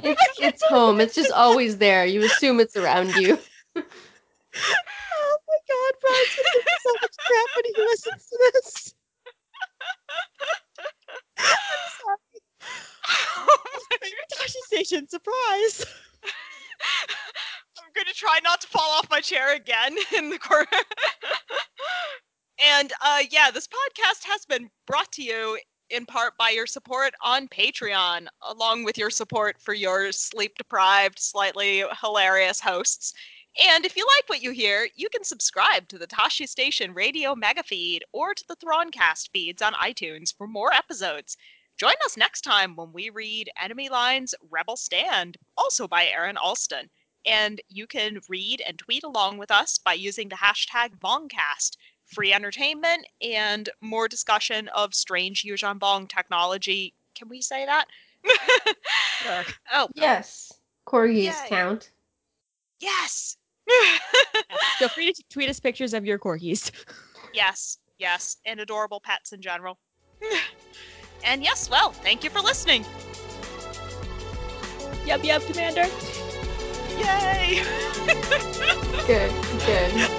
It's 0.00 0.38
it's 0.38 0.62
home. 0.64 1.00
It's 1.00 1.14
just 1.14 1.32
always 1.32 1.78
there. 1.78 2.04
You 2.04 2.22
assume 2.24 2.60
it's 2.60 2.76
around 2.76 3.14
you. 3.16 3.38
Oh 3.76 5.38
my 5.46 5.58
god, 5.68 5.94
Brian's 6.02 6.36
gonna 6.36 6.50
give 6.54 6.78
so 6.82 6.92
much 7.00 7.16
crap 7.26 7.48
when 7.56 7.64
he 7.64 7.72
listens 7.82 8.26
to 8.26 8.52
this. 8.52 8.94
I'm. 10.08 11.38
Tosche 14.32 14.60
Station, 14.66 15.08
surprise! 15.08 15.84
I'm 17.78 17.90
going 17.94 18.06
to 18.06 18.14
try 18.14 18.38
not 18.44 18.60
to 18.60 18.68
fall 18.68 18.90
off 18.92 19.10
my 19.10 19.20
chair 19.20 19.54
again 19.54 19.96
in 20.16 20.30
the 20.30 20.38
corner. 20.38 20.66
and 22.58 22.92
uh, 23.02 23.22
yeah, 23.30 23.50
this 23.50 23.66
podcast 23.66 24.24
has 24.24 24.44
been 24.46 24.70
brought 24.86 25.10
to 25.12 25.22
you 25.22 25.58
in 25.90 26.04
part 26.04 26.34
by 26.38 26.50
your 26.50 26.66
support 26.66 27.14
on 27.24 27.48
Patreon, 27.48 28.26
along 28.42 28.84
with 28.84 28.98
your 28.98 29.10
support 29.10 29.56
for 29.60 29.74
your 29.74 30.12
sleep 30.12 30.56
deprived, 30.58 31.18
slightly 31.18 31.84
hilarious 32.02 32.60
hosts. 32.60 33.14
And 33.66 33.84
if 33.84 33.96
you 33.96 34.06
like 34.16 34.28
what 34.28 34.42
you 34.42 34.52
hear, 34.52 34.88
you 34.94 35.08
can 35.08 35.24
subscribe 35.24 35.88
to 35.88 35.98
the 35.98 36.06
Tosche 36.06 36.48
Station 36.48 36.94
radio 36.94 37.34
mega 37.34 37.62
feed 37.64 38.04
or 38.12 38.32
to 38.34 38.44
the 38.46 38.54
Thrawncast 38.56 39.30
feeds 39.32 39.62
on 39.62 39.72
iTunes 39.74 40.32
for 40.36 40.46
more 40.46 40.72
episodes. 40.72 41.36
Join 41.76 41.94
us 42.04 42.16
next 42.16 42.42
time 42.42 42.76
when 42.76 42.92
we 42.92 43.10
read 43.10 43.50
Enemy 43.60 43.88
Lines 43.88 44.34
Rebel 44.50 44.76
Stand, 44.76 45.36
also 45.56 45.88
by 45.88 46.06
Aaron 46.06 46.36
Allston. 46.36 46.88
And 47.26 47.60
you 47.68 47.86
can 47.88 48.20
read 48.28 48.62
and 48.66 48.78
tweet 48.78 49.02
along 49.02 49.38
with 49.38 49.50
us 49.50 49.78
by 49.78 49.94
using 49.94 50.28
the 50.28 50.36
hashtag 50.36 50.90
Vongcast. 51.00 51.76
Free 52.04 52.32
entertainment 52.32 53.06
and 53.20 53.68
more 53.80 54.08
discussion 54.08 54.68
of 54.68 54.94
strange 54.94 55.42
Yuuzhan 55.42 55.78
Vong 55.78 56.08
technology. 56.08 56.94
Can 57.14 57.28
we 57.28 57.40
say 57.42 57.66
that? 57.66 57.86
Sure. 59.22 59.44
Oh, 59.72 59.88
Yes. 59.94 60.52
Corgis 60.86 61.24
Yay. 61.24 61.48
count. 61.48 61.90
yes! 62.80 63.36
Feel 64.78 64.88
free 64.88 65.12
to 65.12 65.22
tweet 65.30 65.48
us 65.48 65.60
pictures 65.60 65.94
of 65.94 66.04
your 66.06 66.18
corgis. 66.18 66.70
yes, 67.34 67.78
yes, 67.98 68.36
and 68.44 68.60
adorable 68.60 69.00
pets 69.00 69.32
in 69.32 69.40
general. 69.40 69.78
and 71.24 71.42
yes, 71.42 71.68
well, 71.70 71.92
thank 72.04 72.24
you 72.24 72.30
for 72.30 72.40
listening. 72.40 72.84
Yep, 75.04 75.20
yep, 75.22 75.46
Commander. 75.46 75.86
Yay! 76.96 77.60
Good. 79.06 79.32
Good. 79.66 80.10